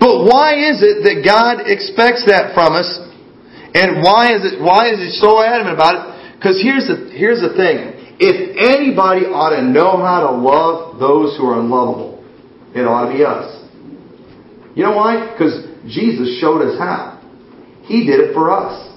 But 0.00 0.24
why 0.24 0.56
is 0.56 0.80
it 0.80 1.04
that 1.04 1.20
God 1.20 1.66
expects 1.68 2.24
that 2.30 2.56
from 2.56 2.72
us? 2.72 2.88
And 3.74 4.02
why 4.02 4.34
is 4.34 4.42
it 4.48 4.62
why 4.62 4.90
is 4.90 4.98
he 4.98 5.10
so 5.14 5.38
adamant 5.42 5.74
about 5.74 5.94
it? 5.94 6.02
Because 6.38 6.58
here's 6.58 6.88
the 6.88 7.12
here's 7.12 7.42
the 7.42 7.52
thing. 7.54 8.16
If 8.18 8.56
anybody 8.56 9.28
ought 9.28 9.54
to 9.56 9.62
know 9.62 9.96
how 9.96 10.28
to 10.28 10.32
love 10.32 10.98
those 10.98 11.36
who 11.36 11.46
are 11.46 11.60
unlovable, 11.60 12.24
it 12.74 12.82
ought 12.82 13.10
to 13.10 13.16
be 13.16 13.24
us. 13.24 13.60
You 14.74 14.84
know 14.84 14.96
why? 14.96 15.32
Because 15.32 15.69
Jesus 15.86 16.38
showed 16.40 16.62
us 16.62 16.78
how. 16.78 17.18
He 17.84 18.06
did 18.06 18.20
it 18.20 18.34
for 18.34 18.50
us. 18.50 18.88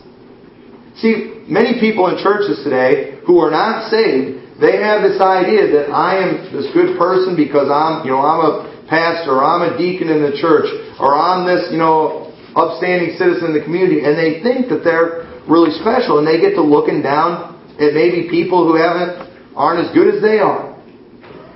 See, 0.97 1.43
many 1.47 1.79
people 1.79 2.07
in 2.07 2.21
churches 2.21 2.63
today 2.63 3.19
who 3.25 3.39
are 3.39 3.49
not 3.49 3.89
saved, 3.89 4.61
they 4.61 4.77
have 4.77 5.01
this 5.01 5.19
idea 5.19 5.71
that 5.73 5.89
I 5.89 6.21
am 6.21 6.53
this 6.53 6.69
good 6.73 6.97
person 6.97 7.35
because 7.35 7.71
I'm, 7.71 8.05
you 8.05 8.11
know, 8.11 8.21
I'm 8.21 8.41
a 8.45 8.85
pastor, 8.87 9.39
or 9.39 9.43
I'm 9.43 9.73
a 9.73 9.77
deacon 9.77 10.09
in 10.09 10.21
the 10.21 10.37
church, 10.37 10.69
or 10.99 11.15
I'm 11.15 11.47
this, 11.47 11.71
you 11.71 11.79
know, 11.79 12.29
upstanding 12.55 13.17
citizen 13.17 13.49
in 13.49 13.53
the 13.57 13.63
community, 13.63 14.05
and 14.05 14.13
they 14.13 14.43
think 14.43 14.69
that 14.69 14.83
they're 14.83 15.25
really 15.49 15.73
special, 15.81 16.19
and 16.19 16.27
they 16.27 16.37
get 16.39 16.53
to 16.53 16.61
looking 16.61 17.01
down 17.01 17.57
at 17.81 17.97
maybe 17.97 18.29
people 18.29 18.67
who 18.67 18.75
haven't 18.77 19.33
aren't 19.55 19.81
as 19.81 19.93
good 19.95 20.13
as 20.13 20.21
they 20.21 20.37
are, 20.37 20.77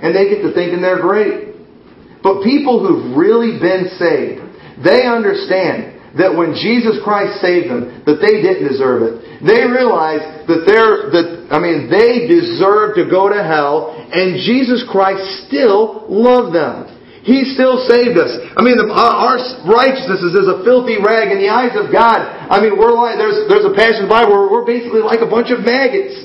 and 0.02 0.14
they 0.14 0.28
get 0.28 0.42
to 0.42 0.52
thinking 0.52 0.82
they're 0.82 1.00
great. 1.00 1.54
But 2.22 2.42
people 2.42 2.82
who've 2.82 3.16
really 3.16 3.60
been 3.62 3.94
saved, 3.94 4.42
they 4.84 5.06
understand 5.06 5.98
that 6.16 6.32
when 6.32 6.56
Jesus 6.56 6.96
Christ 7.04 7.40
saved 7.44 7.68
them, 7.68 8.02
that 8.08 8.18
they 8.18 8.40
didn't 8.40 8.66
deserve 8.66 9.04
it. 9.04 9.14
They 9.44 9.62
realize 9.68 10.24
that 10.48 10.64
they're 10.64 11.12
that 11.14 11.52
I 11.52 11.60
mean 11.60 11.86
they 11.92 12.26
deserve 12.26 12.96
to 12.96 13.06
go 13.06 13.28
to 13.28 13.38
hell, 13.38 13.94
and 13.94 14.40
Jesus 14.42 14.82
Christ 14.90 15.46
still 15.46 16.08
loved 16.08 16.56
them. 16.56 16.98
He 17.28 17.44
still 17.52 17.84
saved 17.84 18.16
us. 18.16 18.32
I 18.56 18.64
mean, 18.64 18.80
our 18.88 19.36
righteousness 19.68 20.24
is 20.24 20.32
as 20.32 20.48
a 20.48 20.64
filthy 20.64 20.96
rag 20.96 21.28
in 21.28 21.36
the 21.36 21.52
eyes 21.52 21.76
of 21.76 21.92
God. 21.92 22.24
I 22.24 22.56
mean, 22.56 22.80
we're 22.80 22.96
like 22.96 23.20
there's 23.20 23.44
there's 23.52 23.68
a 23.68 23.76
passage 23.76 24.00
in 24.00 24.08
the 24.08 24.14
Bible 24.14 24.32
where 24.32 24.48
we're 24.48 24.64
basically 24.64 25.04
like 25.04 25.20
a 25.20 25.28
bunch 25.28 25.52
of 25.52 25.60
maggots. 25.60 26.24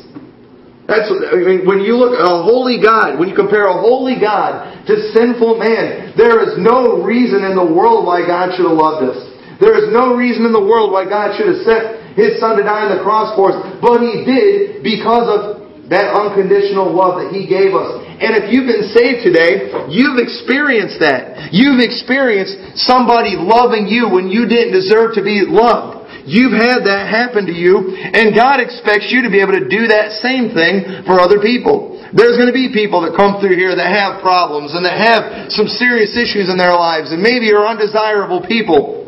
That's 0.83 1.07
I 1.07 1.39
mean, 1.39 1.63
when 1.63 1.79
you 1.79 1.95
look 1.95 2.19
at 2.19 2.23
a 2.27 2.43
holy 2.43 2.83
God, 2.83 3.15
when 3.15 3.31
you 3.31 3.35
compare 3.35 3.71
a 3.71 3.79
holy 3.79 4.19
God 4.19 4.67
to 4.83 4.93
sinful 5.15 5.55
man, 5.55 6.11
there 6.19 6.43
is 6.43 6.59
no 6.59 6.99
reason 6.99 7.47
in 7.47 7.55
the 7.55 7.63
world 7.63 8.03
why 8.03 8.27
God 8.27 8.51
should 8.51 8.67
have 8.67 8.75
loved 8.75 9.07
us. 9.07 9.19
There 9.63 9.79
is 9.79 9.95
no 9.95 10.19
reason 10.19 10.43
in 10.43 10.51
the 10.51 10.59
world 10.59 10.91
why 10.91 11.07
God 11.07 11.39
should 11.39 11.47
have 11.47 11.63
sent 11.63 11.83
His 12.19 12.35
Son 12.35 12.59
to 12.59 12.63
die 12.67 12.91
on 12.91 12.97
the 12.97 13.03
cross 13.03 13.31
for 13.31 13.55
us, 13.55 13.57
but 13.79 14.03
He 14.03 14.27
did 14.27 14.83
because 14.83 15.23
of 15.31 15.63
that 15.87 16.11
unconditional 16.11 16.91
love 16.91 17.23
that 17.23 17.31
He 17.31 17.47
gave 17.47 17.71
us. 17.71 18.03
And 18.19 18.35
if 18.35 18.51
you've 18.51 18.67
been 18.67 18.91
saved 18.91 19.23
today, 19.23 19.71
you've 19.87 20.19
experienced 20.19 20.99
that. 20.99 21.55
You've 21.55 21.79
experienced 21.79 22.83
somebody 22.83 23.39
loving 23.39 23.87
you 23.87 24.11
when 24.11 24.27
you 24.27 24.51
didn't 24.51 24.75
deserve 24.75 25.15
to 25.15 25.23
be 25.23 25.47
loved. 25.47 26.02
You've 26.23 26.55
had 26.55 26.87
that 26.87 27.11
happen 27.11 27.45
to 27.47 27.55
you, 27.55 27.95
and 27.99 28.31
God 28.31 28.63
expects 28.63 29.11
you 29.11 29.27
to 29.27 29.31
be 29.31 29.43
able 29.43 29.59
to 29.59 29.67
do 29.67 29.91
that 29.91 30.23
same 30.23 30.55
thing 30.55 31.03
for 31.03 31.19
other 31.19 31.43
people. 31.43 31.99
There's 32.15 32.37
going 32.37 32.47
to 32.47 32.55
be 32.55 32.69
people 32.71 33.03
that 33.03 33.17
come 33.17 33.41
through 33.41 33.57
here 33.57 33.75
that 33.75 33.89
have 33.89 34.21
problems 34.21 34.71
and 34.77 34.85
that 34.85 34.95
have 34.95 35.49
some 35.51 35.65
serious 35.65 36.13
issues 36.13 36.47
in 36.47 36.61
their 36.61 36.77
lives 36.77 37.11
and 37.11 37.19
maybe 37.19 37.49
are 37.51 37.65
undesirable 37.65 38.45
people. 38.45 39.03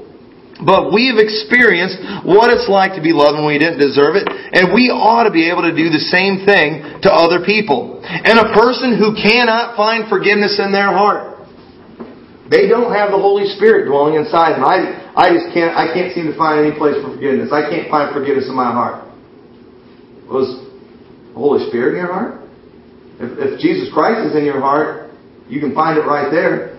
But 0.56 0.95
we've 0.95 1.19
experienced 1.19 1.99
what 2.23 2.47
it's 2.49 2.71
like 2.71 2.95
to 2.95 3.04
be 3.04 3.12
loved 3.12 3.36
when 3.36 3.45
we 3.45 3.60
didn't 3.60 3.84
deserve 3.84 4.15
it, 4.15 4.23
and 4.25 4.71
we 4.71 4.88
ought 4.88 5.28
to 5.28 5.34
be 5.36 5.51
able 5.51 5.67
to 5.67 5.75
do 5.75 5.91
the 5.91 5.99
same 5.99 6.47
thing 6.47 7.04
to 7.04 7.12
other 7.12 7.43
people. 7.43 7.99
And 7.99 8.39
a 8.39 8.56
person 8.56 8.95
who 8.95 9.19
cannot 9.19 9.75
find 9.75 10.08
forgiveness 10.08 10.56
in 10.63 10.71
their 10.71 10.95
heart, 10.95 11.34
they 12.49 12.67
don't 12.69 12.93
have 12.93 13.10
the 13.10 13.17
Holy 13.17 13.49
Spirit 13.58 13.89
dwelling 13.89 14.15
inside 14.15 14.53
them. 14.58 14.65
I, 14.65 15.13
I 15.17 15.34
just 15.34 15.49
can't, 15.53 15.73
I 15.73 15.89
can't 15.93 16.13
seem 16.13 16.29
to 16.29 16.38
find 16.38 16.62
any 16.62 16.77
place 16.77 16.95
for 17.01 17.13
forgiveness. 17.13 17.49
I 17.49 17.65
can't 17.69 17.89
find 17.89 18.13
forgiveness 18.13 18.45
in 18.45 18.55
my 18.55 18.69
heart. 18.69 19.01
Was 20.29 20.62
the 21.34 21.39
Holy 21.39 21.65
Spirit 21.69 21.97
in 21.97 22.05
your 22.05 22.13
heart? 22.13 22.45
If, 23.17 23.29
if 23.39 23.51
Jesus 23.60 23.89
Christ 23.93 24.29
is 24.29 24.36
in 24.38 24.45
your 24.45 24.62
heart, 24.62 25.10
you 25.49 25.60
can 25.60 25.73
find 25.73 25.97
it 25.97 26.05
right 26.05 26.29
there. 26.29 26.75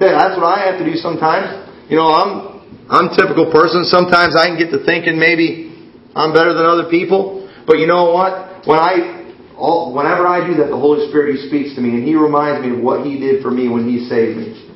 That's 0.00 0.36
what 0.40 0.48
I 0.48 0.64
have 0.64 0.80
to 0.80 0.84
do 0.84 0.96
sometimes. 0.96 1.68
You 1.90 1.96
know, 1.96 2.08
I'm 2.08 2.50
I'm 2.88 3.12
a 3.12 3.16
typical 3.16 3.52
person. 3.52 3.84
Sometimes 3.84 4.34
I 4.34 4.48
can 4.48 4.58
get 4.58 4.70
to 4.72 4.82
thinking 4.84 5.18
maybe 5.18 5.70
I'm 6.14 6.32
better 6.32 6.54
than 6.54 6.64
other 6.64 6.88
people. 6.88 7.48
But 7.66 7.78
you 7.78 7.86
know 7.86 8.10
what? 8.10 8.66
When 8.66 8.78
I, 8.78 9.30
all, 9.56 9.94
whenever 9.94 10.26
I 10.26 10.46
do 10.46 10.56
that, 10.56 10.70
the 10.70 10.76
Holy 10.76 11.08
Spirit 11.08 11.36
He 11.36 11.48
speaks 11.48 11.74
to 11.76 11.80
me 11.80 11.90
and 11.90 12.02
He 12.06 12.16
reminds 12.16 12.66
me 12.66 12.76
of 12.76 12.82
what 12.82 13.04
He 13.04 13.20
did 13.20 13.42
for 13.42 13.50
me 13.50 13.68
when 13.68 13.88
He 13.88 14.08
saved 14.08 14.38
me. 14.38 14.69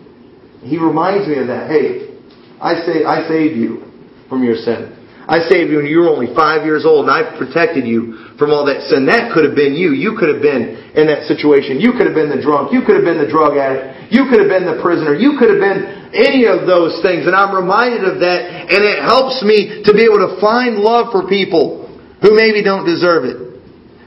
He 0.64 0.78
reminds 0.78 1.28
me 1.28 1.38
of 1.38 1.46
that. 1.48 1.70
Hey, 1.70 2.16
I 2.60 2.80
say 2.88 3.04
I 3.04 3.28
saved 3.28 3.56
you 3.56 3.84
from 4.28 4.42
your 4.42 4.56
sin. 4.56 4.96
I 5.24 5.40
saved 5.48 5.72
you 5.72 5.80
when 5.80 5.88
you 5.88 6.04
were 6.04 6.12
only 6.12 6.28
five 6.36 6.68
years 6.68 6.84
old, 6.84 7.08
and 7.08 7.12
I 7.12 7.24
protected 7.40 7.88
you 7.88 8.36
from 8.36 8.52
all 8.52 8.68
that 8.68 8.84
sin. 8.92 9.08
That 9.08 9.32
could 9.32 9.48
have 9.48 9.56
been 9.56 9.72
you. 9.72 9.96
You 9.96 10.20
could 10.20 10.28
have 10.28 10.44
been 10.44 10.92
in 10.92 11.08
that 11.08 11.24
situation. 11.24 11.80
You 11.80 11.96
could 11.96 12.04
have 12.04 12.16
been 12.16 12.28
the 12.28 12.40
drunk. 12.40 12.76
You 12.76 12.84
could 12.84 12.96
have 13.00 13.08
been 13.08 13.16
the 13.16 13.28
drug 13.28 13.56
addict. 13.56 14.12
You 14.12 14.28
could 14.28 14.44
have 14.44 14.52
been 14.52 14.68
the 14.68 14.84
prisoner. 14.84 15.16
You 15.16 15.40
could 15.40 15.48
have 15.48 15.64
been 15.64 16.12
any 16.12 16.44
of 16.44 16.68
those 16.68 17.00
things. 17.00 17.24
And 17.24 17.32
I'm 17.32 17.56
reminded 17.56 18.04
of 18.04 18.20
that, 18.20 18.68
and 18.68 18.84
it 18.84 19.00
helps 19.00 19.40
me 19.40 19.80
to 19.88 19.92
be 19.96 20.04
able 20.04 20.20
to 20.28 20.36
find 20.44 20.76
love 20.76 21.08
for 21.08 21.24
people 21.24 21.88
who 22.20 22.36
maybe 22.36 22.60
don't 22.60 22.84
deserve 22.84 23.24
it. 23.24 23.43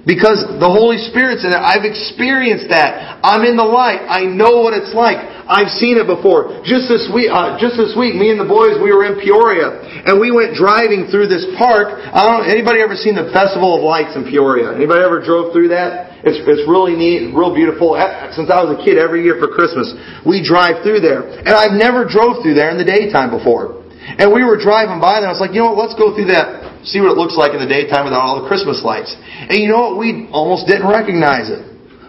Because 0.08 0.40
the 0.48 0.72
Holy 0.72 0.96
Spirit's 1.12 1.44
in 1.44 1.52
it. 1.52 1.60
I've 1.60 1.84
experienced 1.84 2.72
that. 2.72 3.20
I'm 3.20 3.44
in 3.44 3.60
the 3.60 3.68
light. 3.68 4.08
I 4.08 4.24
know 4.24 4.64
what 4.64 4.72
it's 4.72 4.96
like. 4.96 5.20
I've 5.20 5.68
seen 5.68 6.00
it 6.00 6.08
before. 6.08 6.64
Just 6.64 6.88
this 6.88 7.12
week, 7.12 7.28
uh, 7.28 7.60
just 7.60 7.76
this 7.76 7.92
week, 7.92 8.16
me 8.16 8.32
and 8.32 8.40
the 8.40 8.48
boys, 8.48 8.80
we 8.80 8.96
were 8.96 9.04
in 9.04 9.20
Peoria, 9.20 9.68
and 10.08 10.16
we 10.16 10.32
went 10.32 10.56
driving 10.56 11.12
through 11.12 11.28
this 11.28 11.44
park. 11.60 11.92
I 11.92 12.24
don't 12.24 12.48
anybody 12.48 12.80
ever 12.80 12.96
seen 12.96 13.20
the 13.20 13.28
Festival 13.36 13.76
of 13.76 13.84
Lights 13.84 14.16
in 14.16 14.24
Peoria? 14.24 14.72
Anybody 14.72 15.04
ever 15.04 15.20
drove 15.20 15.52
through 15.52 15.76
that? 15.76 16.24
It's, 16.24 16.40
it's 16.40 16.64
really 16.72 16.96
neat, 16.96 17.36
real 17.36 17.52
beautiful. 17.52 18.00
Since 18.32 18.48
I 18.48 18.64
was 18.64 18.80
a 18.80 18.80
kid, 18.80 18.96
every 18.96 19.28
year 19.28 19.36
for 19.44 19.52
Christmas, 19.52 19.92
we 20.24 20.40
drive 20.40 20.88
through 20.88 21.04
there. 21.04 21.28
And 21.28 21.52
I've 21.52 21.76
never 21.76 22.08
drove 22.08 22.40
through 22.40 22.56
there 22.56 22.72
in 22.72 22.80
the 22.80 22.88
daytime 22.88 23.28
before. 23.28 23.84
And 24.16 24.32
we 24.32 24.48
were 24.48 24.56
driving 24.56 25.04
by 25.04 25.20
there, 25.20 25.28
I 25.28 25.36
was 25.36 25.44
like, 25.44 25.52
you 25.52 25.60
know 25.60 25.76
what, 25.76 25.92
let's 25.92 26.00
go 26.00 26.16
through 26.16 26.32
that 26.32 26.77
see 26.88 27.04
what 27.04 27.12
it 27.12 27.20
looks 27.20 27.36
like 27.36 27.52
in 27.52 27.60
the 27.60 27.70
daytime 27.70 28.08
without 28.08 28.24
all 28.24 28.42
the 28.42 28.48
Christmas 28.48 28.82
lights. 28.84 29.12
And 29.20 29.60
you 29.60 29.68
know 29.68 29.92
what? 29.92 30.00
We 30.00 30.28
almost 30.32 30.68
didn't 30.68 30.88
recognize 30.88 31.52
it. 31.52 31.64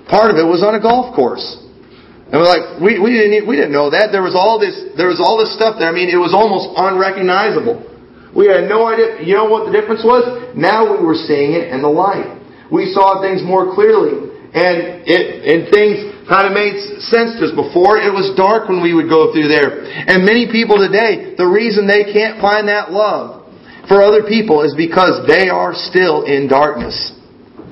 Part 0.07 0.31
of 0.31 0.41
it 0.41 0.47
was 0.47 0.63
on 0.63 0.79
a 0.79 0.83
golf 0.83 1.15
course. 1.15 1.45
And 2.29 2.37
we're 2.41 2.49
like, 2.49 2.81
we, 2.81 3.01
we 3.01 3.17
didn't 3.17 3.49
we 3.49 3.57
didn't 3.57 3.73
know 3.73 3.89
that. 3.89 4.13
There 4.13 4.25
was 4.25 4.37
all 4.37 4.61
this 4.61 4.77
there 5.01 5.09
was 5.09 5.17
all 5.17 5.41
this 5.41 5.53
stuff 5.57 5.81
there. 5.81 5.89
I 5.89 5.97
mean, 5.97 6.13
it 6.13 6.21
was 6.21 6.37
almost 6.37 6.77
unrecognizable. 6.77 7.89
We 8.37 8.53
had 8.53 8.69
no 8.69 8.85
idea. 8.85 9.25
You 9.25 9.41
know 9.41 9.49
what 9.49 9.65
the 9.65 9.73
difference 9.73 10.05
was? 10.05 10.29
Now 10.53 10.85
we 10.85 11.01
were 11.01 11.17
seeing 11.17 11.57
it 11.57 11.73
in 11.73 11.81
the 11.81 11.89
light. 11.89 12.29
We 12.69 12.93
saw 12.93 13.25
things 13.25 13.41
more 13.41 13.73
clearly. 13.73 14.29
And 14.53 15.05
it 15.09 15.25
and 15.45 15.73
things 15.73 16.05
kind 16.29 16.45
of 16.45 16.53
made 16.53 16.77
sense 17.09 17.41
to 17.41 17.49
us. 17.49 17.53
Before 17.57 17.97
it 17.97 18.13
was 18.13 18.37
dark 18.37 18.69
when 18.69 18.85
we 18.85 18.93
would 18.93 19.09
go 19.09 19.33
through 19.33 19.49
there. 19.49 19.89
And 19.89 20.29
many 20.29 20.53
people 20.53 20.77
today, 20.77 21.33
the 21.33 21.49
reason 21.49 21.89
they 21.89 22.13
can't 22.13 22.41
find 22.45 22.69
that 22.69 22.93
love 22.93 23.38
for 23.89 24.05
other 24.05 24.29
people 24.29 24.63
is 24.63 24.77
because 24.77 25.25
they 25.27 25.49
are 25.49 25.73
still 25.73 26.29
in 26.29 26.47
darkness. 26.47 27.17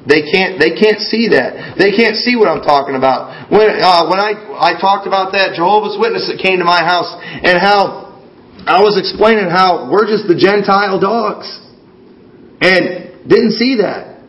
They 0.06 0.22
can't. 0.22 0.56
They 0.56 0.72
can't 0.78 1.02
see 1.02 1.34
that. 1.34 1.74
They 1.76 1.90
can't 1.90 2.14
see 2.14 2.38
what 2.38 2.46
I'm 2.46 2.62
talking 2.62 2.94
about. 2.94 3.50
When 3.50 3.66
uh, 3.66 4.06
when 4.06 4.22
I 4.22 4.38
I 4.54 4.78
talked 4.78 5.04
about 5.04 5.34
that 5.34 5.58
Jehovah's 5.58 5.98
Witness 5.98 6.30
that 6.30 6.38
came 6.38 6.62
to 6.62 6.64
my 6.64 6.78
house 6.78 7.10
and 7.20 7.58
how 7.58 8.14
I 8.70 8.78
was 8.86 8.94
explaining 8.94 9.50
how 9.50 9.90
we're 9.90 10.06
just 10.06 10.30
the 10.30 10.38
Gentile 10.38 11.02
dogs, 11.02 11.50
and 12.62 13.26
didn't 13.26 13.58
see 13.58 13.82
that. 13.82 14.22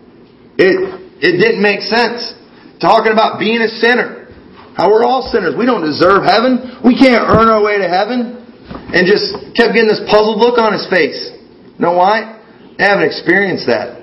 It 0.57 0.75
it 1.21 1.37
didn't 1.37 1.61
make 1.61 1.85
sense. 1.85 2.33
Talking 2.81 3.13
about 3.13 3.37
being 3.37 3.61
a 3.61 3.69
sinner, 3.69 4.33
how 4.73 4.89
we're 4.89 5.05
all 5.05 5.29
sinners. 5.29 5.53
We 5.53 5.69
don't 5.69 5.85
deserve 5.85 6.25
heaven. 6.25 6.81
We 6.81 6.97
can't 6.97 7.21
earn 7.21 7.53
our 7.53 7.61
way 7.61 7.77
to 7.77 7.87
heaven. 7.87 8.33
And 8.67 9.07
just 9.07 9.31
kept 9.55 9.71
getting 9.77 9.87
this 9.87 10.03
puzzled 10.11 10.43
look 10.43 10.59
on 10.59 10.73
his 10.73 10.83
face. 10.91 11.36
You 11.77 11.85
know 11.85 11.93
why? 11.93 12.41
They 12.77 12.83
haven't 12.83 13.05
experienced 13.05 13.69
that. 13.69 14.01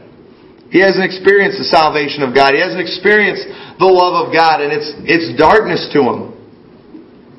He 0.70 0.82
hasn't 0.82 1.06
experienced 1.06 1.58
the 1.58 1.70
salvation 1.70 2.22
of 2.22 2.34
God. 2.34 2.54
He 2.54 2.62
hasn't 2.62 2.82
experienced 2.82 3.46
the 3.78 3.86
love 3.86 4.26
of 4.26 4.34
God, 4.34 4.62
and 4.62 4.74
it's 4.74 4.90
it's 5.06 5.30
darkness 5.38 5.86
to 5.94 6.02
him. 6.02 6.20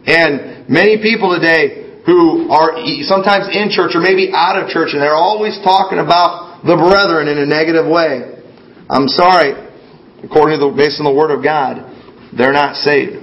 And 0.08 0.68
many 0.72 1.04
people 1.04 1.36
today 1.36 2.04
who 2.06 2.48
are 2.48 2.80
sometimes 3.04 3.52
in 3.52 3.68
church 3.74 3.98
or 3.98 4.00
maybe 4.00 4.32
out 4.32 4.56
of 4.56 4.70
church, 4.70 4.94
and 4.94 5.02
they're 5.02 5.18
always 5.18 5.58
talking 5.64 6.00
about 6.00 6.64
the 6.64 6.78
brethren 6.78 7.28
in 7.28 7.42
a 7.42 7.48
negative 7.48 7.84
way. 7.90 8.40
I'm 8.88 9.10
sorry, 9.10 9.58
according 10.24 10.60
to 10.60 10.70
the 10.70 10.72
based 10.72 11.02
on 11.02 11.06
the 11.10 11.16
Word 11.16 11.34
of 11.34 11.44
God, 11.44 11.82
they're 12.38 12.56
not 12.56 12.78
saved. 12.78 13.20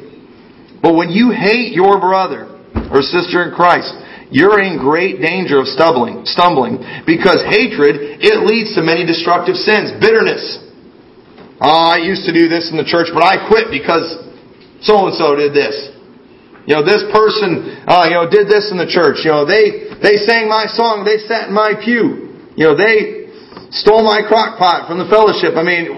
But 0.82 0.98
when 0.98 1.08
you 1.08 1.30
hate 1.30 1.72
your 1.72 2.02
brother 2.02 2.50
or 2.90 3.00
sister 3.00 3.46
in 3.46 3.54
Christ, 3.54 3.94
you're 4.32 4.64
in 4.64 4.80
great 4.80 5.20
danger 5.20 5.60
of 5.60 5.68
stumbling, 5.68 6.24
stumbling 6.24 6.80
because 7.04 7.44
hatred, 7.44 8.18
it 8.24 8.48
leads 8.48 8.72
to 8.74 8.82
many 8.82 9.04
destructive 9.04 9.60
sins. 9.60 9.92
Bitterness. 10.00 10.72
Oh, 11.60 11.94
I 11.94 12.00
used 12.00 12.24
to 12.24 12.32
do 12.32 12.48
this 12.48 12.72
in 12.72 12.80
the 12.80 12.88
church, 12.88 13.12
but 13.12 13.22
I 13.22 13.44
quit 13.46 13.68
because 13.68 14.18
so 14.80 15.06
and 15.06 15.14
so 15.14 15.36
did 15.36 15.52
this. 15.52 15.92
You 16.66 16.78
know, 16.78 16.82
this 16.82 17.04
person, 17.12 17.84
uh, 17.86 18.08
you 18.08 18.16
know, 18.16 18.26
did 18.26 18.48
this 18.48 18.72
in 18.72 18.78
the 18.78 18.88
church. 18.88 19.22
You 19.26 19.34
know, 19.34 19.44
they, 19.44 19.92
they 19.98 20.16
sang 20.24 20.48
my 20.48 20.64
song, 20.64 21.04
they 21.04 21.20
sat 21.22 21.50
in 21.50 21.54
my 21.54 21.74
pew. 21.76 22.32
You 22.54 22.70
know, 22.70 22.74
they 22.74 23.28
stole 23.74 24.02
my 24.02 24.22
crock 24.24 24.58
pot 24.58 24.86
from 24.86 24.96
the 24.96 25.08
fellowship. 25.12 25.58
I 25.58 25.62
mean, 25.66 25.92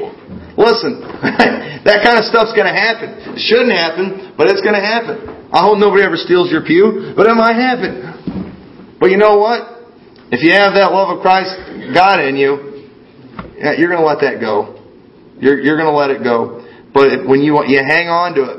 listen, 0.56 1.04
that 1.86 2.00
kind 2.00 2.16
of 2.16 2.24
stuff's 2.26 2.56
gonna 2.56 2.72
happen. 2.72 3.36
It 3.36 3.42
shouldn't 3.44 3.76
happen, 3.76 4.34
but 4.36 4.48
it's 4.48 4.64
gonna 4.64 4.82
happen. 4.82 5.48
I 5.52 5.62
hope 5.62 5.78
nobody 5.78 6.02
ever 6.02 6.16
steals 6.16 6.48
your 6.50 6.64
pew, 6.64 7.12
but 7.14 7.28
it 7.28 7.36
might 7.36 7.56
happen. 7.56 8.13
But 9.04 9.12
you 9.12 9.20
know 9.20 9.36
what? 9.36 9.84
If 10.32 10.40
you 10.40 10.56
have 10.56 10.72
that 10.80 10.88
love 10.88 11.12
of 11.12 11.20
Christ, 11.20 11.52
God 11.92 12.24
in 12.24 12.40
you, 12.40 12.88
eh, 13.60 13.76
you're 13.76 13.92
going 13.92 14.00
to 14.00 14.08
let 14.08 14.24
that 14.24 14.40
go. 14.40 14.80
You're, 15.36 15.60
you're 15.60 15.76
going 15.76 15.92
to 15.92 15.98
let 16.00 16.08
it 16.08 16.24
go. 16.24 16.64
But 16.96 17.28
when 17.28 17.44
you 17.44 17.52
you 17.68 17.84
hang 17.84 18.08
on 18.08 18.32
to 18.32 18.42
it, 18.48 18.58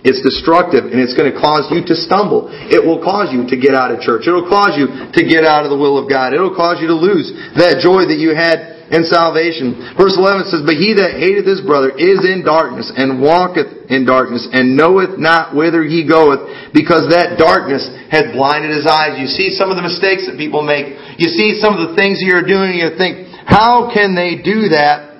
it's 0.00 0.24
destructive 0.24 0.88
and 0.88 0.96
it's 0.96 1.12
going 1.12 1.28
to 1.28 1.36
cause 1.36 1.68
you 1.68 1.84
to 1.84 1.92
stumble. 1.92 2.48
It 2.72 2.80
will 2.80 3.04
cause 3.04 3.36
you 3.36 3.44
to 3.52 3.56
get 3.60 3.76
out 3.76 3.92
of 3.92 4.00
church. 4.00 4.24
It 4.24 4.32
will 4.32 4.48
cause 4.48 4.80
you 4.80 4.88
to 4.88 5.22
get 5.28 5.44
out 5.44 5.68
of 5.68 5.70
the 5.70 5.76
will 5.76 6.00
of 6.00 6.08
God. 6.08 6.32
It 6.32 6.40
will 6.40 6.56
cause 6.56 6.80
you 6.80 6.88
to 6.88 6.96
lose 6.96 7.28
that 7.60 7.84
joy 7.84 8.08
that 8.08 8.16
you 8.16 8.32
had 8.32 8.79
in 8.90 9.06
salvation. 9.06 9.94
Verse 9.94 10.18
11 10.18 10.50
says, 10.50 10.62
But 10.66 10.74
he 10.76 10.98
that 10.98 11.14
hateth 11.14 11.46
his 11.46 11.62
brother 11.62 11.94
is 11.94 12.26
in 12.26 12.42
darkness, 12.42 12.90
and 12.90 13.22
walketh 13.22 13.86
in 13.86 14.04
darkness, 14.04 14.50
and 14.50 14.76
knoweth 14.76 15.18
not 15.18 15.54
whither 15.54 15.86
he 15.86 16.02
goeth, 16.02 16.42
because 16.74 17.08
that 17.14 17.38
darkness 17.38 17.86
hath 18.10 18.34
blinded 18.34 18.74
his 18.74 18.86
eyes. 18.86 19.18
You 19.18 19.30
see 19.30 19.54
some 19.54 19.70
of 19.70 19.78
the 19.78 19.86
mistakes 19.86 20.26
that 20.26 20.34
people 20.34 20.66
make. 20.66 20.98
You 21.22 21.30
see 21.30 21.62
some 21.62 21.78
of 21.78 21.88
the 21.88 21.94
things 21.94 22.18
you're 22.18 22.46
doing, 22.46 22.74
and 22.74 22.80
you 22.82 22.90
think, 22.98 23.30
how 23.46 23.94
can 23.94 24.18
they 24.18 24.42
do 24.42 24.74
that? 24.74 25.10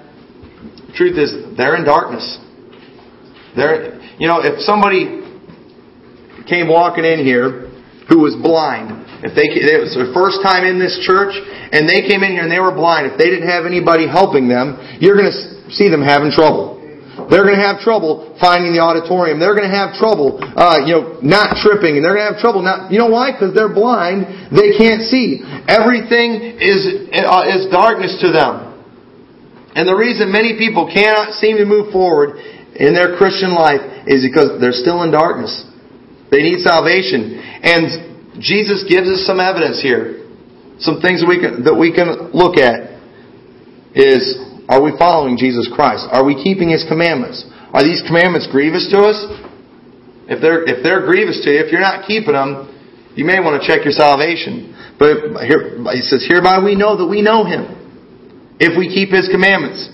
The 0.90 0.94
truth 0.98 1.16
is, 1.16 1.30
they're 1.56 1.78
in 1.78 1.86
darkness. 1.86 2.26
They're, 3.54 4.02
you 4.18 4.26
know, 4.26 4.42
if 4.42 4.60
somebody 4.66 5.22
came 6.50 6.66
walking 6.66 7.04
in 7.04 7.22
here 7.22 7.70
who 8.10 8.18
was 8.18 8.34
blind, 8.34 8.99
if 9.20 9.36
they 9.36 9.52
it 9.52 9.80
was 9.80 9.92
their 9.92 10.12
first 10.16 10.40
time 10.40 10.64
in 10.64 10.80
this 10.80 10.96
church 11.04 11.36
and 11.72 11.84
they 11.84 12.08
came 12.08 12.24
in 12.24 12.32
here 12.32 12.44
and 12.44 12.52
they 12.52 12.60
were 12.60 12.72
blind, 12.72 13.12
if 13.12 13.20
they 13.20 13.28
didn't 13.28 13.48
have 13.48 13.68
anybody 13.68 14.08
helping 14.08 14.48
them, 14.48 14.80
you're 14.96 15.16
going 15.16 15.28
to 15.28 15.38
see 15.76 15.92
them 15.92 16.00
having 16.00 16.32
trouble. 16.32 16.80
They're 17.28 17.44
going 17.44 17.60
to 17.60 17.66
have 17.66 17.84
trouble 17.84 18.32
finding 18.40 18.72
the 18.72 18.80
auditorium. 18.80 19.36
They're 19.36 19.52
going 19.52 19.68
to 19.68 19.76
have 19.76 19.92
trouble, 20.00 20.40
uh, 20.40 20.80
you 20.88 20.96
know, 20.96 21.20
not 21.20 21.60
tripping, 21.60 22.00
and 22.00 22.02
they're 22.02 22.16
going 22.16 22.26
to 22.26 22.32
have 22.32 22.40
trouble 22.40 22.64
not. 22.64 22.88
You 22.88 22.96
know 22.96 23.12
why? 23.12 23.36
Because 23.36 23.52
they're 23.52 23.72
blind. 23.72 24.24
They 24.48 24.72
can't 24.80 25.04
see. 25.04 25.44
Everything 25.68 26.56
is 26.56 27.12
uh, 27.12 27.44
is 27.44 27.68
darkness 27.68 28.16
to 28.24 28.32
them. 28.32 28.72
And 29.76 29.86
the 29.86 29.94
reason 29.94 30.32
many 30.32 30.56
people 30.56 30.88
cannot 30.88 31.36
seem 31.38 31.60
to 31.60 31.66
move 31.68 31.92
forward 31.92 32.40
in 32.74 32.96
their 32.96 33.14
Christian 33.20 33.54
life 33.54 33.84
is 34.08 34.24
because 34.24 34.58
they're 34.58 34.74
still 34.74 35.04
in 35.04 35.12
darkness. 35.12 35.52
They 36.32 36.42
need 36.42 36.64
salvation. 36.64 37.38
And 37.38 38.09
Jesus 38.38 38.86
gives 38.86 39.10
us 39.10 39.26
some 39.26 39.40
evidence 39.40 39.82
here. 39.82 40.22
Some 40.78 41.02
things 41.02 41.20
that 41.20 41.28
we 41.28 41.42
can, 41.42 41.66
that 41.66 41.74
we 41.74 41.90
can 41.90 42.30
look 42.30 42.56
at 42.56 42.94
is, 43.92 44.38
are 44.70 44.78
we 44.78 44.94
following 44.96 45.34
Jesus 45.34 45.66
Christ? 45.66 46.06
Are 46.08 46.22
we 46.22 46.38
keeping 46.38 46.70
His 46.70 46.86
commandments? 46.86 47.42
Are 47.74 47.82
these 47.82 48.00
commandments 48.06 48.46
grievous 48.46 48.86
to 48.94 49.02
us? 49.02 49.18
If 50.30 50.38
they're, 50.38 50.62
if 50.62 50.86
they're 50.86 51.02
grievous 51.02 51.42
to 51.42 51.50
you, 51.50 51.58
if 51.58 51.74
you're 51.74 51.82
not 51.82 52.06
keeping 52.06 52.38
them, 52.38 52.70
you 53.18 53.26
may 53.26 53.42
want 53.42 53.58
to 53.58 53.66
check 53.66 53.82
your 53.82 53.92
salvation. 53.92 54.72
But 54.94 55.42
here, 55.42 55.82
he 55.90 56.06
says, 56.06 56.22
hereby 56.22 56.62
we 56.62 56.78
know 56.78 56.94
that 56.94 57.08
we 57.10 57.20
know 57.20 57.42
Him. 57.42 57.66
If 58.62 58.78
we 58.78 58.86
keep 58.86 59.10
His 59.10 59.26
commandments. 59.26 59.90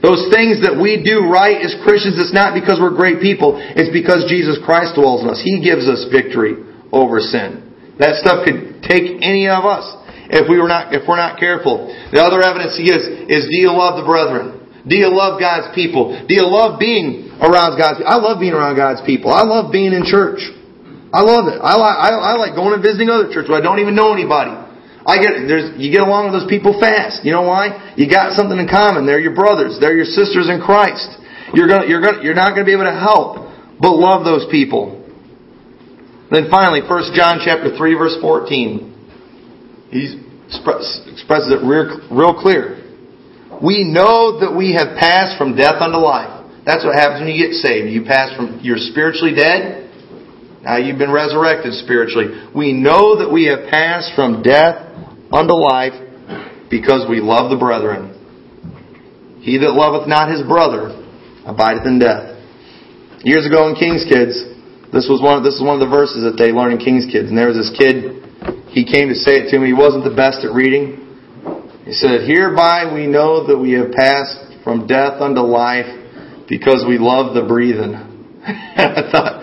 Those 0.00 0.32
things 0.32 0.64
that 0.64 0.80
we 0.80 1.04
do 1.04 1.28
right 1.28 1.60
as 1.60 1.76
Christians, 1.84 2.16
it's 2.16 2.32
not 2.32 2.56
because 2.56 2.80
we're 2.80 2.96
great 2.96 3.20
people. 3.20 3.60
It's 3.60 3.92
because 3.92 4.24
Jesus 4.24 4.56
Christ 4.64 4.96
dwells 4.96 5.20
in 5.20 5.28
us. 5.28 5.38
He 5.44 5.60
gives 5.60 5.84
us 5.84 6.08
victory 6.08 6.71
over 6.92 7.18
sin. 7.18 7.96
That 7.98 8.20
stuff 8.20 8.44
could 8.44 8.84
take 8.84 9.20
any 9.24 9.48
of 9.48 9.64
us 9.64 9.84
if 10.32 10.48
we 10.48 10.60
were 10.60 10.68
not 10.68 10.94
if 10.94 11.08
we're 11.08 11.20
not 11.20 11.40
careful. 11.40 11.88
The 12.12 12.20
other 12.20 12.40
evidence 12.40 12.76
he 12.76 12.88
gives 12.88 13.04
is 13.04 13.48
do 13.48 13.58
you 13.58 13.72
love 13.72 14.00
the 14.00 14.06
brethren? 14.06 14.62
Do 14.86 14.96
you 14.96 15.08
love 15.08 15.38
God's 15.38 15.72
people? 15.74 16.12
Do 16.26 16.32
you 16.34 16.46
love 16.48 16.78
being 16.78 17.30
around 17.38 17.78
God's 17.78 18.02
people? 18.02 18.10
I 18.10 18.18
love 18.18 18.40
being 18.40 18.54
around 18.54 18.74
God's 18.76 19.02
people. 19.06 19.30
I 19.30 19.46
love 19.46 19.70
being 19.70 19.94
in 19.94 20.02
church. 20.04 20.42
I 21.12 21.20
love 21.20 21.46
it. 21.52 21.60
I 21.60 21.76
like 21.76 21.96
I, 22.00 22.10
I 22.12 22.32
like 22.40 22.56
going 22.56 22.74
and 22.74 22.82
visiting 22.82 23.12
other 23.12 23.28
churches 23.28 23.52
where 23.52 23.60
I 23.60 23.64
don't 23.64 23.78
even 23.78 23.94
know 23.94 24.12
anybody. 24.16 24.56
I 25.04 25.18
get 25.18 25.34
there's 25.46 25.76
you 25.76 25.92
get 25.92 26.02
along 26.02 26.30
with 26.30 26.40
those 26.40 26.48
people 26.48 26.78
fast. 26.78 27.22
You 27.22 27.36
know 27.36 27.44
why? 27.44 27.94
You 27.94 28.08
got 28.08 28.32
something 28.32 28.56
in 28.56 28.66
common. 28.66 29.04
They're 29.04 29.20
your 29.22 29.34
brothers. 29.34 29.78
They're 29.78 29.94
your 29.94 30.08
sisters 30.08 30.48
in 30.48 30.62
Christ. 30.62 31.20
You're 31.54 31.68
gonna 31.68 31.86
you're 31.86 32.00
gonna 32.00 32.24
you're 32.24 32.38
not 32.38 32.56
gonna 32.56 32.66
be 32.66 32.72
able 32.72 32.88
to 32.88 32.96
help 32.96 33.52
but 33.78 33.98
love 33.98 34.24
those 34.24 34.46
people. 34.50 35.01
Then 36.32 36.48
finally, 36.50 36.80
1 36.80 36.88
John 37.14 37.40
chapter 37.44 37.76
3 37.76 37.94
verse 37.94 38.16
14. 38.20 38.88
He 39.90 40.16
expresses 40.48 41.52
it 41.52 41.60
real, 41.60 42.00
real 42.08 42.40
clear. 42.40 42.80
We 43.62 43.84
know 43.84 44.40
that 44.40 44.56
we 44.56 44.72
have 44.72 44.96
passed 44.96 45.36
from 45.36 45.54
death 45.54 45.76
unto 45.80 45.98
life. 45.98 46.32
That's 46.64 46.84
what 46.84 46.96
happens 46.96 47.20
when 47.20 47.36
you 47.36 47.46
get 47.46 47.54
saved. 47.60 47.92
You 47.92 48.04
pass 48.04 48.34
from, 48.34 48.60
you're 48.62 48.80
spiritually 48.80 49.34
dead. 49.34 49.90
Now 50.62 50.78
you've 50.78 50.96
been 50.96 51.12
resurrected 51.12 51.74
spiritually. 51.74 52.48
We 52.54 52.72
know 52.72 53.18
that 53.20 53.30
we 53.30 53.46
have 53.52 53.68
passed 53.68 54.14
from 54.14 54.42
death 54.42 54.88
unto 55.30 55.52
life 55.52 55.92
because 56.70 57.04
we 57.10 57.20
love 57.20 57.50
the 57.50 57.58
brethren. 57.58 58.16
He 59.42 59.58
that 59.58 59.74
loveth 59.74 60.08
not 60.08 60.30
his 60.30 60.40
brother 60.46 60.96
abideth 61.44 61.84
in 61.84 61.98
death. 61.98 62.40
Years 63.20 63.44
ago 63.44 63.68
in 63.68 63.74
King's 63.74 64.06
Kids, 64.08 64.51
this 64.92 65.08
was 65.08 65.24
one. 65.24 65.40
This 65.40 65.56
is 65.56 65.64
one 65.64 65.80
of 65.80 65.82
the 65.82 65.88
verses 65.88 66.20
that 66.28 66.36
they 66.36 66.52
learn 66.52 66.76
in 66.76 66.78
King's 66.78 67.08
Kids. 67.08 67.32
And 67.32 67.36
there 67.36 67.48
was 67.48 67.56
this 67.56 67.72
kid. 67.72 68.20
He 68.68 68.84
came 68.84 69.08
to 69.08 69.16
say 69.16 69.40
it 69.40 69.50
to 69.50 69.58
me. 69.58 69.72
He 69.72 69.76
wasn't 69.76 70.04
the 70.04 70.12
best 70.12 70.44
at 70.44 70.52
reading. 70.52 71.00
He 71.88 71.96
said, 71.96 72.28
"Hereby 72.28 72.92
we 72.92 73.08
know 73.08 73.48
that 73.48 73.56
we 73.56 73.72
have 73.80 73.90
passed 73.90 74.60
from 74.60 74.86
death 74.86 75.24
unto 75.24 75.40
life, 75.40 75.88
because 76.44 76.84
we 76.84 77.00
love 77.00 77.32
the 77.32 77.48
breathing." 77.48 77.96
I 78.44 79.08
thought, 79.08 79.34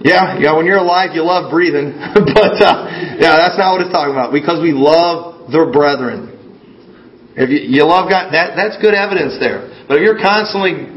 yeah, 0.00 0.40
yeah. 0.40 0.56
When 0.56 0.64
you're 0.64 0.80
alive, 0.80 1.10
you 1.12 1.20
love 1.20 1.52
breathing. 1.52 1.92
but 2.14 2.56
uh, 2.56 2.88
yeah, 3.20 3.36
that's 3.36 3.60
not 3.60 3.76
what 3.76 3.84
it's 3.84 3.92
talking 3.92 4.16
about. 4.16 4.32
Because 4.32 4.62
we 4.62 4.72
love 4.72 5.52
the 5.52 5.68
brethren. 5.68 6.32
If 7.36 7.50
you, 7.50 7.60
you 7.60 7.84
love 7.84 8.08
God, 8.08 8.32
that 8.32 8.56
that's 8.56 8.80
good 8.80 8.94
evidence 8.94 9.36
there. 9.36 9.68
But 9.84 10.00
if 10.00 10.02
you're 10.02 10.18
constantly 10.18 10.96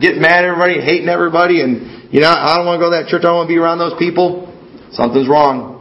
getting 0.00 0.22
mad 0.22 0.42
at 0.42 0.50
everybody, 0.50 0.80
hating 0.80 1.08
everybody, 1.08 1.62
and 1.62 1.97
you 2.10 2.20
know 2.20 2.30
I 2.30 2.56
don't 2.56 2.66
want 2.66 2.80
to 2.80 2.82
go 2.84 2.90
to 2.90 2.96
that 3.02 3.08
church, 3.10 3.22
I 3.24 3.32
don't 3.32 3.44
want 3.44 3.48
to 3.48 3.54
be 3.54 3.60
around 3.60 3.78
those 3.78 3.96
people, 3.98 4.48
something's 4.92 5.28
wrong. 5.28 5.78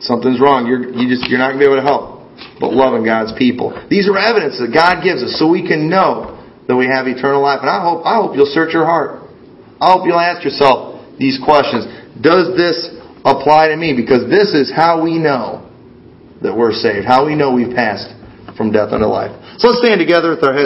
Something's 0.00 0.40
wrong. 0.40 0.66
You're 0.66 0.92
you 0.92 1.08
just 1.08 1.24
you're 1.28 1.40
not 1.40 1.56
gonna 1.56 1.62
be 1.62 1.68
able 1.68 1.80
to 1.80 1.86
help. 1.86 2.28
But 2.60 2.76
loving 2.76 3.04
God's 3.04 3.32
people. 3.32 3.72
These 3.88 4.08
are 4.12 4.16
evidence 4.16 4.60
that 4.60 4.68
God 4.68 5.00
gives 5.00 5.24
us 5.24 5.40
so 5.40 5.48
we 5.48 5.64
can 5.64 5.88
know 5.88 6.36
that 6.68 6.76
we 6.76 6.84
have 6.84 7.08
eternal 7.08 7.40
life. 7.40 7.64
And 7.64 7.70
I 7.70 7.80
hope 7.80 8.04
I 8.04 8.20
hope 8.20 8.36
you'll 8.36 8.52
search 8.52 8.76
your 8.76 8.84
heart. 8.84 9.24
I 9.80 9.92
hope 9.92 10.04
you'll 10.04 10.20
ask 10.20 10.44
yourself 10.44 11.00
these 11.16 11.40
questions. 11.40 11.88
Does 12.20 12.52
this 12.56 12.92
apply 13.24 13.72
to 13.72 13.76
me? 13.76 13.96
Because 13.96 14.28
this 14.28 14.52
is 14.52 14.68
how 14.68 15.00
we 15.00 15.16
know 15.16 15.64
that 16.44 16.52
we're 16.52 16.76
saved. 16.76 17.08
How 17.08 17.24
we 17.24 17.34
know 17.34 17.56
we've 17.56 17.74
passed 17.74 18.12
from 18.56 18.72
death 18.72 18.92
unto 18.92 19.08
life. 19.08 19.32
So 19.58 19.68
let's 19.68 19.80
stand 19.80 20.00
together 20.00 20.28
with 20.28 20.44
our 20.44 20.52
heads 20.52 20.54